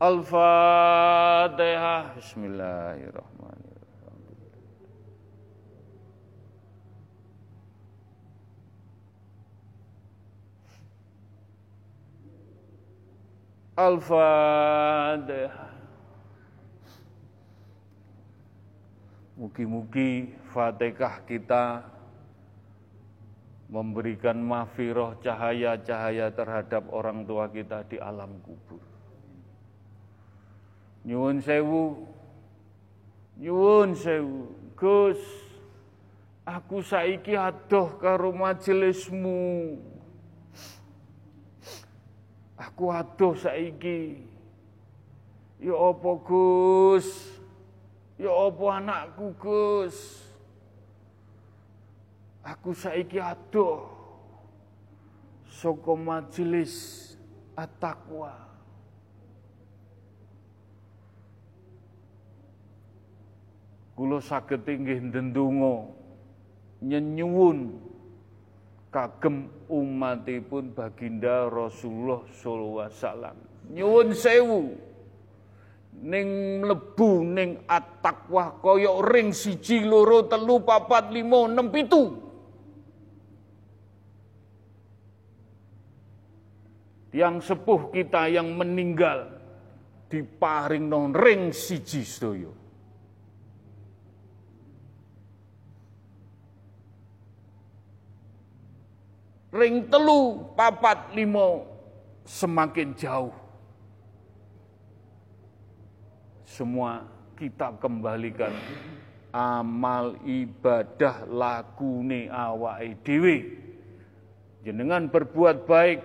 Al-Fatihah. 0.00 2.16
Bismillahirrahmanirrahim. 2.16 4.32
Al-Fatihah. 13.76 15.68
Mugi-mugi 19.36 20.32
Fatihah 20.48 21.20
kita 21.28 21.84
memberikan 23.68 24.40
mafiroh 24.40 25.12
cahaya-cahaya 25.20 26.32
terhadap 26.32 26.88
orang 26.88 27.28
tua 27.28 27.52
kita 27.52 27.84
di 27.84 28.00
alam 28.00 28.40
kubur. 28.40 28.89
Nyuwun 31.04 31.40
sewu. 31.40 32.08
Nyuwun 33.40 33.96
sewu. 33.96 34.52
Gus, 34.76 35.20
aku 36.44 36.80
saiki 36.80 37.36
adoh 37.36 38.00
karo 38.00 38.32
majelismu. 38.32 39.76
Aku 42.56 42.92
adoh 42.92 43.36
saiki. 43.36 44.24
Ya 45.60 45.76
apa 45.76 46.10
Gus? 46.24 47.08
Ya 48.16 48.32
apa 48.32 48.64
anakku 48.80 49.36
Gus? 49.36 49.96
Aku 52.40 52.72
saiki 52.72 53.20
adoh 53.20 53.84
saka 55.44 55.92
majelis 55.92 56.72
at-taqwa. 57.52 58.49
Kula 64.00 64.16
saged 64.24 64.64
inggih 64.64 65.12
ndendonga 65.12 65.92
nyenyuwun 66.80 67.76
kagem 68.88 69.52
umatipun 69.68 70.72
baginda 70.72 71.52
Rasulullah 71.52 72.24
sallallahu 72.32 72.80
alaihi 72.80 72.96
wasallam. 72.96 73.36
Nyuwun 73.76 74.08
sewu 74.16 74.60
ning 76.00 76.28
mlebu 76.64 77.12
ning 77.28 77.60
at-taqwa 77.68 78.56
kaya 78.64 79.04
ring 79.04 79.36
siji 79.36 79.84
loro 79.84 80.24
telu 80.24 80.64
papat 80.64 81.12
lima 81.12 81.44
enam 81.44 81.68
pitu. 81.68 82.16
Yang 87.12 87.52
sepuh 87.52 87.92
kita 87.92 88.32
yang 88.32 88.48
meninggal 88.56 89.28
diparing 90.08 90.88
non 90.88 91.12
ring 91.12 91.52
siji 91.52 92.00
sedaya. 92.00 92.59
Ring 99.50 99.90
telu 99.90 100.54
papat 100.54 101.14
limo 101.14 101.66
semakin 102.22 102.94
jauh. 102.94 103.34
Semua 106.46 107.06
kita 107.38 107.74
kembalikan 107.78 108.52
amal 109.30 110.18
ibadah 110.26 111.26
lagune 111.30 112.26
awake 112.30 112.98
dhewe. 113.06 113.36
Jenengan 114.60 115.08
berbuat 115.08 115.64
baik 115.64 115.98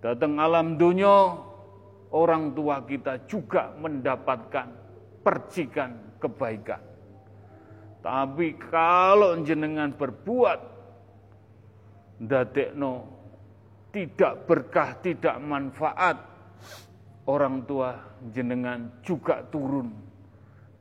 datang 0.00 0.40
alam 0.40 0.80
dunia 0.80 1.36
orang 2.14 2.54
tua 2.56 2.80
kita 2.86 3.28
juga 3.28 3.74
mendapatkan 3.76 4.72
percikan 5.20 6.16
kebaikan. 6.16 6.80
Tapi 8.02 8.58
kalau 8.58 9.38
jenengan 9.46 9.94
berbuat 9.94 10.71
ndadekno 12.22 12.92
tidak 13.92 14.48
berkah, 14.48 14.96
tidak 15.02 15.36
manfaat, 15.42 16.16
orang 17.28 17.66
tua 17.68 17.98
jenengan 18.32 19.02
juga 19.04 19.44
turun 19.46 19.92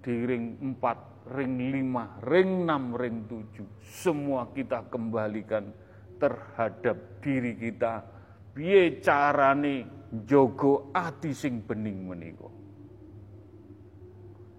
di 0.01 0.13
ring 0.25 0.57
4, 0.79 1.35
ring 1.35 1.53
5, 1.91 2.29
ring 2.29 2.51
6, 2.65 3.01
ring 3.01 3.17
7. 3.27 3.67
Semua 3.85 4.49
kita 4.49 4.87
kembalikan 4.89 5.69
terhadap 6.17 7.21
diri 7.21 7.57
kita. 7.57 8.05
Piye 8.51 8.99
carane 8.99 10.07
jogo 10.27 10.91
ati 10.91 11.31
sing 11.31 11.63
bening 11.63 12.09
menika. 12.09 12.49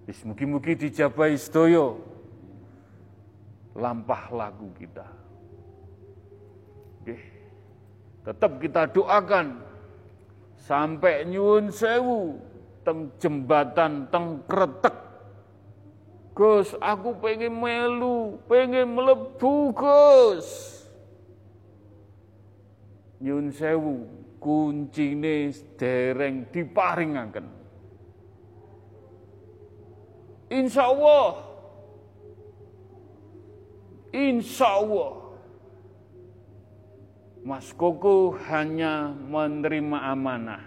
Wis 0.08 0.18
mugi-mugi 0.26 0.74
dijabahi 0.74 1.36
sedaya 1.38 1.94
lampah 3.76 4.24
lagu 4.34 4.72
kita. 4.74 5.21
Tetap 8.22 8.62
kita 8.62 8.86
doakan 8.86 9.58
sampai 10.54 11.26
nyuwun 11.26 11.74
sewu 11.74 12.38
teng 12.86 13.10
jembatan 13.18 14.06
teng 14.10 14.42
kretek. 14.46 14.94
Gus, 16.32 16.72
aku 16.80 17.12
pengen 17.20 17.60
melu, 17.60 18.40
pengen 18.48 18.96
melebu 18.96 19.74
Gus. 19.76 20.48
Nyuwun 23.20 23.52
sewu, 23.52 24.08
kuncine 24.40 25.52
dereng 25.76 26.48
diparingaken. 26.48 27.46
Insya 30.48 30.88
Allah, 30.88 31.28
insya 34.12 34.68
Allah, 34.68 35.31
Mas 37.42 37.74
Koko 37.74 38.38
hanya 38.46 39.10
menerima 39.10 39.98
amanah. 40.14 40.62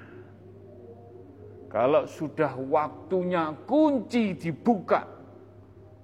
Kalau 1.72 2.04
sudah 2.04 2.52
waktunya 2.56 3.56
kunci 3.64 4.36
dibuka, 4.36 5.08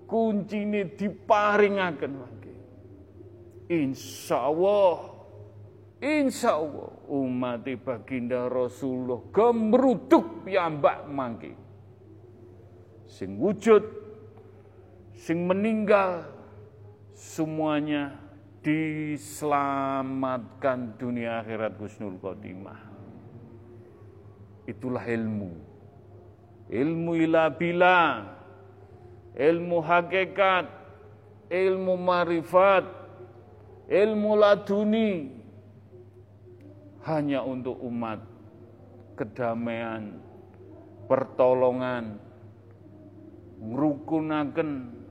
kunci 0.07 0.63
ini 0.63 0.87
diparingakan 0.95 2.13
lagi. 2.23 2.55
Insya 3.71 4.47
Allah, 4.51 4.95
insya 5.99 6.59
Allah 6.59 6.91
umat 7.07 7.67
baginda 7.83 8.47
Rasulullah 8.47 9.19
gemruduk 9.31 10.47
piyambak 10.47 11.07
mangke. 11.07 11.51
Sing 13.11 13.35
wujud, 13.35 13.83
sing 15.19 15.47
meninggal, 15.47 16.31
semuanya 17.11 18.20
diselamatkan 18.61 21.01
dunia 21.01 21.41
akhirat 21.41 21.81
husnul 21.81 22.21
khotimah. 22.21 22.77
Itulah 24.69 25.01
ilmu. 25.01 25.49
Ilmu 26.71 27.11
ila 27.27 27.51
bila, 27.51 28.23
ilmu 29.35 29.83
hakikat, 29.83 30.71
ilmu 31.49 31.97
marifat, 31.97 32.85
ilmu 33.89 34.37
laduni. 34.37 35.41
Hanya 37.01 37.41
untuk 37.41 37.81
umat 37.81 38.21
kedamaian, 39.17 40.21
pertolongan, 41.09 42.21
ngerukunaken. 43.57 45.01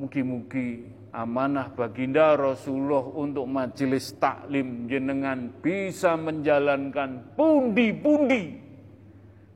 Mugi-mugi 0.00 0.99
amanah 1.10 1.74
baginda 1.74 2.38
Rasulullah 2.38 3.02
untuk 3.02 3.46
majelis 3.50 4.14
taklim 4.16 4.86
jenengan 4.86 5.50
bisa 5.62 6.14
menjalankan 6.14 7.34
pundi-pundi. 7.34 8.58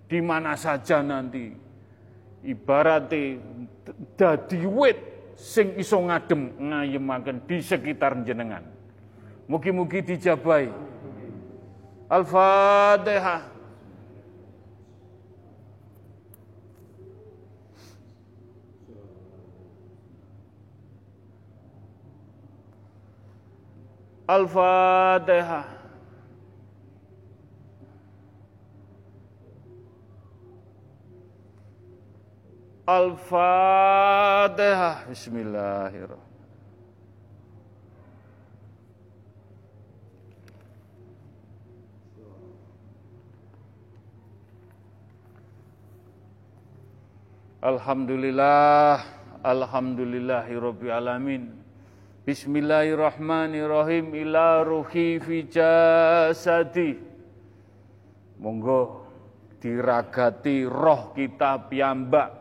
Di 0.04 0.18
mana 0.20 0.54
saja 0.54 1.00
nanti. 1.00 1.50
Ibaratnya 2.44 3.40
dadi 4.20 4.68
wit 4.68 4.98
sing 5.32 5.72
iso 5.80 5.96
ngadem 5.96 6.60
ngayemaken 6.60 7.48
di 7.48 7.56
sekitar 7.64 8.20
jenengan. 8.20 8.60
Mugi-mugi 9.48 10.04
dijabai 10.04 10.68
Al-Fatihah 12.08 13.53
Al-Fatihah. 24.24 25.68
Al-Fatihah. 32.88 35.04
Bismillahirrahmanirrahim. 35.12 36.32
Alhamdulillah, 47.64 49.00
alhamdulillahi 49.40 50.52
alamin. 50.92 51.63
Bismillahirrahmanirrahim. 52.24 54.16
Ila 54.16 54.64
ruhi 54.64 55.20
fi 55.20 55.44
jasadi. 55.44 56.96
Monggo 58.40 59.04
diragati 59.60 60.64
roh 60.64 61.12
kita 61.12 61.68
piyambak 61.68 62.32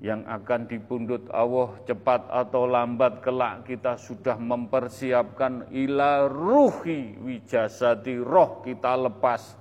yang 0.00 0.24
akan 0.24 0.64
dipundut 0.64 1.28
Allah 1.28 1.84
cepat 1.84 2.32
atau 2.32 2.64
lambat 2.64 3.20
kelak. 3.20 3.68
Kita 3.68 4.00
sudah 4.00 4.40
mempersiapkan 4.40 5.68
ila 5.76 6.24
ruhi 6.24 7.20
wijasati 7.20 8.16
roh 8.24 8.64
kita 8.64 8.96
lepas 8.96 9.52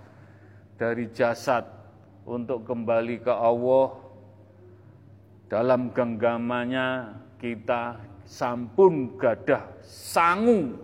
dari 0.79 1.11
jasad 1.11 1.67
untuk 2.23 2.63
kembali 2.63 3.27
ke 3.27 3.33
Allah. 3.35 3.91
Dalam 5.51 5.91
genggamannya 5.91 7.19
kita 7.43 8.08
sampun 8.29 9.17
gadah 9.17 9.81
sangu 9.81 10.77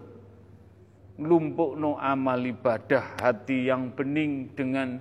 lumpuk 1.22 1.78
no 1.78 1.94
amal 2.02 2.42
ibadah 2.42 3.22
hati 3.22 3.70
yang 3.70 3.94
bening 3.94 4.50
dengan 4.58 4.98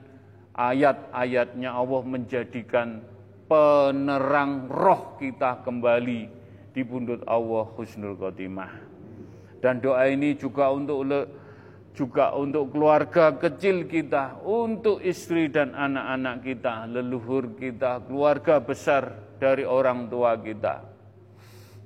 ayat-ayatnya 0.53 1.72
Allah 1.72 2.03
menjadikan 2.05 3.01
penerang 3.49 4.68
roh 4.68 5.16
kita 5.16 5.64
kembali 5.64 6.28
di 6.76 6.82
pundut 6.84 7.24
Allah 7.24 7.64
Husnul 7.74 8.14
Khotimah. 8.20 8.72
Dan 9.64 9.80
doa 9.80 10.05
ini 10.07 10.36
juga 10.36 10.68
untuk 10.68 11.01
juga 11.95 12.34
untuk 12.34 12.74
keluarga 12.74 13.32
kecil 13.38 13.88
kita, 13.88 14.42
untuk 14.45 15.01
istri 15.01 15.49
dan 15.49 15.72
anak-anak 15.72 16.36
kita, 16.42 16.74
leluhur 16.90 17.55
kita, 17.57 18.03
keluarga 18.05 18.61
besar 18.61 19.14
dari 19.38 19.62
orang 19.64 20.11
tua 20.11 20.36
kita. 20.36 20.93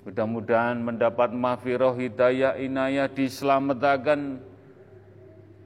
Mudah-mudahan 0.08 0.80
mendapat 0.80 1.36
mafiroh 1.36 1.92
hidayah 1.92 2.56
inayah 2.56 3.12
diselamatkan 3.12 4.40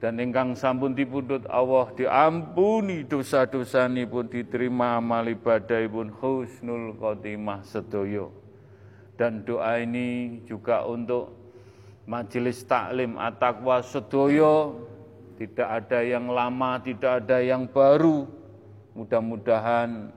dan 0.03 0.19
ingkang 0.19 0.51
sampun 0.51 0.91
dipundhut 0.91 1.47
Allah 1.47 1.87
diampuni 1.95 3.07
dosa-dosa 3.07 3.87
pun 4.03 4.27
diterima 4.27 4.99
amal 4.99 5.23
ibadah 5.31 5.87
pun 5.87 6.11
husnul 6.11 6.91
khotimah 6.99 7.63
sedoyo. 7.63 8.35
Dan 9.15 9.47
doa 9.47 9.79
ini 9.79 10.43
juga 10.43 10.83
untuk 10.83 11.31
majelis 12.03 12.67
taklim 12.67 13.15
atakwa 13.15 13.79
sedoyo 13.79 14.83
tidak 15.39 15.87
ada 15.87 16.03
yang 16.03 16.27
lama, 16.27 16.83
tidak 16.83 17.23
ada 17.23 17.39
yang 17.39 17.63
baru. 17.63 18.27
Mudah-mudahan 18.91 20.11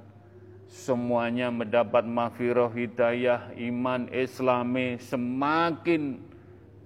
semuanya 0.67 1.51
mendapat 1.51 2.05
mafiroh 2.07 2.71
hidayah, 2.71 3.55
iman 3.55 4.11
islami 4.11 4.99
semakin 4.99 6.19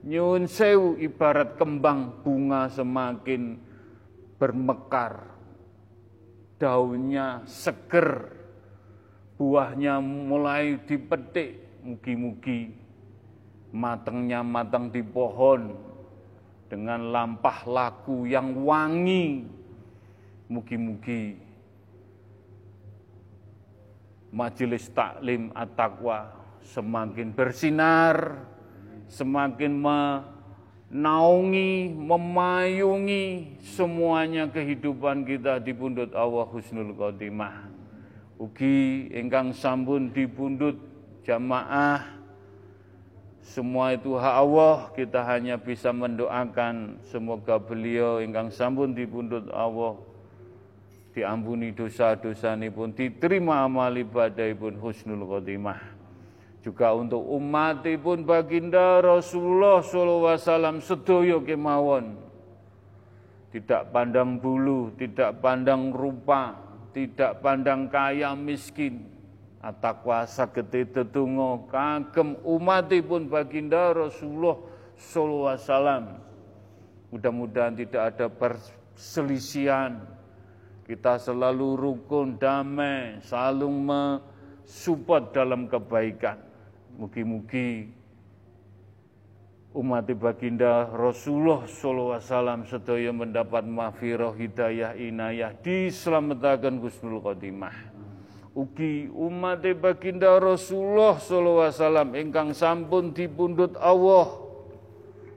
nyun 0.05 0.49
sewu 0.49 0.97
ibarat 0.97 1.57
kembang 1.61 2.25
bunga 2.25 2.69
semakin 2.73 3.61
bermekar. 4.41 5.29
Daunnya 6.61 7.41
seger, 7.49 8.37
buahnya 9.41 9.97
mulai 10.05 10.77
dipetik, 10.85 11.81
mugi-mugi 11.81 12.81
matangnya 13.71 14.43
matang 14.43 14.91
di 14.91 15.01
pohon 15.01 15.73
dengan 16.67 17.11
lampah 17.11 17.67
laku 17.67 18.27
yang 18.27 18.55
wangi. 18.67 19.47
Mugi-mugi 20.51 21.39
majelis 24.31 24.87
taklim 24.91 25.51
at-taqwa 25.55 26.31
semakin 26.63 27.35
bersinar, 27.35 28.47
semakin 29.11 29.75
menaungi, 30.91 31.73
memayungi 31.95 33.59
semuanya 33.63 34.47
kehidupan 34.51 35.27
kita 35.27 35.59
di 35.59 35.75
pundut 35.75 36.15
Allah 36.15 36.47
Husnul 36.47 36.95
Khotimah. 36.95 37.71
Ugi 38.41 39.11
ingkang 39.13 39.53
sambun 39.53 40.09
di 40.15 40.25
pundut 40.25 40.81
jamaah 41.29 42.21
semua 43.51 43.99
itu 43.99 44.15
hak 44.15 44.37
Allah, 44.47 44.95
kita 44.95 45.27
hanya 45.27 45.59
bisa 45.59 45.91
mendoakan 45.91 47.03
semoga 47.03 47.59
beliau 47.59 48.23
ingkang 48.23 48.47
sampun 48.53 48.95
dipundhut 48.95 49.51
Allah 49.51 49.99
diampuni 51.11 51.75
dosa-dosa 51.75 52.55
pun 52.71 52.95
diterima 52.95 53.67
amal 53.67 53.91
ibadah 53.95 54.47
pun 54.55 54.79
husnul 54.79 55.27
khotimah. 55.27 55.81
Juga 56.61 56.93
untuk 56.93 57.25
umat 57.25 57.89
pun 58.05 58.21
baginda 58.23 59.01
Rasulullah 59.01 59.81
sallallahu 59.81 60.29
alaihi 60.29 60.45
wasallam 60.45 60.77
sedoyo 60.85 61.41
kemawon. 61.41 62.21
Tidak 63.51 63.91
pandang 63.91 64.39
bulu, 64.39 64.95
tidak 64.95 65.41
pandang 65.43 65.91
rupa, 65.91 66.55
tidak 66.95 67.43
pandang 67.43 67.91
kaya 67.91 68.37
miskin, 68.39 69.11
Atakwa 69.61 70.25
sagete 70.25 70.89
tetunggo 70.89 71.69
kagem 71.69 72.33
umatipun 72.49 73.29
baginda 73.29 73.93
Rasulullah 73.93 74.57
sallallahu. 74.97 76.17
Mudah-mudahan 77.13 77.77
tidak 77.77 78.03
ada 78.17 78.33
perselisihan. 78.33 80.01
Kita 80.91 81.23
selalu 81.23 81.79
rukun, 81.79 82.35
damai, 82.35 83.23
saling 83.23 83.87
mensupport 83.87 85.31
dalam 85.31 85.71
kebaikan. 85.71 86.35
Mugi-mugi 86.99 87.87
umat 89.71 90.11
baginda 90.19 90.91
Rasulullah 90.91 91.63
wasallam 91.63 92.67
sedaya 92.67 93.15
mendapat 93.15 93.63
mahfirah 93.63 94.35
hidayah 94.35 94.99
inayah 94.99 95.55
diselamatkan 95.63 96.83
Gusnul 96.83 97.23
Khotimah 97.23 97.75
ugi 98.59 99.07
umat 99.15 99.63
baginda 99.79 100.43
Rasulullah 100.43 101.23
wasallam 101.23 102.19
ingkang 102.19 102.51
sampun 102.51 103.15
dipundhut 103.15 103.79
Allah 103.79 104.43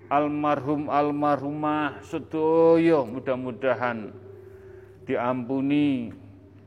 almarhum 0.10 0.90
almarhumah 0.90 2.02
sedaya 2.02 3.06
mudah-mudahan 3.06 4.23
diampuni. 5.06 6.12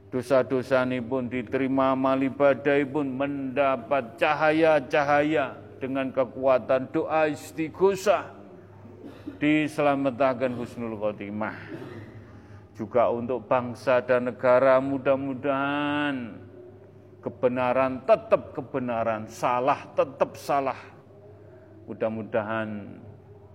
Dosa-dosa 0.06 0.86
pun 1.02 1.26
diterima 1.28 1.92
amal 1.92 2.16
ibadah 2.22 2.78
pun 2.88 3.04
mendapat 3.10 4.16
cahaya-cahaya 4.16 5.58
dengan 5.82 6.08
kekuatan 6.14 6.88
doa 6.94 7.28
istighosah. 7.28 8.32
Diselamatkan 9.36 10.54
husnul 10.56 10.96
khotimah. 10.96 11.58
Juga 12.78 13.10
untuk 13.10 13.44
bangsa 13.44 14.00
dan 14.04 14.30
negara 14.30 14.78
mudah-mudahan 14.80 16.46
kebenaran 17.26 18.06
tetap 18.06 18.54
kebenaran, 18.54 19.26
salah 19.26 19.82
tetap 19.98 20.38
salah. 20.38 20.78
Mudah-mudahan 21.90 23.02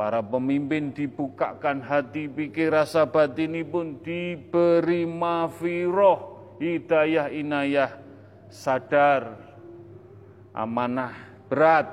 para 0.01 0.17
pemimpin 0.25 0.89
dibukakan 0.89 1.85
hati 1.85 2.25
pikir 2.25 2.73
rasa 2.73 3.05
batin 3.05 3.53
pun 3.69 4.01
diberi 4.01 5.05
mafiroh, 5.05 6.57
hidayah 6.57 7.29
inayah, 7.29 8.01
sadar, 8.49 9.37
amanah 10.57 11.13
berat. 11.45 11.85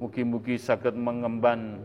Mugi-mugi 0.00 0.56
sakit 0.56 0.96
mengemban 0.96 1.84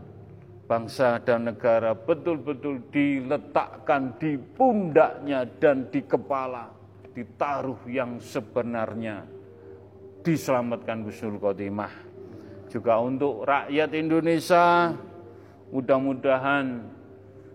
bangsa 0.64 1.20
dan 1.20 1.52
negara 1.52 1.92
betul-betul 1.92 2.88
diletakkan 2.88 4.16
di 4.16 4.40
pundaknya 4.56 5.44
dan 5.60 5.84
di 5.92 6.00
kepala, 6.00 6.72
ditaruh 7.12 7.84
yang 7.92 8.16
sebenarnya, 8.24 9.20
diselamatkan 10.24 11.04
Gusnul 11.04 11.36
Khotimah. 11.36 12.13
Juga 12.74 12.98
untuk 12.98 13.46
rakyat 13.46 13.94
Indonesia, 13.94 14.90
mudah-mudahan 15.70 16.82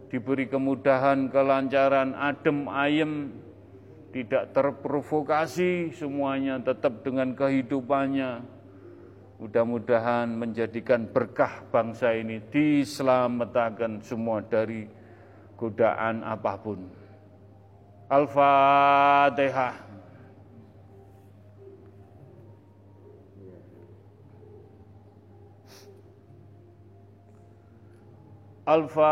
diberi 0.08 0.48
kemudahan, 0.48 1.28
kelancaran, 1.28 2.16
adem, 2.16 2.72
ayem, 2.72 3.36
tidak 4.16 4.56
terprovokasi, 4.56 5.92
semuanya 5.92 6.64
tetap 6.64 7.04
dengan 7.04 7.36
kehidupannya, 7.36 8.60
Mudah-mudahan 9.40 10.36
menjadikan 10.36 11.08
berkah 11.08 11.64
bangsa 11.72 12.12
ini 12.12 12.44
diselamatkan 12.52 14.04
semua 14.04 14.44
dari 14.44 14.84
godaan 15.56 16.28
apa 16.28 16.60
pun. 16.60 16.84
Al-Fatihah. 18.12 19.89
Al-Fatihah. 28.70 29.10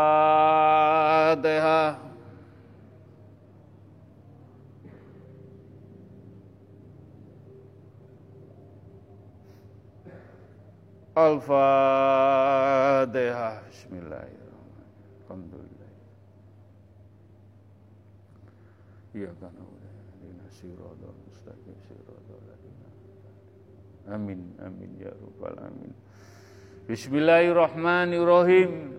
Al-Fatihah. 11.18 11.66
Bismillahirrahmanirrahim. 13.66 15.26
Alhamdulillah. 15.26 15.90
Iya 19.18 19.34
kan 19.42 19.50
Amin 24.08 24.56
amin 24.62 24.88
ya 25.02 25.10
rabbal 25.12 25.52
alamin. 25.58 25.92
Bismillahirrahmanirrahim. 26.88 28.97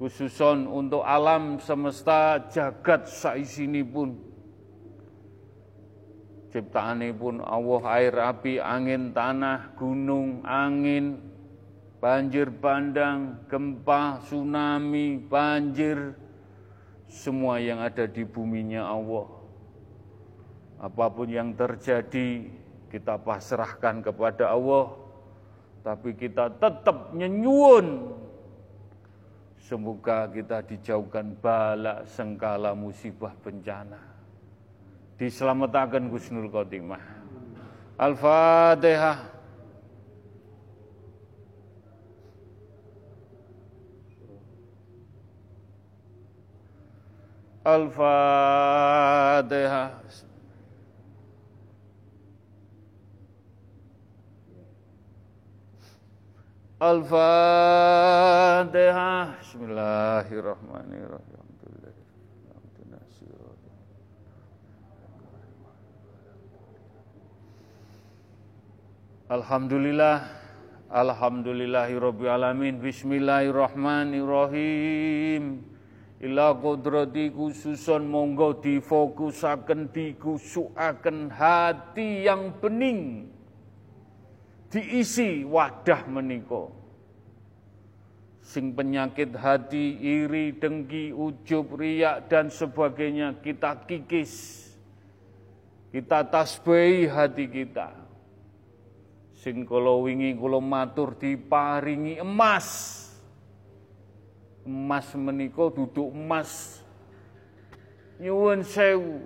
Khususon 0.00 0.64
untuk 0.64 1.04
alam 1.04 1.60
semesta 1.60 2.40
jagat 2.48 3.04
saisini 3.04 3.84
pun 3.84 4.16
ciptaane 6.48 7.12
pun 7.12 7.44
Allah 7.44 7.82
air 8.00 8.16
api 8.16 8.56
angin 8.56 9.12
tanah 9.12 9.76
gunung 9.76 10.40
angin 10.48 11.20
banjir 12.00 12.48
bandang 12.48 13.44
gempa 13.44 14.24
tsunami 14.24 15.20
banjir 15.20 16.16
semua 17.04 17.60
yang 17.60 17.84
ada 17.84 18.08
di 18.08 18.24
buminya 18.24 18.88
Allah. 18.88 19.28
Apa 20.80 21.12
pun 21.12 21.28
yang 21.28 21.52
terjadi 21.52 22.48
kita 22.88 23.20
pasrahkan 23.20 24.00
kepada 24.00 24.48
Allah 24.48 24.96
tapi 25.84 26.16
kita 26.16 26.56
tetap 26.56 27.12
nyenyuun 27.12 28.16
semoga 29.70 30.26
kita 30.26 30.66
dijauhkan 30.66 31.38
bala 31.38 32.02
sengkala 32.02 32.74
musibah 32.74 33.30
bencana 33.38 34.10
diselamatkan 35.20 36.08
Gusnul 36.08 36.48
Khotimah. 36.48 37.04
Al-Fatihah. 38.00 39.20
Al-Fatihah. 47.60 49.20
Al-Fatihah. 56.80 58.72
Bismillahirrahmanirrahim. 59.36 61.40
Alhamdulillah 69.30 70.26
Alhamdulillahirrabbilalamin 70.90 72.82
Bismillahirrahmanirrahim 72.82 75.62
Ila 76.18 76.50
kodrati 76.58 77.30
khususon 77.30 78.10
monggo 78.10 78.58
difokusaken 78.58 79.94
dikusukaken 79.94 81.30
hati 81.30 82.26
yang 82.26 82.58
bening 82.58 83.30
diisi 84.70 85.42
wadah 85.42 86.06
meniko 86.06 86.70
sing 88.40 88.74
penyakit 88.74 89.34
hati 89.34 89.98
iri 89.98 90.54
dengki 90.54 91.10
ujub 91.10 91.74
riak 91.74 92.30
dan 92.30 92.50
sebagainya 92.50 93.42
kita 93.42 93.82
kikis 93.86 94.66
kita 95.90 96.22
tasbih 96.30 97.10
hati 97.10 97.50
kita 97.50 98.00
sing 99.40 99.64
kula 99.64 99.96
wingi 100.04 100.36
kula 100.36 100.60
matur 100.60 101.16
diparingi 101.16 102.20
emas. 102.20 102.68
Emas 104.68 105.08
menika 105.16 105.72
duduk 105.72 106.12
emas. 106.12 106.84
Nyuwun 108.20 108.60
sewu 108.60 109.24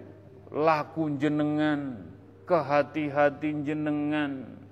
laku 0.54 1.18
jenengan, 1.18 1.98
kehati-hati 2.46 3.50
jenengan. 3.66 4.62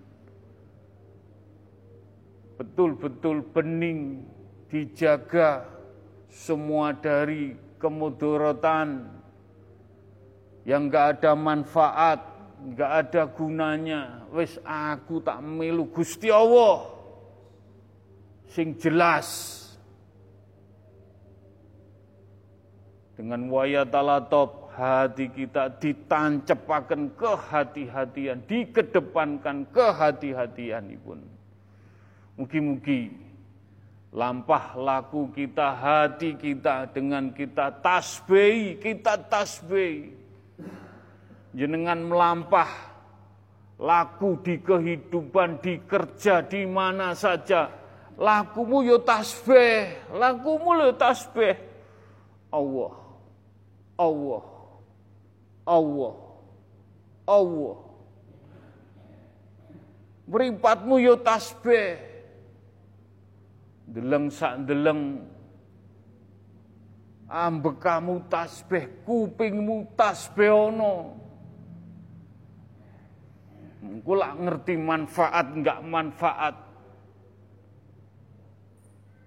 Betul-betul 2.58 3.44
bening 3.52 4.28
dijaga 4.68 5.66
semua 6.28 6.96
dari 6.96 7.56
kemudorotan 7.76 9.08
yang 10.62 10.86
gak 10.86 11.18
ada 11.18 11.32
manfaat 11.34 12.32
nggak 12.62 12.92
ada 13.06 13.22
gunanya. 13.26 14.02
Wis 14.30 14.56
aku 14.62 15.18
tak 15.18 15.42
melu 15.42 15.90
Gusti 15.90 16.30
Allah 16.30 16.86
sing 18.46 18.78
jelas. 18.78 19.58
Dengan 23.18 23.46
waya 23.52 23.84
talatop 23.86 24.72
hati 24.72 25.28
kita 25.30 25.78
ditancepaken 25.78 27.12
kehati-hatian, 27.14 28.42
dikedepankan 28.48 29.68
kehati-hatian 29.70 30.96
pun. 31.04 31.20
Mugi-mugi 32.36 33.12
lampah 34.12 34.76
laku 34.76 35.32
kita, 35.32 35.72
hati 35.72 36.36
kita 36.36 36.88
dengan 36.92 37.32
kita 37.32 37.72
tasbih, 37.80 38.76
kita 38.76 39.16
tasbih 39.24 40.12
jenengan 41.52 42.00
melampah 42.00 42.68
laku 43.80 44.36
di 44.44 44.60
kehidupan, 44.60 45.60
di 45.64 45.80
kerja, 45.84 46.44
di 46.44 46.64
mana 46.68 47.16
saja. 47.16 47.72
Lakumu 48.20 48.84
yo 48.84 49.00
tasbih, 49.00 50.12
lakumu 50.12 50.76
yo 50.76 50.92
tasbih. 50.92 51.56
Allah, 52.52 52.92
Allah, 53.96 54.44
Allah, 55.64 56.14
Allah. 57.24 57.76
Beripatmu 60.28 61.00
yo 61.00 61.16
tasbih. 61.16 62.11
Deleng 63.92 64.32
sak 64.32 64.64
deleng 64.64 65.20
ambekamu 67.28 68.24
tasbih, 68.28 69.04
kupingmu 69.04 69.92
tasbih 69.92 70.48
ono. 70.48 71.20
Kula 74.00 74.32
ngerti 74.32 74.80
manfaat 74.80 75.46
enggak 75.52 75.80
manfaat. 75.84 76.54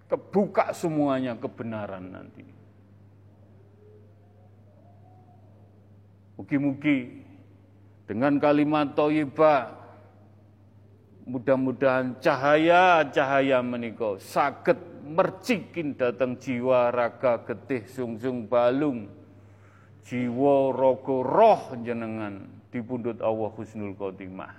Kebuka 0.09 0.73
semuanya 0.73 1.37
kebenaran 1.37 2.13
nanti. 2.13 2.45
Mugi-mugi 6.37 7.25
dengan 8.05 8.37
kalimat 8.37 8.93
toyibah 8.93 9.84
mudah-mudahan 11.25 12.21
cahaya-cahaya 12.21 13.59
menikah 13.65 14.21
sakit 14.21 14.77
mercikin 15.05 15.97
datang 15.97 16.37
jiwa 16.37 16.93
raga 16.93 17.41
getih 17.45 17.85
sungsung 17.89 18.45
balung 18.45 19.09
jiwa 20.05 20.69
rogo 20.69 21.25
roh 21.25 21.73
jenengan 21.81 22.45
di 22.69 22.83
pundut 22.83 23.17
Allah 23.23 23.49
Husnul 23.55 23.95
Khotimah. 23.97 24.51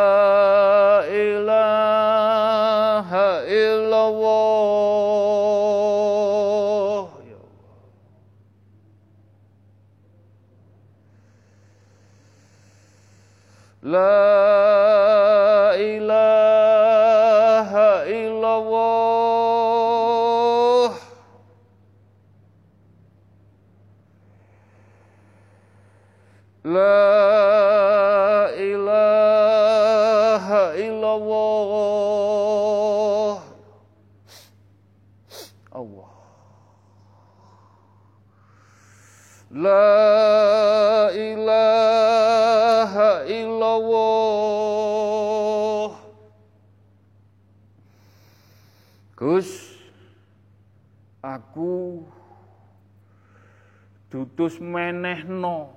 dutus 54.48 54.64
menehno 54.64 55.68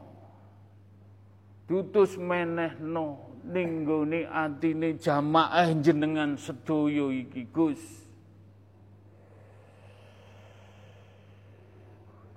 dutus 1.68 2.16
menehno 2.16 3.20
ning 3.44 3.84
gone 3.84 4.24
atine 4.32 4.96
jamaah 4.96 5.76
jenengan 5.84 6.40
sedaya 6.40 7.12
iki 7.12 7.52
Gus. 7.52 7.84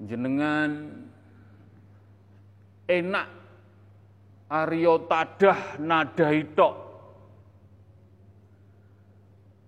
Jenengan 0.02 0.90
enak 2.90 3.28
Aryo 4.50 5.06
tadah 5.06 5.78
nadai 5.78 6.42
tok. 6.50 6.74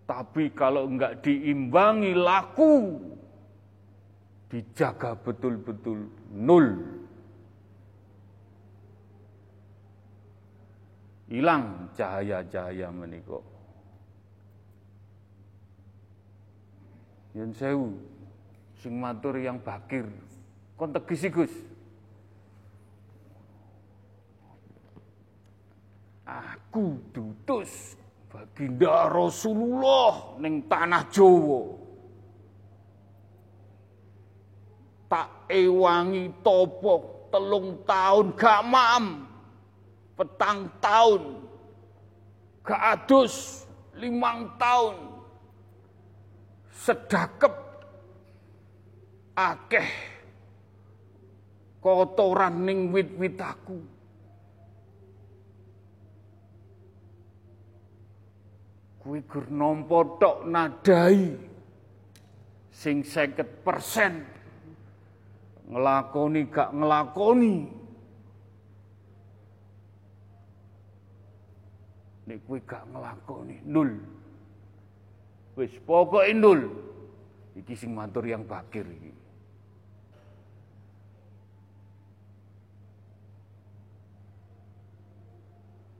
Tapi 0.06 0.50
kalau 0.54 0.86
enggak 0.86 1.22
diimbangi 1.22 2.14
laku, 2.14 3.00
dijaga 4.46 5.18
betul-betul 5.18 6.06
nol. 6.32 6.96
hilang 11.26 11.90
cahaya-cahaya 11.98 12.88
menika. 12.94 13.42
Yen 17.36 17.52
sewu 17.52 17.92
sing 18.80 18.96
matur 18.96 19.36
yang 19.36 19.60
bakir 19.60 20.08
kon 20.78 20.94
tegisi 20.94 21.28
Gus. 21.28 21.52
Aku 26.26 26.98
dutus 27.14 27.94
baginda 28.32 29.06
Rasulullah 29.12 30.40
ning 30.40 30.64
tanah 30.66 31.04
Jawa. 31.12 31.62
Tak 35.06 35.28
ewangi 35.50 36.30
topo 36.44 37.26
telung 37.30 37.82
tahun 37.86 38.36
gak 38.38 38.62
mam 38.66 39.04
petang 40.16 40.70
tahun 40.78 41.22
keadus 42.66 43.66
limang 43.96 44.58
tahun 44.58 44.96
sedakep. 46.72 47.54
Akeh 49.36 49.90
kotoran 51.84 52.64
ning 52.64 52.88
wit-wit 52.88 53.36
aku. 53.36 53.76
Kuwi 59.04 59.20
gur 59.28 59.46
tok 60.16 60.48
nadai 60.48 61.36
sing 62.72 63.04
50% 63.04 64.35
ngelakoni 65.66 66.40
gak 66.46 66.70
ngelakoni 66.70 67.54
nek 72.26 72.38
kowe 72.42 72.58
gak 72.66 72.84
nglakoni 72.90 73.56
nul. 73.62 73.90
Wis 75.56 75.72
pokoke 75.86 76.34
nul. 76.34 76.60
Iki 77.56 77.72
sing 77.72 77.96
matur 77.96 78.26
yang 78.28 78.44
bakir 78.44 78.84
iki. 78.84 79.14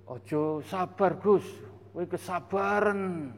Ojo 0.07 0.63
sabar 0.63 1.19
Gus, 1.19 1.47
kowe 1.95 2.05
kesabaran. 2.05 3.33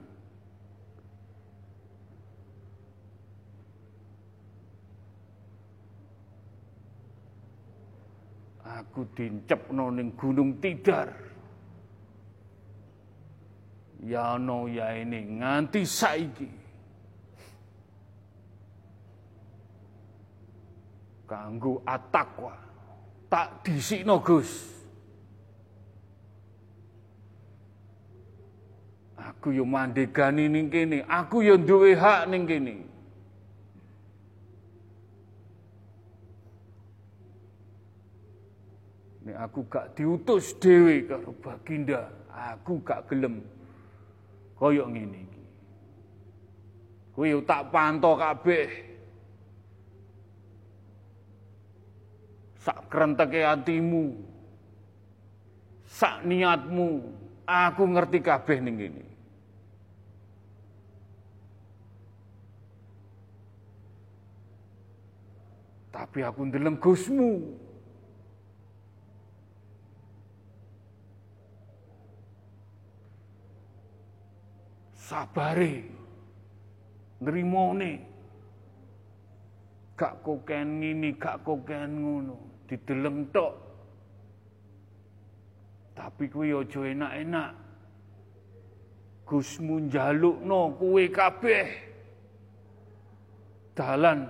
Aku 8.68 9.08
dincepno 9.16 9.88
ning 9.88 10.12
Gunung 10.12 10.60
Tidar. 10.60 11.28
ya 14.04 14.38
no 14.38 14.70
ya 14.70 14.94
ini 14.94 15.42
nganti 15.42 15.82
saiki. 15.82 16.50
Kanggo 21.28 21.84
atakwa 21.84 22.56
tak 23.28 23.60
disikno 23.60 24.16
Gus. 24.24 24.48
Aku 29.18 29.52
yo 29.52 29.68
mandegani 29.68 30.48
ning 30.48 30.72
kene 30.72 31.04
aku 31.04 31.44
yo 31.44 31.60
duwe 31.60 31.92
hak 31.92 32.32
ning 32.32 32.48
kene 32.48 32.87
Nek 39.28 39.36
aku 39.44 39.60
gak 39.68 39.92
diutus 39.92 40.56
dhewe 40.56 41.04
karo 41.04 41.36
Baginda, 41.36 42.08
aku 42.32 42.80
gak 42.80 43.12
gelem 43.12 43.44
kaya 44.56 44.88
ngene 44.88 45.20
iki. 45.20 45.42
Kuwi 47.12 47.36
tak 47.44 47.68
pantau 47.68 48.16
kabeh. 48.16 48.72
Sak 52.56 52.88
krenteke 52.88 53.44
atimu. 53.44 54.16
Sak 55.84 56.24
niatmu, 56.24 57.04
aku 57.44 57.84
ngerti 57.84 58.24
kabeh 58.24 58.64
ning 58.64 58.80
kene. 58.80 59.04
Tapi 65.92 66.24
aku 66.24 66.48
ndeleng 66.48 66.80
Gusmu. 66.80 67.67
Sabare. 75.08 75.74
Nrimone. 77.24 77.92
Gak 79.96 80.20
koken 80.22 80.84
ngini 80.84 81.16
gak 81.16 81.40
koken 81.42 81.90
ngono. 82.04 82.36
Dideleng 82.68 83.32
tok. 83.32 83.54
Tapi 85.96 86.24
kuwi 86.28 86.52
aja 86.54 86.80
enak-enak. 86.84 87.50
Gusmu 89.24 89.88
njalukno 89.88 90.76
kowe 90.78 91.04
kabeh. 91.10 91.68
Dalan 93.74 94.28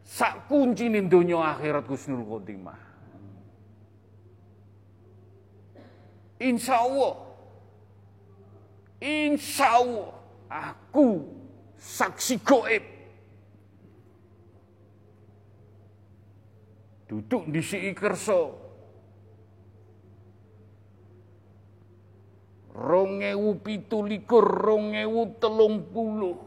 sak 0.00 0.48
kuncine 0.48 1.04
donya 1.10 1.56
akhirat 1.56 1.84
Gusnul 1.84 2.24
Khotimah. 2.24 2.80
Insyaallah 6.40 7.33
Insya 9.04 9.84
Allah 9.84 10.16
aku 10.48 11.28
saksi 11.76 12.40
goib. 12.40 12.84
Duduk 17.04 17.52
di 17.52 17.60
si 17.60 17.92
kerso. 17.92 18.64
Rongewu 22.72 23.60
pitu 23.60 24.00
likur, 24.02 24.42
rongewu 24.42 25.36
telung 25.36 25.84
puluh. 25.92 26.40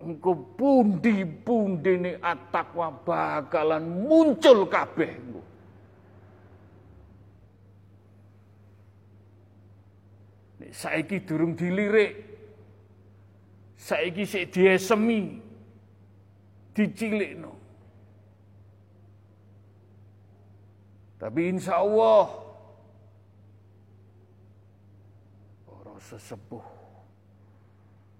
Engkau 0.00 0.56
pundi-pundi 0.56 2.00
ini 2.00 2.12
atakwa 2.24 2.88
bakalan 3.04 3.84
muncul 3.84 4.64
kabeh. 4.64 5.12
Saiki 10.72 11.22
durung 11.26 11.58
dilirik. 11.58 12.16
Saiki 13.76 14.24
sik 14.26 14.54
diesemi. 14.54 15.42
Dicilikno. 16.70 17.52
Tapi 21.20 21.52
insya 21.52 21.84
Allah 21.84 22.32
para 25.68 25.92
sesepuh, 26.00 26.64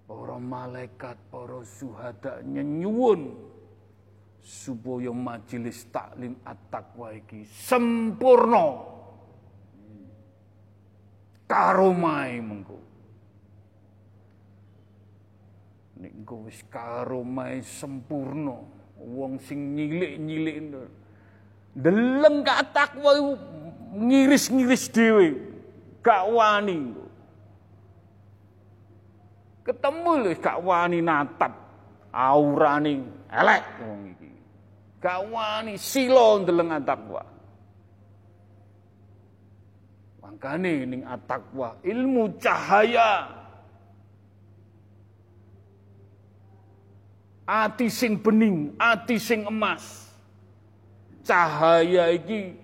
para 0.05 0.37
malaikat, 0.37 1.17
para 1.33 1.65
suhada 1.65 2.45
nyuwun 2.45 3.33
supaya 4.41 5.13
majelis 5.13 5.85
taklim 5.93 6.33
at-taqwa 6.45 7.13
iki 7.13 7.45
sempurna 7.45 8.90
karomai 11.51 12.39
mengko. 12.39 12.79
Nek 15.99 16.11
engko 16.15 16.47
wis 16.47 16.63
karomai 16.71 17.59
sempurna, 17.59 18.63
wong 18.95 19.35
sing 19.43 19.75
nyilik-nyilik 19.75 20.79
deleng 21.75 22.43
gak 22.47 22.71
takwa 22.71 23.35
ngiris-ngiris 23.99 24.87
dhewe, 24.95 25.27
gak 25.99 26.23
wani. 26.31 26.95
Ketemu 29.61 30.11
lho 30.25 30.31
gak 30.39 30.57
wani 30.63 30.99
natap 31.03 31.53
aurane 32.09 33.03
elek 33.29 33.63
wong 33.83 34.01
iki. 34.15 34.31
Gak 35.03 35.21
wani 35.29 35.75
sila 35.77 36.39
ndeleng 36.41 36.71
takwa. 36.81 37.23
Makane 40.31 40.87
ning 40.87 41.03
atakwa 41.03 41.75
ilmu 41.83 42.39
cahaya. 42.39 43.27
Ati 47.43 47.91
sing 47.91 48.15
bening, 48.15 48.79
ati 48.79 49.19
sing 49.19 49.43
emas. 49.43 50.07
Cahaya 51.27 52.07
iki 52.15 52.55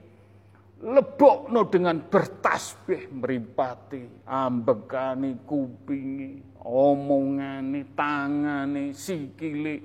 lebokno 0.80 1.68
dengan 1.68 2.00
bertasbih 2.08 3.12
mripate, 3.12 4.24
ambekane 4.24 5.44
kupingi, 5.44 6.56
omongane, 6.64 7.84
tangane, 7.92 8.96
sikile, 8.96 9.84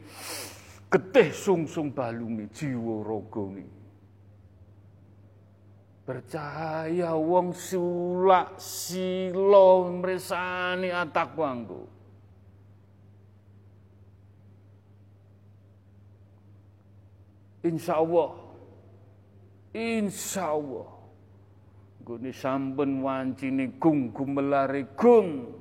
getih 0.87 1.35
sungsung 1.35 1.91
balunge, 1.91 2.47
jiwa 2.55 3.03
ragane. 3.03 3.82
Percaya 6.03 7.15
wong 7.15 7.55
sulak 7.55 8.59
silo 8.59 9.87
mresani 9.87 10.91
atakwanku. 10.91 11.87
Insya 17.63 18.03
Allah, 18.03 18.35
insya 19.71 20.51
Allah, 20.51 20.91
guni 22.03 22.35
sampun 22.35 23.07
wancini 23.07 23.79
gung 23.79 24.11
gumelare 24.11 24.91
gung. 24.99 25.55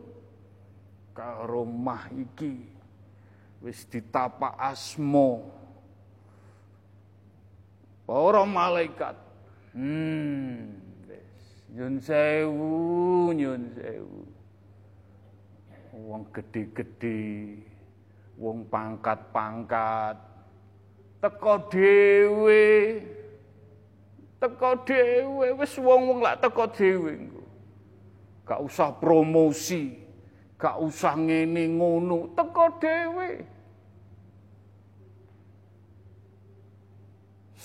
Karo 1.14 1.62
mah 1.70 2.10
iki 2.10 2.58
wis 3.62 3.86
ditapa 3.86 4.58
asmo 4.58 5.46
para 8.10 8.42
malaikat 8.42 9.31
Hmm, 9.72 10.76
nyun 11.72 11.96
sewu, 12.04 13.32
nyun 13.32 13.72
sewu. 13.72 14.20
Wong 15.96 16.28
gede-gede, 16.36 17.56
wong 18.36 18.68
pangkat-pangkat, 18.68 20.20
teko 21.24 21.72
dhewe. 21.72 22.68
Teko 24.44 24.72
dhewe, 24.84 25.48
wis 25.56 25.74
wong-wong 25.80 26.20
lak 26.20 26.42
teko 26.42 26.66
dhewe 26.74 27.30
Gak 28.42 28.60
usah 28.60 28.92
promosi, 28.98 29.96
gak 30.60 30.82
usah 30.84 31.16
ngene 31.16 31.80
ngono, 31.80 32.36
teko 32.36 32.76
dhewe. 32.76 33.61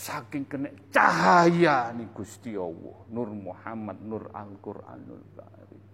Saking 0.06 0.46
kena 0.46 0.70
cahaya 0.94 1.90
nih 1.90 2.06
Gusti 2.14 2.54
Allah. 2.54 2.98
Nur 3.10 3.34
Muhammad 3.34 3.98
Nur 4.06 4.30
Al-Qur'anul 4.30 5.24
Karim. 5.34 5.84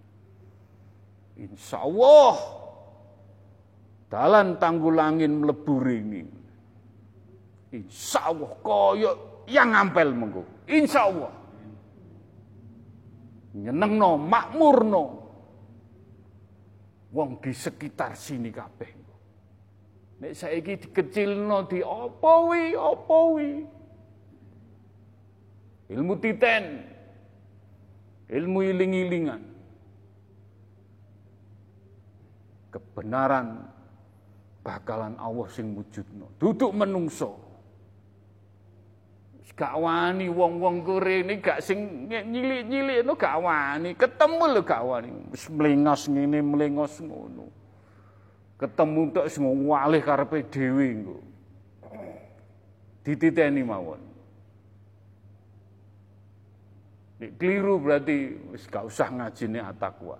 Insya 1.41 1.81
Allah 1.81 2.37
dalan 4.13 4.61
tanggulangin 4.61 5.33
melebur 5.33 5.89
ini 5.89 6.21
Insya 7.73 8.29
Allah 8.29 8.53
koyo 8.61 9.11
yang 9.49 9.73
ngampel 9.73 10.13
mengko 10.13 10.45
Insya 10.69 11.09
Allah 11.09 11.33
no 13.57 14.21
makmur 14.21 14.85
no 14.85 15.05
wong 17.13 17.45
di 17.45 17.53
sekitar 17.53 18.17
sini 18.17 18.49
kabeh. 18.49 18.91
Nek 20.25 20.33
saiki 20.33 20.81
dikecilno 20.89 21.69
di 21.69 21.85
apa 21.85 22.33
wi 22.49 22.73
apa 22.73 23.19
wi 23.37 23.51
ilmu 25.93 26.17
titen, 26.17 26.89
ilmu 28.33 28.59
iling-ilingan, 28.65 29.43
kebenaran 32.73 33.69
bakalan 34.65 35.15
Allah 35.21 35.49
sing 35.53 35.77
wujudno. 35.77 36.33
Duduk 36.41 36.73
menungso. 36.73 37.53
Gak 39.53 39.77
wani 39.77 40.33
wong-wong 40.33 40.81
ini 41.05 41.37
gak 41.45 41.61
sing 41.61 42.09
nyilik-nyilik 42.09 43.05
no 43.05 43.13
gak 43.13 43.37
wani, 43.37 43.93
ketemu 43.93 44.59
lo 44.59 44.61
gak 44.65 44.81
wani. 44.81 45.29
Wis 45.29 45.45
mlengos 45.53 46.09
ngene, 46.09 46.41
mlengos 46.41 46.97
ngono. 47.05 47.53
Ketemu 48.57 49.13
tok 49.13 49.29
sing 49.29 49.45
walih 49.45 50.01
karepe 50.01 50.49
dhewe 50.49 50.85
engko. 50.89 51.19
Dititeni 53.05 53.61
mawon. 53.61 54.12
Nek 57.23 57.39
keliru 57.39 57.79
berarti. 57.79 58.35
Wis 58.51 58.67
gak 58.67 58.91
usah 58.91 59.07
ngajine 59.07 59.63
atakwa. 59.63 60.19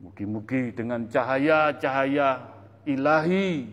Mugi-mugi 0.00 0.72
dengan 0.72 1.04
cahaya-cahaya 1.04 2.48
ilahi. 2.88 3.68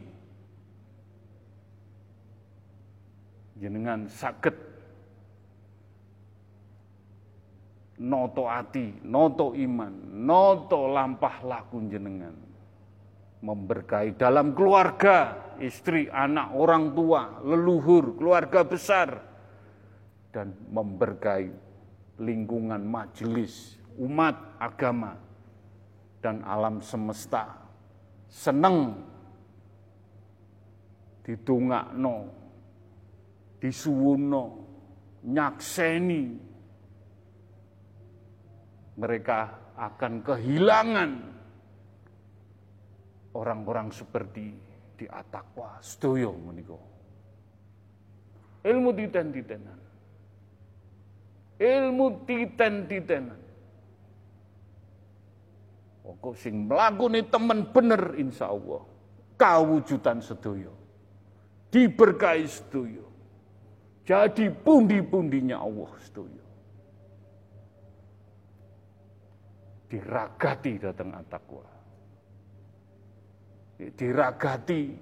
Jenengan 3.55 4.09
sakit 4.09 4.55
noto 8.01 8.49
ati, 8.49 8.99
noto 9.05 9.53
iman, 9.53 9.93
noto 10.09 10.89
lampah 10.89 11.45
laku 11.45 11.77
jenengan. 11.87 12.33
Memberkahi 13.45 14.17
dalam 14.17 14.57
keluarga, 14.57 15.37
istri, 15.61 16.09
anak, 16.09 16.51
orang 16.57 16.91
tua, 16.97 17.39
leluhur, 17.45 18.17
keluarga 18.17 18.65
besar, 18.65 19.09
dan 20.33 20.57
memberkahi 20.73 21.51
lingkungan 22.19 22.81
majelis, 22.81 23.77
umat, 24.01 24.57
agama, 24.57 25.17
dan 26.21 26.41
alam 26.45 26.81
semesta. 26.81 27.61
Seneng 28.31 28.95
ditungakno, 31.25 32.31
disuwuno, 33.61 34.45
nyakseni, 35.25 36.23
mereka 38.97 39.71
akan 39.77 40.13
kehilangan 40.21 41.11
orang-orang 43.33 43.89
seperti 43.89 44.70
di 45.01 45.09
atakwa 45.09 45.81
sedoyo 45.81 46.29
menika. 46.37 46.77
Ilmu 48.61 48.93
titen-titenan. 48.93 49.79
Ilmu 51.57 52.05
titen-titenan. 52.29 53.41
Pokok 56.05 56.37
sing 56.37 56.69
mlakune 56.69 57.25
temen 57.25 57.65
bener 57.73 58.13
insya 58.21 58.53
Allah 58.53 58.85
kawujudan 59.41 60.21
sedoyo. 60.21 60.69
Diberkahi 61.73 62.45
sedoyo. 62.45 63.09
Jadi 64.05 64.53
pundi-pundinya 64.53 65.57
Allah 65.65 65.89
sedoyo. 65.97 66.45
Diragati 69.89 70.77
datang 70.77 71.17
atakwa 71.17 71.70
diragati 73.89 74.93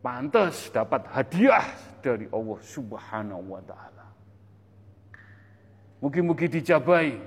pantas 0.00 0.70
dapat 0.72 1.04
hadiah 1.10 1.66
dari 1.98 2.30
Allah 2.30 2.60
Subhanahu 2.62 3.58
wa 3.58 3.62
taala. 3.66 4.06
Mugi-mugi 5.98 6.46
dijabai, 6.46 7.18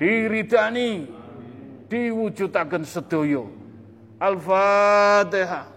diridani, 0.00 1.04
diwujudaken 1.92 2.88
sedaya. 2.88 3.44
Al-Fatihah. 4.18 5.76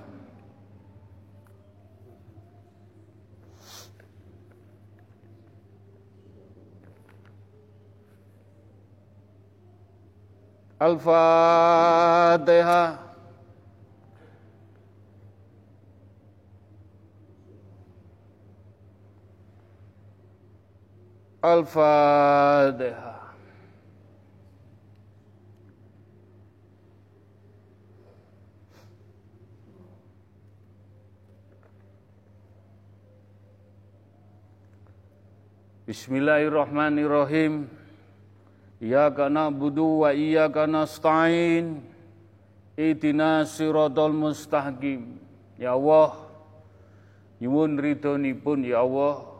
Al-Fatihah. 10.81 11.91
Al-Fatihah. 21.41 23.33
Bismillahirrahmanirrahim. 35.89 37.65
Iyyaka 38.77 39.25
na'budu 39.25 40.05
wa 40.05 40.13
iyyaka 40.13 40.69
nasta'in. 40.69 41.81
Ihdina 42.77 43.49
siratal 43.49 44.13
mustaqim. 44.13 45.17
Ya 45.57 45.73
Allah, 45.73 46.21
nyuwun 47.41 47.81
ridhonipun 47.81 48.61
ya 48.61 48.85
Allah. 48.85 49.30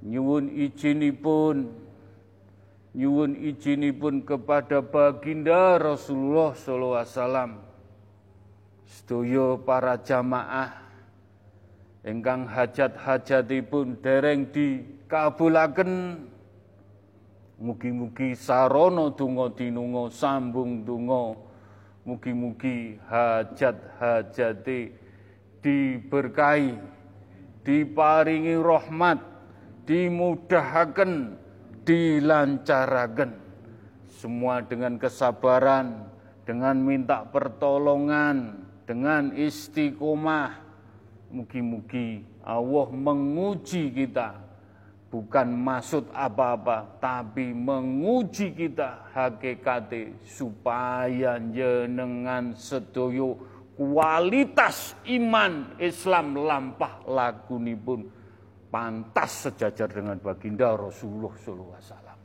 Nyuwun 0.00 0.48
izinipun 0.48 1.68
nyuwun 2.96 3.36
izinipun 3.38 4.26
kepada 4.26 4.80
baginda 4.82 5.78
Rasulullah 5.78 6.56
sallallahu 6.56 6.98
alaihi 6.98 7.14
wasallam. 7.14 7.50
Sedaya 8.90 9.54
para 9.62 9.94
jamaah 10.02 10.74
ingkang 12.02 12.48
hajat-hajatipun 12.48 14.00
dereng 14.02 14.50
dikabulaken 14.50 16.26
mugi-mugi 17.60 18.32
sarana 18.34 19.12
donga 19.14 19.52
dinunga 19.52 20.08
sambung 20.10 20.82
donga 20.82 21.36
mugi-mugi 22.08 22.96
hajat-hajate 23.04 24.96
diberkahi 25.60 26.72
diparingi 27.62 28.56
rahmat 28.56 29.29
dimudahaken 29.84 31.36
dilancaraken 31.84 33.30
semua 34.06 34.60
dengan 34.60 35.00
kesabaran 35.00 36.10
dengan 36.44 36.76
minta 36.82 37.24
pertolongan 37.24 38.66
dengan 38.84 39.30
istiqomah. 39.32 40.68
Mugi-mugi 41.30 42.26
Allah 42.42 42.90
menguji 42.90 43.94
kita. 43.94 44.50
Bukan 45.10 45.50
maksud 45.58 46.06
apa-apa 46.14 47.02
tapi 47.02 47.50
menguji 47.50 48.54
kita 48.54 49.10
hakikate 49.10 50.22
supaya 50.22 51.34
jenengan 51.50 52.54
sedoyo 52.54 53.34
kualitas 53.74 54.94
iman 55.10 55.74
Islam 55.82 56.38
lampah 56.38 57.02
lagunipun 57.10 58.06
pantas 58.70 59.50
sejajar 59.50 59.90
dengan 59.90 60.16
baginda 60.22 60.78
Rasulullah 60.78 61.34
wasallam. 61.74 62.18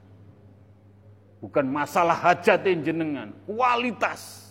Bukan 1.42 1.66
masalah 1.68 2.16
hajat 2.16 2.64
jenengan, 2.86 3.34
kualitas 3.50 4.46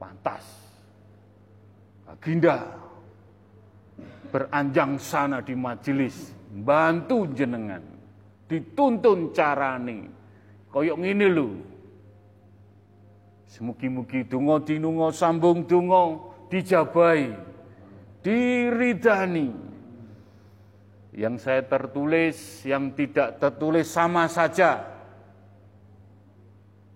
pantas. 0.00 0.44
Baginda 2.08 2.60
beranjang 4.32 5.00
sana 5.00 5.40
di 5.40 5.52
majelis, 5.56 6.32
bantu 6.64 7.28
jenengan, 7.32 7.84
dituntun 8.48 9.32
carane, 9.32 10.08
koyok 10.72 10.96
ngene 11.00 11.28
lho. 11.30 11.48
Semugi-mugi 13.46 14.28
dungo 14.28 14.60
dinungo 14.60 15.08
sambung 15.08 15.64
dungo 15.64 16.35
dijabai, 16.48 17.34
diridani. 18.20 19.50
Yang 21.16 21.48
saya 21.48 21.62
tertulis, 21.64 22.60
yang 22.68 22.92
tidak 22.92 23.40
tertulis 23.40 23.88
sama 23.88 24.28
saja 24.28 24.96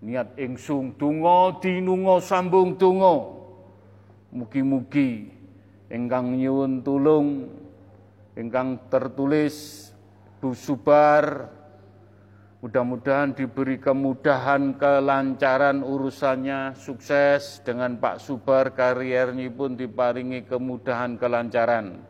niat 0.01 0.33
ingsung 0.41 0.97
tungo 0.97 1.61
dinungo 1.61 2.25
sambung 2.25 2.81
tungo 2.81 3.37
mugi-mugi 4.33 5.29
ingkang 5.93 6.41
nyuwun 6.41 6.81
tulung 6.81 7.53
ingkang 8.33 8.81
tertulis 8.89 9.89
Bu 10.41 10.57
Subar 10.57 11.53
mudah-mudahan 12.61 13.33
diberi 13.33 13.81
kemudahan 13.81 14.77
kelancaran 14.77 15.81
urusannya 15.81 16.77
sukses 16.77 17.65
dengan 17.65 17.97
Pak 17.97 18.21
Subar 18.21 18.77
kariernya 18.77 19.49
pun 19.49 19.81
diparingi 19.81 20.45
kemudahan 20.45 21.17
kelancaran 21.17 22.05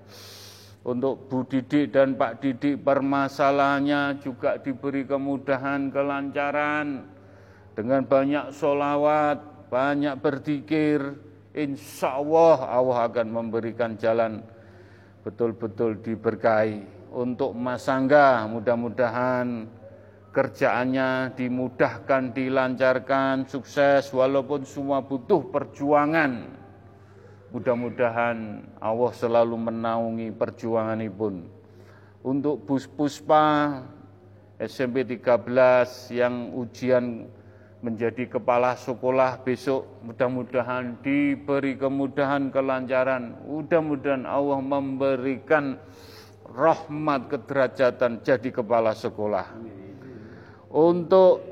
untuk 0.81 1.29
Bu 1.29 1.45
Didik 1.45 1.93
dan 1.93 2.17
Pak 2.17 2.41
Didik 2.41 2.81
permasalahannya 2.81 4.19
juga 4.19 4.57
diberi 4.57 5.05
kemudahan 5.05 5.93
kelancaran 5.93 7.05
dengan 7.77 8.03
banyak 8.05 8.51
solawat, 8.57 9.69
banyak 9.69 10.17
berzikir, 10.19 11.01
insya 11.55 12.17
Allah 12.19 12.59
Allah 12.65 12.99
akan 13.13 13.27
memberikan 13.29 13.95
jalan 14.01 14.41
betul-betul 15.23 16.01
diberkahi. 16.01 16.99
Untuk 17.11 17.53
Mas 17.59 17.91
Angga 17.91 18.47
mudah-mudahan 18.47 19.67
kerjaannya 20.31 21.35
dimudahkan, 21.35 22.31
dilancarkan, 22.31 23.51
sukses 23.51 24.11
walaupun 24.15 24.63
semua 24.63 25.03
butuh 25.03 25.51
perjuangan. 25.51 26.47
Mudah-mudahan 27.51 28.63
Allah 28.79 29.11
selalu 29.11 29.59
menaungi 29.59 30.31
perjuangan 30.31 31.03
pun. 31.11 31.51
Untuk 32.23 32.63
Bus 32.63 32.87
Puspa 32.87 33.81
SMP 34.61 35.03
13 35.03 36.15
yang 36.15 36.55
ujian 36.55 37.27
menjadi 37.81 38.29
kepala 38.29 38.77
sekolah 38.77 39.41
besok 39.41 40.05
mudah-mudahan 40.05 41.01
diberi 41.01 41.81
kemudahan 41.81 42.53
kelancaran 42.53 43.41
mudah-mudahan 43.49 44.29
Allah 44.29 44.61
memberikan 44.61 45.81
rahmat 46.45 47.33
kederajatan 47.33 48.21
jadi 48.21 48.53
kepala 48.53 48.93
sekolah 48.93 49.49
untuk 50.71 51.43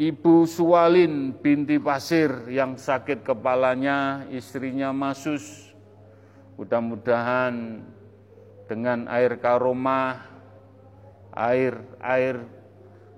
Ibu 0.00 0.48
Suwalin 0.48 1.36
binti 1.36 1.76
Pasir 1.76 2.48
yang 2.48 2.80
sakit 2.80 3.20
kepalanya, 3.20 4.24
istrinya 4.32 4.96
Masus, 4.96 5.76
mudah-mudahan 6.56 7.84
dengan 8.64 9.04
air 9.12 9.36
karomah, 9.36 10.24
air 11.36 11.84
air 12.00 12.40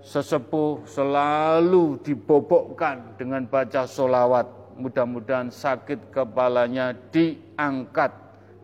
sesepuh 0.02 0.82
selalu 0.84 2.02
dibobokkan 2.02 3.14
dengan 3.14 3.46
baca 3.46 3.86
solawat. 3.86 4.74
Mudah-mudahan 4.74 5.54
sakit 5.54 6.10
kepalanya 6.10 6.96
diangkat 7.14 8.10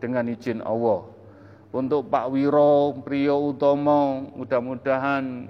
dengan 0.03 0.27
izin 0.27 0.59
Allah. 0.59 1.07
Untuk 1.69 2.09
Pak 2.09 2.33
Wiro 2.33 2.97
Priyo 3.05 3.53
Utomo, 3.53 4.33
mudah-mudahan 4.33 5.45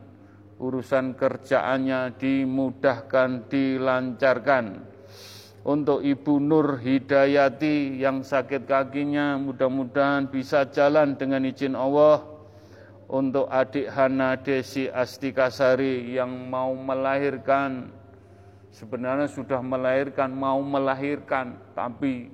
urusan 0.60 1.16
kerjaannya 1.16 2.20
dimudahkan, 2.20 3.48
dilancarkan. 3.48 4.66
Untuk 5.64 6.04
Ibu 6.04 6.44
Nur 6.44 6.80
Hidayati 6.80 8.04
yang 8.04 8.24
sakit 8.24 8.68
kakinya, 8.68 9.40
mudah-mudahan 9.40 10.28
bisa 10.28 10.68
jalan 10.68 11.16
dengan 11.16 11.48
izin 11.48 11.76
Allah 11.76 12.24
untuk 13.10 13.48
adik 13.48 13.88
Hana 13.88 14.36
Desi 14.40 14.92
Astikasari 14.92 16.14
yang 16.20 16.52
mau 16.52 16.76
melahirkan 16.76 17.90
sebenarnya 18.70 19.26
sudah 19.26 19.60
melahirkan 19.66 20.30
mau 20.30 20.62
melahirkan 20.62 21.58
tapi 21.74 22.30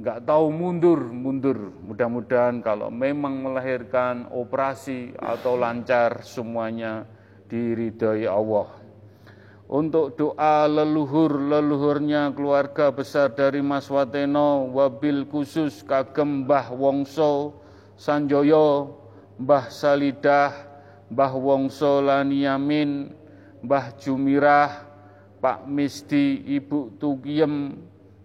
nggak 0.00 0.24
tahu 0.24 0.48
mundur 0.48 1.12
mundur. 1.12 1.76
Mudah-mudahan 1.84 2.64
kalau 2.64 2.88
memang 2.88 3.44
melahirkan 3.44 4.32
operasi 4.32 5.12
atau 5.20 5.60
lancar 5.60 6.24
semuanya 6.24 7.04
diridhoi 7.52 8.24
Allah. 8.24 8.80
Untuk 9.70 10.18
doa 10.18 10.66
leluhur 10.66 11.30
leluhurnya 11.30 12.34
keluarga 12.34 12.90
besar 12.90 13.30
dari 13.30 13.62
Mas 13.62 13.86
Wateno 13.86 14.66
wabil 14.74 15.28
khusus 15.30 15.86
kagem 15.86 16.42
Mbah 16.42 16.74
Wongso 16.74 17.54
Sanjoyo, 17.94 18.96
Mbah 19.38 19.68
Salidah, 19.68 20.50
Mbah 21.12 21.32
Wongso 21.36 22.00
Laniamin, 22.02 23.12
Mbah 23.60 23.94
Jumirah, 24.00 24.88
Pak 25.38 25.68
Misti, 25.68 26.40
Ibu 26.56 26.96
Tugiem, 26.96 27.76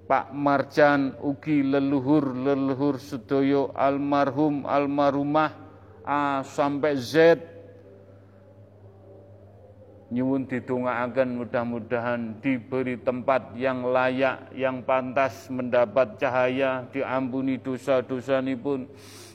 Pak 0.05 0.29
Marjan, 0.37 1.17
ugi 1.17 1.65
leluhur-leluhur 1.65 3.01
sedoyo 3.01 3.73
almarhum 3.73 4.69
almarhumah 4.69 5.49
A 6.05 6.45
sampai 6.45 6.93
Z. 6.93 7.41
Nyuwun 10.13 10.45
didongaaken 10.45 11.41
mudah-mudahan 11.41 12.37
diberi 12.37 13.01
tempat 13.01 13.57
yang 13.57 13.89
layak 13.89 14.53
yang 14.53 14.85
pantas 14.85 15.49
mendapat 15.49 16.21
cahaya 16.21 16.85
diampuni 16.93 17.57
dosa-dosa 17.57 18.45
pun 18.61 18.85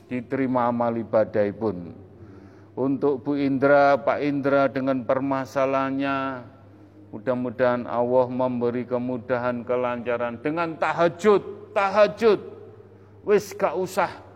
diterima 0.07 0.71
amal 0.71 0.95
ibadah 0.95 1.43
pun 1.51 1.91
untuk 2.75 3.23
Bu 3.23 3.35
Indra 3.35 3.99
Pak 3.99 4.19
Indra 4.23 4.71
dengan 4.71 5.03
permasalahannya 5.03 6.15
mudah-mudahan 7.11 7.85
Allah 7.85 8.25
memberi 8.31 8.87
kemudahan 8.87 9.67
kelancaran 9.67 10.39
dengan 10.39 10.79
tahajud 10.79 11.71
tahajud 11.75 12.39
wis 13.27 13.53
gak 13.53 13.75
usah 13.77 14.31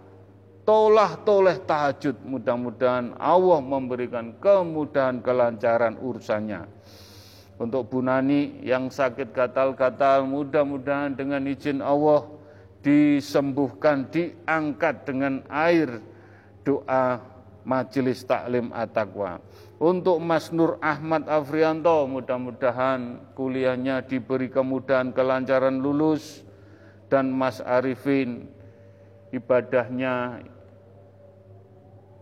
tolah 0.66 1.16
toleh 1.22 1.62
tahajud. 1.62 2.18
Mudah-mudahan 2.26 3.14
Allah 3.22 3.62
memberikan 3.62 4.34
kemudahan 4.42 5.22
kelancaran 5.22 5.96
urusannya. 6.02 6.68
Untuk 7.56 7.88
Bu 7.88 8.04
Nani 8.04 8.60
yang 8.68 8.92
sakit 8.92 9.32
gatal-gatal, 9.32 10.28
mudah-mudahan 10.28 11.16
dengan 11.16 11.48
izin 11.48 11.80
Allah 11.80 12.28
disembuhkan, 12.84 14.12
diangkat 14.12 15.08
dengan 15.08 15.40
air 15.48 16.04
doa 16.68 17.24
majelis 17.64 18.28
taklim 18.28 18.76
at-taqwa. 18.76 19.40
Untuk 19.86 20.18
Mas 20.18 20.50
Nur 20.50 20.82
Ahmad 20.82 21.30
Afrianto, 21.30 22.10
mudah-mudahan 22.10 23.22
kuliahnya 23.38 24.02
diberi 24.02 24.50
kemudahan 24.50 25.14
kelancaran 25.14 25.78
lulus 25.78 26.42
dan 27.06 27.30
Mas 27.30 27.62
Arifin 27.62 28.50
ibadahnya 29.30 30.42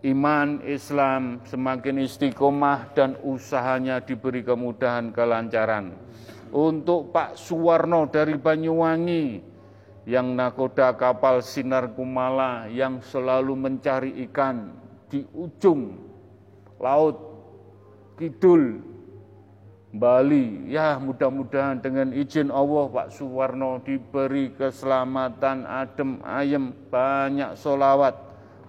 iman 0.04 0.60
Islam 0.68 1.40
semakin 1.48 2.04
istiqomah 2.04 2.92
dan 2.92 3.16
usahanya 3.24 4.04
diberi 4.04 4.44
kemudahan 4.44 5.08
kelancaran. 5.08 5.96
Untuk 6.52 7.16
Pak 7.16 7.40
Suwarno 7.40 8.12
dari 8.12 8.36
Banyuwangi 8.36 9.40
yang 10.04 10.36
nakoda 10.36 10.92
kapal 11.00 11.40
Sinar 11.40 11.96
Kumala 11.96 12.68
yang 12.68 13.00
selalu 13.00 13.56
mencari 13.56 14.20
ikan 14.28 14.76
di 15.08 15.24
ujung 15.32 15.96
laut 16.76 17.33
kidul 18.18 18.82
Bali. 19.94 20.74
Ya 20.74 20.98
mudah-mudahan 20.98 21.78
dengan 21.78 22.10
izin 22.10 22.50
Allah 22.50 22.90
Pak 22.90 23.08
Suwarno 23.14 23.78
diberi 23.86 24.50
keselamatan 24.50 25.62
adem 25.62 26.18
ayem 26.26 26.74
banyak 26.90 27.54
solawat 27.54 28.18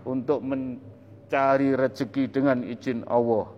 untuk 0.06 0.46
men 0.46 0.78
cari 1.26 1.74
rezeki 1.74 2.30
dengan 2.30 2.62
izin 2.62 3.02
Allah. 3.10 3.50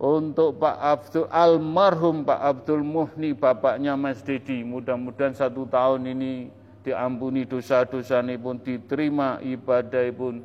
Untuk 0.00 0.58
Pak 0.58 0.76
Abdul 0.80 1.28
almarhum 1.30 2.26
Pak 2.26 2.40
Abdul 2.40 2.82
Muhni 2.82 3.36
bapaknya 3.36 3.94
Mas 3.94 4.24
Dedi, 4.24 4.64
mudah-mudahan 4.66 5.36
satu 5.36 5.68
tahun 5.68 6.08
ini 6.10 6.50
diampuni 6.82 7.46
dosa-dosa 7.46 8.20
pun 8.36 8.60
diterima 8.60 9.38
ibadah 9.40 10.04
pun 10.12 10.44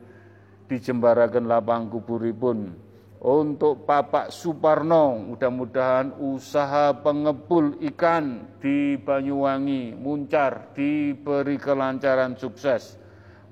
dijembarakan 0.69 1.49
lapang 1.49 1.89
kuburipun. 1.89 2.88
Untuk 3.19 3.83
Bapak 3.83 4.31
Suparno, 4.31 5.35
mudah-mudahan 5.35 6.15
usaha 6.23 6.95
pengepul 7.03 7.75
ikan 7.91 8.47
di 8.63 8.95
Banyuwangi 8.95 9.91
muncar, 9.91 10.71
diberi 10.71 11.59
kelancaran 11.59 12.39
sukses. 12.39 12.95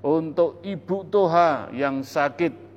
Untuk 0.00 0.64
Ibu 0.64 1.12
Toha 1.12 1.68
yang 1.76 2.00
sakit 2.00 2.68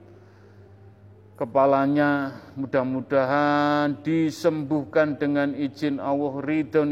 kepalanya 1.39 2.43
mudah-mudahan 2.59 4.03
disembuhkan 4.03 5.15
dengan 5.15 5.55
izin 5.55 5.95
Allah 5.97 6.43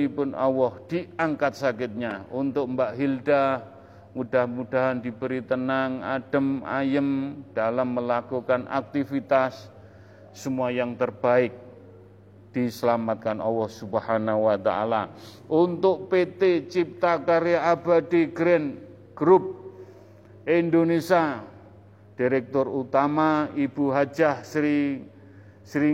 pun 0.10 0.32
Allah 0.32 0.74
diangkat 0.88 1.54
sakitnya 1.60 2.24
untuk 2.32 2.72
Mbak 2.72 2.92
Hilda 2.98 3.62
mudah-mudahan 4.18 5.06
diberi 5.06 5.46
tenang 5.46 6.02
adem 6.02 6.66
ayem 6.66 7.42
dalam 7.54 7.94
melakukan 7.94 8.66
aktivitas 8.66 9.70
semua 10.34 10.70
yang 10.74 10.94
terbaik 10.96 11.54
diselamatkan 12.50 13.38
Allah 13.38 13.70
Subhanahu 13.70 14.50
wa 14.50 14.58
taala. 14.58 15.14
Untuk 15.46 16.10
PT 16.10 16.70
Cipta 16.70 17.22
Karya 17.22 17.62
Abadi 17.70 18.30
Grand 18.34 18.74
Group 19.14 19.58
Indonesia 20.50 21.46
Direktur 22.18 22.68
Utama 22.68 23.48
Ibu 23.54 23.94
Hajah 23.94 24.42
Sri 24.44 25.06
Sri 25.64 25.94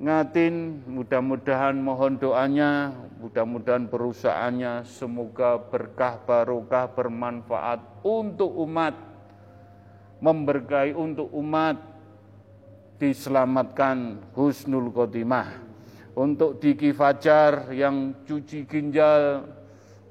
Ngatin, 0.00 0.80
mudah-mudahan 0.88 1.76
mohon 1.76 2.16
doanya, 2.16 2.88
mudah-mudahan 3.20 3.84
perusahaannya 3.84 4.88
semoga 4.88 5.60
berkah 5.60 6.16
barokah 6.24 6.88
bermanfaat 6.88 8.00
untuk 8.00 8.48
umat, 8.64 8.96
memberkahi 10.24 10.96
untuk 10.96 11.28
umat, 11.36 11.89
diselamatkan 13.00 14.20
husnul 14.36 14.92
khotimah. 14.92 15.48
Untuk 16.12 16.60
Diki 16.60 16.92
Fajar 16.92 17.72
yang 17.72 18.12
cuci 18.28 18.68
ginjal, 18.68 19.48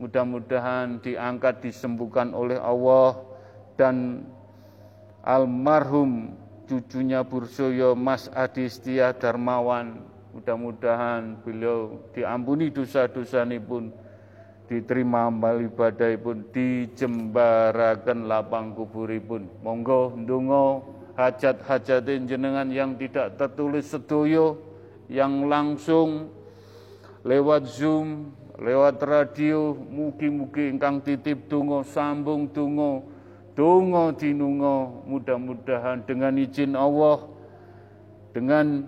mudah-mudahan 0.01 0.97
diangkat 0.97 1.69
disembuhkan 1.69 2.33
oleh 2.33 2.57
Allah 2.57 3.21
dan 3.77 4.25
almarhum 5.21 6.33
cucunya 6.65 7.21
Bursoyo 7.21 7.93
Mas 7.93 8.25
Adi 8.33 8.65
Setia 8.65 9.13
Darmawan. 9.13 10.01
Mudah-mudahan 10.33 11.45
beliau 11.45 12.09
diampuni 12.15 12.73
dosa-dosa 12.73 13.45
ini 13.45 13.61
pun 13.61 13.93
diterima 14.69 15.29
amal 15.29 15.61
ibadah 15.61 16.13
pun 16.21 16.45
dijembarakan 16.53 18.29
lapang 18.29 18.73
kuburipun. 18.77 19.49
Monggo 19.65 20.13
ndonga 20.13 20.97
hajat-hajat 21.19 22.07
jenengan 22.23 22.71
yang 22.71 22.95
tidak 22.95 23.35
tertulis 23.35 23.91
sedoyo 23.91 24.55
yang 25.11 25.51
langsung 25.51 26.31
lewat 27.27 27.67
Zoom, 27.67 28.31
lewat 28.55 29.03
radio, 29.03 29.75
mugi-mugi 29.75 30.71
ingkang 30.71 31.03
titip 31.03 31.51
donga 31.51 31.83
sambung 31.83 32.47
donga 32.55 33.19
Dungo 33.59 34.15
dinungo 34.15 35.03
mudah-mudahan 35.03 36.07
dengan 36.07 36.31
izin 36.39 36.79
Allah 36.79 37.27
dengan 38.31 38.87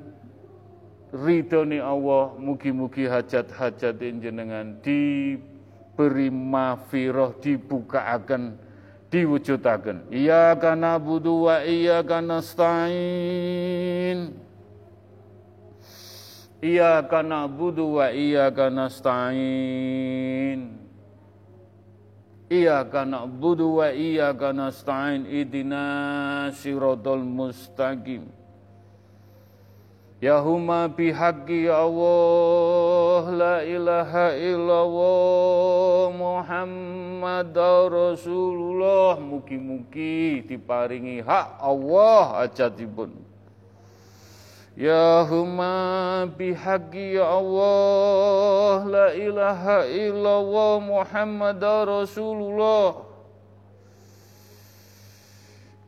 ridhoni 1.11 1.83
Allah 1.83 2.31
mugi-mugi 2.39 3.03
hajat-hajat 3.03 3.99
jenengan 3.99 4.79
diberi 4.79 6.31
mafiroh 6.31 7.35
dibukaaken 7.43 8.70
diwujudaken. 9.11 10.07
Iya 10.09 10.55
kana 10.55 10.95
budu 10.95 11.51
wa 11.51 11.59
stain 12.41 14.33
iya 16.63 17.03
kana 17.03 17.45
budu 17.51 17.99
wa 17.99 18.07
stain 18.88 20.81
Iyyaka 22.51 23.07
na'budu 23.07 23.79
wa 23.79 23.88
iyyaka 23.95 24.51
nasta'in. 24.51 25.23
Idina 25.23 26.51
siratal 26.51 27.23
mustaqim 27.23 28.27
Ya 30.22 30.38
huma 30.38 30.85
bihaqqi 30.85 31.65
ya 31.65 31.81
Allah 31.81 33.26
la 33.34 33.56
ilaha 33.65 34.38
illallah 34.38 36.14
Muhammad 36.14 37.57
Rasulullah. 37.89 39.18
Mugi-mugi 39.18 40.45
diparingi 40.45 41.26
hak 41.26 41.57
Allah 41.57 42.45
ajatipun 42.45 43.18
Ya 44.77 45.26
huma 45.26 46.30
bihaqi 46.38 47.18
ya 47.18 47.26
Allah 47.26 48.85
La 48.85 49.07
ilaha 49.18 49.89
illallah 49.89 50.73
Muhammad 50.85 51.57
Rasulullah. 51.65 53.10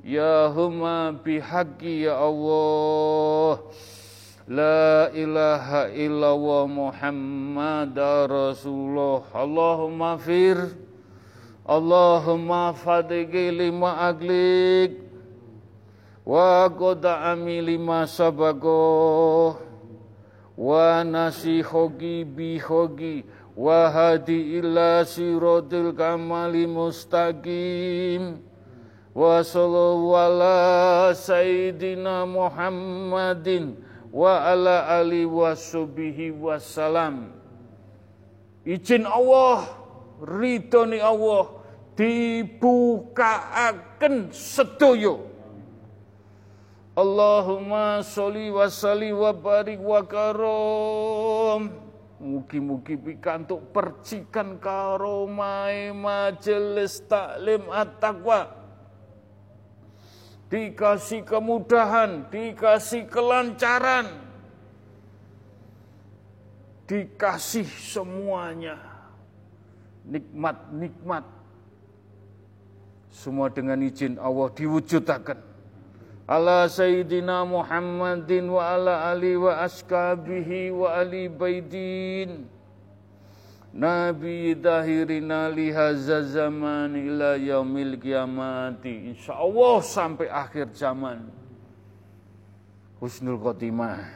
Ya 0.01 0.49
huma 0.49 1.13
bihaqi 1.21 2.09
ya 2.09 2.17
Allah 2.17 3.61
La 4.43 5.07
ilaha 5.15 5.87
illallah 5.87 6.67
Muhammad 6.67 7.95
Rasulullah. 8.27 9.23
Allahumma 9.31 10.19
fir. 10.19 10.75
Allahumma 11.63 12.75
fadigi 12.75 13.55
lima 13.55 14.11
aglik. 14.11 14.99
Wa 16.27 16.67
qada'ami 16.67 17.63
lima 17.63 18.03
sabako 18.03 19.59
wa 20.59 21.03
nasihogi 21.03 22.23
bihogi 22.23 23.23
wa 23.55 23.91
hadi 23.91 24.59
ila 24.59 25.07
siratil 25.07 25.95
kamali 25.95 26.67
mustaqim. 26.67 28.43
Wa 29.15 29.39
sallallahu 29.39 30.19
ala 30.19 31.15
sayyidina 31.15 32.27
Muhammadin 32.27 33.92
wa 34.13 34.45
ala 34.45 34.85
ali 34.93 35.25
wasubihi 35.25 36.37
wassalam. 36.37 37.33
Izin 38.61 39.09
Allah, 39.09 39.73
ridhoni 40.21 41.01
Allah 41.01 41.49
dibukaaken 41.97 44.29
sedoyo. 44.29 45.33
Allahumma 46.93 48.05
sholli 48.05 48.53
wa 48.53 48.69
salli 48.69 49.09
wa 49.09 49.33
barik 49.33 49.81
wa 49.81 50.05
karom. 50.05 51.73
Mugi-mugi 52.23 52.95
pikantuk 52.95 53.59
percikan 53.73 54.61
karomai 54.61 55.89
majelis 55.91 57.03
taklim 57.09 57.65
at-taqwa. 57.67 58.62
Dikasih 60.51 61.25
kemudahan, 61.25 62.29
dikasih 62.29 63.09
kelancaran, 63.09 64.05
dikasih 66.85 67.65
semuanya. 67.65 68.77
Nikmat-nikmat. 70.03 71.25
Semua 73.13 73.47
dengan 73.47 73.79
izin 73.79 74.19
Allah 74.19 74.51
diwujudkan 74.51 75.53
ala 76.27 76.71
sayyidina 76.71 77.43
Muhammadin 77.43 78.47
wa 78.47 78.63
ala 78.63 79.11
ali 79.11 79.35
wa 79.35 79.59
askabihi 79.59 80.71
wa 80.71 80.95
ali 80.95 81.27
baidin 81.27 82.47
Nabi 83.73 84.53
dahirina 84.53 85.49
lihaza 85.49 86.21
zaman 86.21 86.93
ila 86.93 87.41
yaumil 87.41 87.97
kiamati. 87.97 89.09
Insyaallah 89.17 89.81
sampai 89.81 90.29
akhir 90.29 90.69
zaman. 90.77 91.25
Husnul 93.01 93.41
khotimah. 93.41 94.13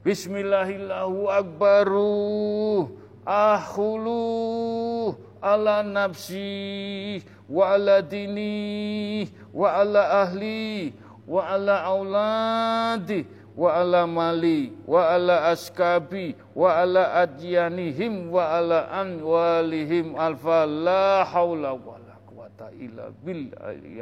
Bismillahillahu 0.00 1.28
akbaru. 1.28 2.88
Ahulu 3.28 5.12
ala 5.44 5.84
nafsi 5.84 7.20
wa 7.44 7.76
ala 7.76 8.00
dini 8.00 9.28
wa 9.52 9.76
ala 9.76 10.24
ahli 10.24 10.96
wa 11.28 11.44
ala 11.52 11.84
auladi 11.84 13.28
wa 13.56 13.70
ala 13.74 14.06
mali 14.06 14.70
wa 14.86 15.10
ala 15.10 15.50
askabi 15.50 16.34
wa 16.54 16.78
ala 16.78 17.18
adyanihim 17.22 18.30
wa 18.30 18.58
ala 18.58 18.90
anwalihim 18.94 20.14
alfa 20.14 20.66
la 20.66 21.26
haula 21.26 21.74
wa 21.74 21.98
la 21.98 22.16
quwata 22.26 22.70
illa 22.78 23.10
bil 23.10 23.50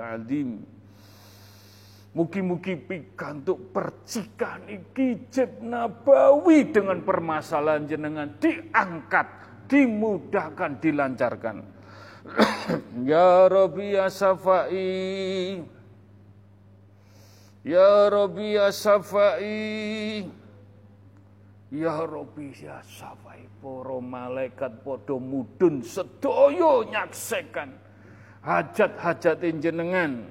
azim 0.00 0.60
Mugi-mugi 2.08 2.74
pikantuk 2.74 3.70
percikan 3.70 4.64
iki 4.66 5.28
jeb 5.30 5.60
nabawi 5.60 6.66
dengan 6.72 7.04
permasalahan 7.04 7.84
jenengan 7.84 8.32
diangkat, 8.42 9.28
dimudahkan, 9.70 10.82
dilancarkan. 10.82 11.56
ya 13.12 13.46
Rabbi 13.46 13.94
ya 13.94 14.10
Safai 14.10 15.62
Ya 17.66 18.06
Rabbi 18.10 18.54
ya 18.54 18.70
Safai 18.70 20.26
Ya 21.74 21.98
Rabbi 22.06 22.54
ya 22.54 22.78
Safai 22.86 23.50
Para 23.58 23.98
malaikat 23.98 24.86
podo 24.86 25.18
mudun 25.18 25.82
sedoyo 25.82 26.86
nyaksekan 26.86 27.74
Hajat-hajat 28.38 29.42
jenengan. 29.58 30.30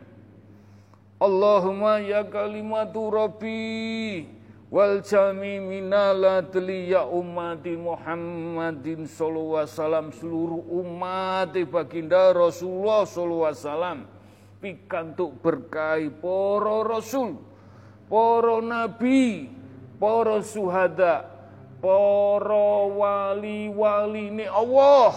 Allahumma 1.17 1.97
ya 1.97 2.21
kalimatu 2.23 3.09
Rabbi 3.09 4.25
wal 4.69 5.01
jami 5.01 5.57
minaladli 5.57 6.93
ya 6.93 7.09
ummati 7.09 7.73
Muhammadin 7.73 9.09
sallallahu 9.09 10.13
seluruh 10.13 10.61
umat 10.81 11.57
baginda 11.71 12.35
Rasulullah 12.37 13.01
sallallahu 13.01 14.16
pikantuk 14.57 15.37
berkahi 15.41 16.09
para 16.09 16.85
rasul, 16.85 17.37
para 18.09 18.57
nabi, 18.61 19.49
para 20.01 20.41
suhada, 20.41 21.25
para 21.77 22.69
wali-wali 22.93 24.33
ni 24.33 24.45
Allah. 24.49 25.13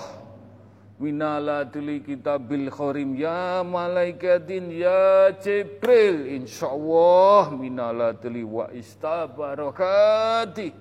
Minala 1.00 1.64
tili 1.64 2.04
kitabil 2.04 2.68
khorim 2.68 3.16
ya 3.16 3.64
malaikatin 3.64 4.68
ya 4.68 5.32
Jibril. 5.40 6.28
Insyaallah 6.28 7.56
minala 7.56 8.12
tili 8.12 8.44
wa 8.44 8.68
istabarakati. 8.68 10.76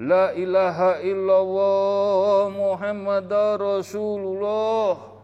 La 0.00 0.32
ilaha 0.32 1.04
illallah 1.04 2.48
Muhammad 2.48 3.28
Rasulullah 3.60 5.15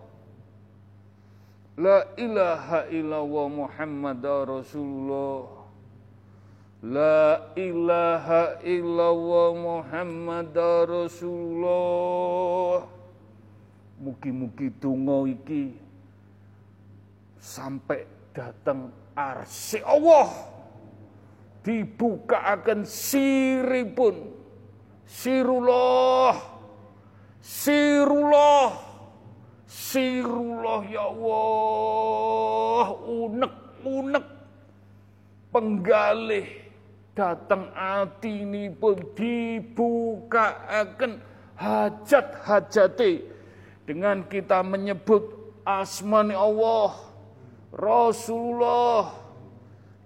La 1.83 2.07
ilaha 2.15 2.87
illallah 2.95 3.47
Muhammad 3.51 4.23
Rasulullah. 4.23 5.67
La 6.87 7.51
ilaha 7.59 8.63
illallah 8.63 9.51
Muhammad 9.59 10.55
Rasulullah. 10.87 12.87
Mugi-mugi 13.99 14.71
tungo 14.79 15.27
iki 15.27 15.75
Sampai 17.43 18.07
datang 18.31 18.95
arsi 19.19 19.83
Allah. 19.83 20.31
Dibuka 21.67 22.47
akan 22.47 22.87
siripun. 22.87 24.31
Sirullah. 25.03 26.39
Sirullah 27.43 28.92
Sirullah 29.73 30.85
ya 30.85 31.09
Allah, 31.09 32.93
unek-unek 33.09 34.27
penggalih 35.49 36.45
datang 37.17 37.73
hati 37.73 38.45
ini 38.45 38.69
pun 38.69 39.01
dibuka 39.17 40.61
akan 40.69 41.17
hajat-hajati. 41.57 43.33
Dengan 43.89 44.29
kita 44.29 44.61
menyebut 44.61 45.57
asmani 45.65 46.37
Allah, 46.37 46.93
Rasulullah 47.73 49.09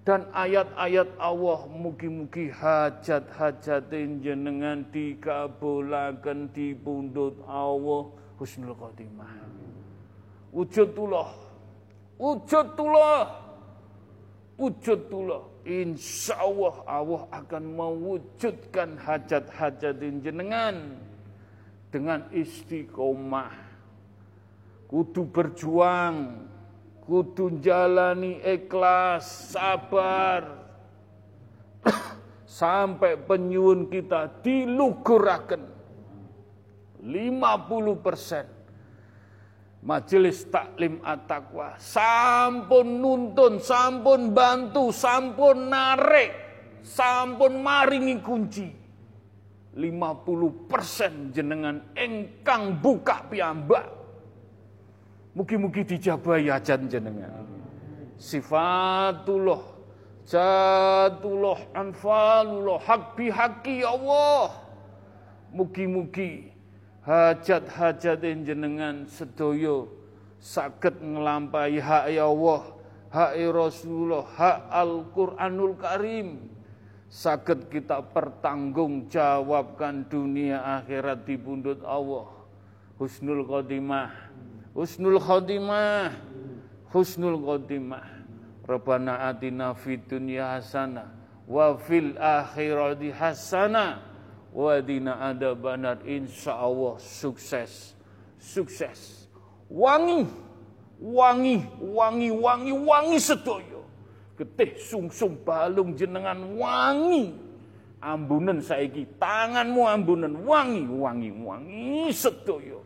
dan 0.07 0.31
ayat-ayat 0.31 1.11
Allah. 1.19 1.67
Mugi-mugi 1.67 2.55
hajat-hajat 2.55 3.91
jenengan 4.23 4.87
dikabulaken 4.95 6.55
dipundhut 6.55 7.43
Allah. 7.51 8.15
Husnul 8.37 8.77
khotimah 8.77 9.56
wujudullah 10.57 11.29
wujudullah 12.17 13.25
wujudullah 14.57 15.43
insya 15.69 16.41
Allah 16.41 16.75
Allah 16.89 17.23
akan 17.35 17.63
mewujudkan 17.77 18.97
hajat-hajat 18.97 20.01
jenengan 20.23 20.97
dengan 21.91 22.31
istiqomah. 22.31 23.53
Kudu 24.87 25.27
berjuang 25.27 26.47
kudu 27.03 27.59
jalani 27.59 28.39
ikhlas 28.41 29.53
sabar. 29.53 30.65
Sampai 32.47 33.21
penyuun 33.21 33.91
kita 33.91 34.41
dilugurakan 34.41 35.61
50 37.03 38.01
persen 38.01 38.56
Majelis 39.87 40.51
Taklim 40.51 40.99
At-Taqwa 40.99 41.79
sampun 41.79 42.99
nuntun, 42.99 43.63
sampun 43.63 44.35
bantu, 44.35 44.91
sampun 44.91 45.71
narik, 45.71 46.35
sampun 46.83 47.63
maringi 47.63 48.19
kunci. 48.19 48.67
50% 49.79 51.31
jenengan 51.31 51.79
engkang 51.95 52.83
buka 52.83 53.31
piyambak. 53.31 53.87
Mugi-mugi 55.37 55.85
dijabahi 55.85 56.49
ajan 56.49 56.89
jenengan. 56.89 57.45
Sifatullah, 58.17 59.61
jatullah, 60.25 61.61
anfalullah, 61.77 62.81
hak 62.83 63.15
bihaki 63.15 63.85
ya 63.85 63.95
Allah. 63.95 64.51
Mugi-mugi 65.53 66.56
hajat-hajat 67.07 68.21
jenengan 68.43 69.07
sedoyo 69.07 69.87
sakit 70.43 70.99
ngelampai 71.01 71.79
hak 71.79 72.05
ya 72.11 72.27
Allah, 72.27 72.63
hak 73.15 73.33
ya 73.39 73.49
Rasulullah, 73.55 74.27
hak 74.27 74.59
Al-Qur'anul 74.69 75.75
Karim. 75.79 76.29
Sakit 77.07 77.71
kita 77.71 78.03
pertanggung 78.03 79.07
jawabkan 79.07 80.05
dunia 80.11 80.83
akhirat 80.83 81.23
di 81.23 81.39
bundut 81.39 81.81
Allah. 81.87 82.27
Husnul 82.99 83.47
khotimah. 83.47 84.11
Husnul 84.75 85.23
khotimah. 85.23 86.11
Husnul 86.91 87.39
khotimah. 87.39 88.05
Rabbana 88.67 89.31
atina 89.31 89.71
fid 89.79 90.11
dunya 90.11 90.59
hasanah 90.59 91.15
wa 91.47 91.79
fil 91.79 92.19
akhirati 92.19 93.15
hasana 94.57 94.65
wa 94.65 94.81
dina 94.81 95.21
adzabannar 95.21 95.99
insyaallah 96.09 96.97
sukses. 96.99 97.93
Sukses. 98.41 99.29
Wangi 99.69 100.27
wangi 101.01 101.61
wangi 101.81 102.31
wangi 102.31 102.73
wangi 102.73 103.19
sedaya 103.21 103.85
getih 104.39 104.73
sungsung 104.81 105.37
balung 105.45 105.93
jenengan 105.93 106.57
wangi. 106.57 107.37
Ambunan 108.01 108.61
saiki 108.65 109.05
tanganmu 109.21 109.85
ambunan. 109.89 110.33
Wangi 110.47 110.89
wangi 110.89 111.31
wangi 111.33 112.13
sedaya 112.13 112.81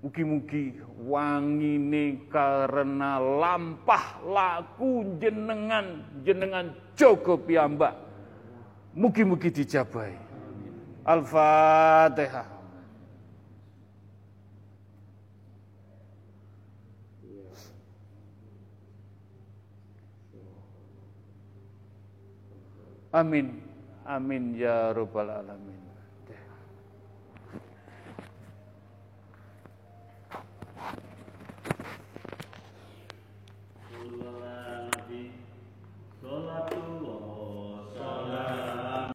Mugi-mugi 0.00 0.80
wangine 1.04 2.24
karena 2.32 3.20
lampah 3.20 4.24
laku 4.24 5.04
jenengan 5.20 6.00
jenengan 6.24 6.72
Joko 6.96 7.36
piyambak. 7.36 7.92
Mugi-mugi 8.96 9.52
dijabai. 9.52 10.29
Al-Fatihah. 11.04 12.60
Amin. 23.10 23.58
Amin 24.06 24.54
ya 24.54 24.94
rabbal 24.94 25.26
alamin. 25.26 25.79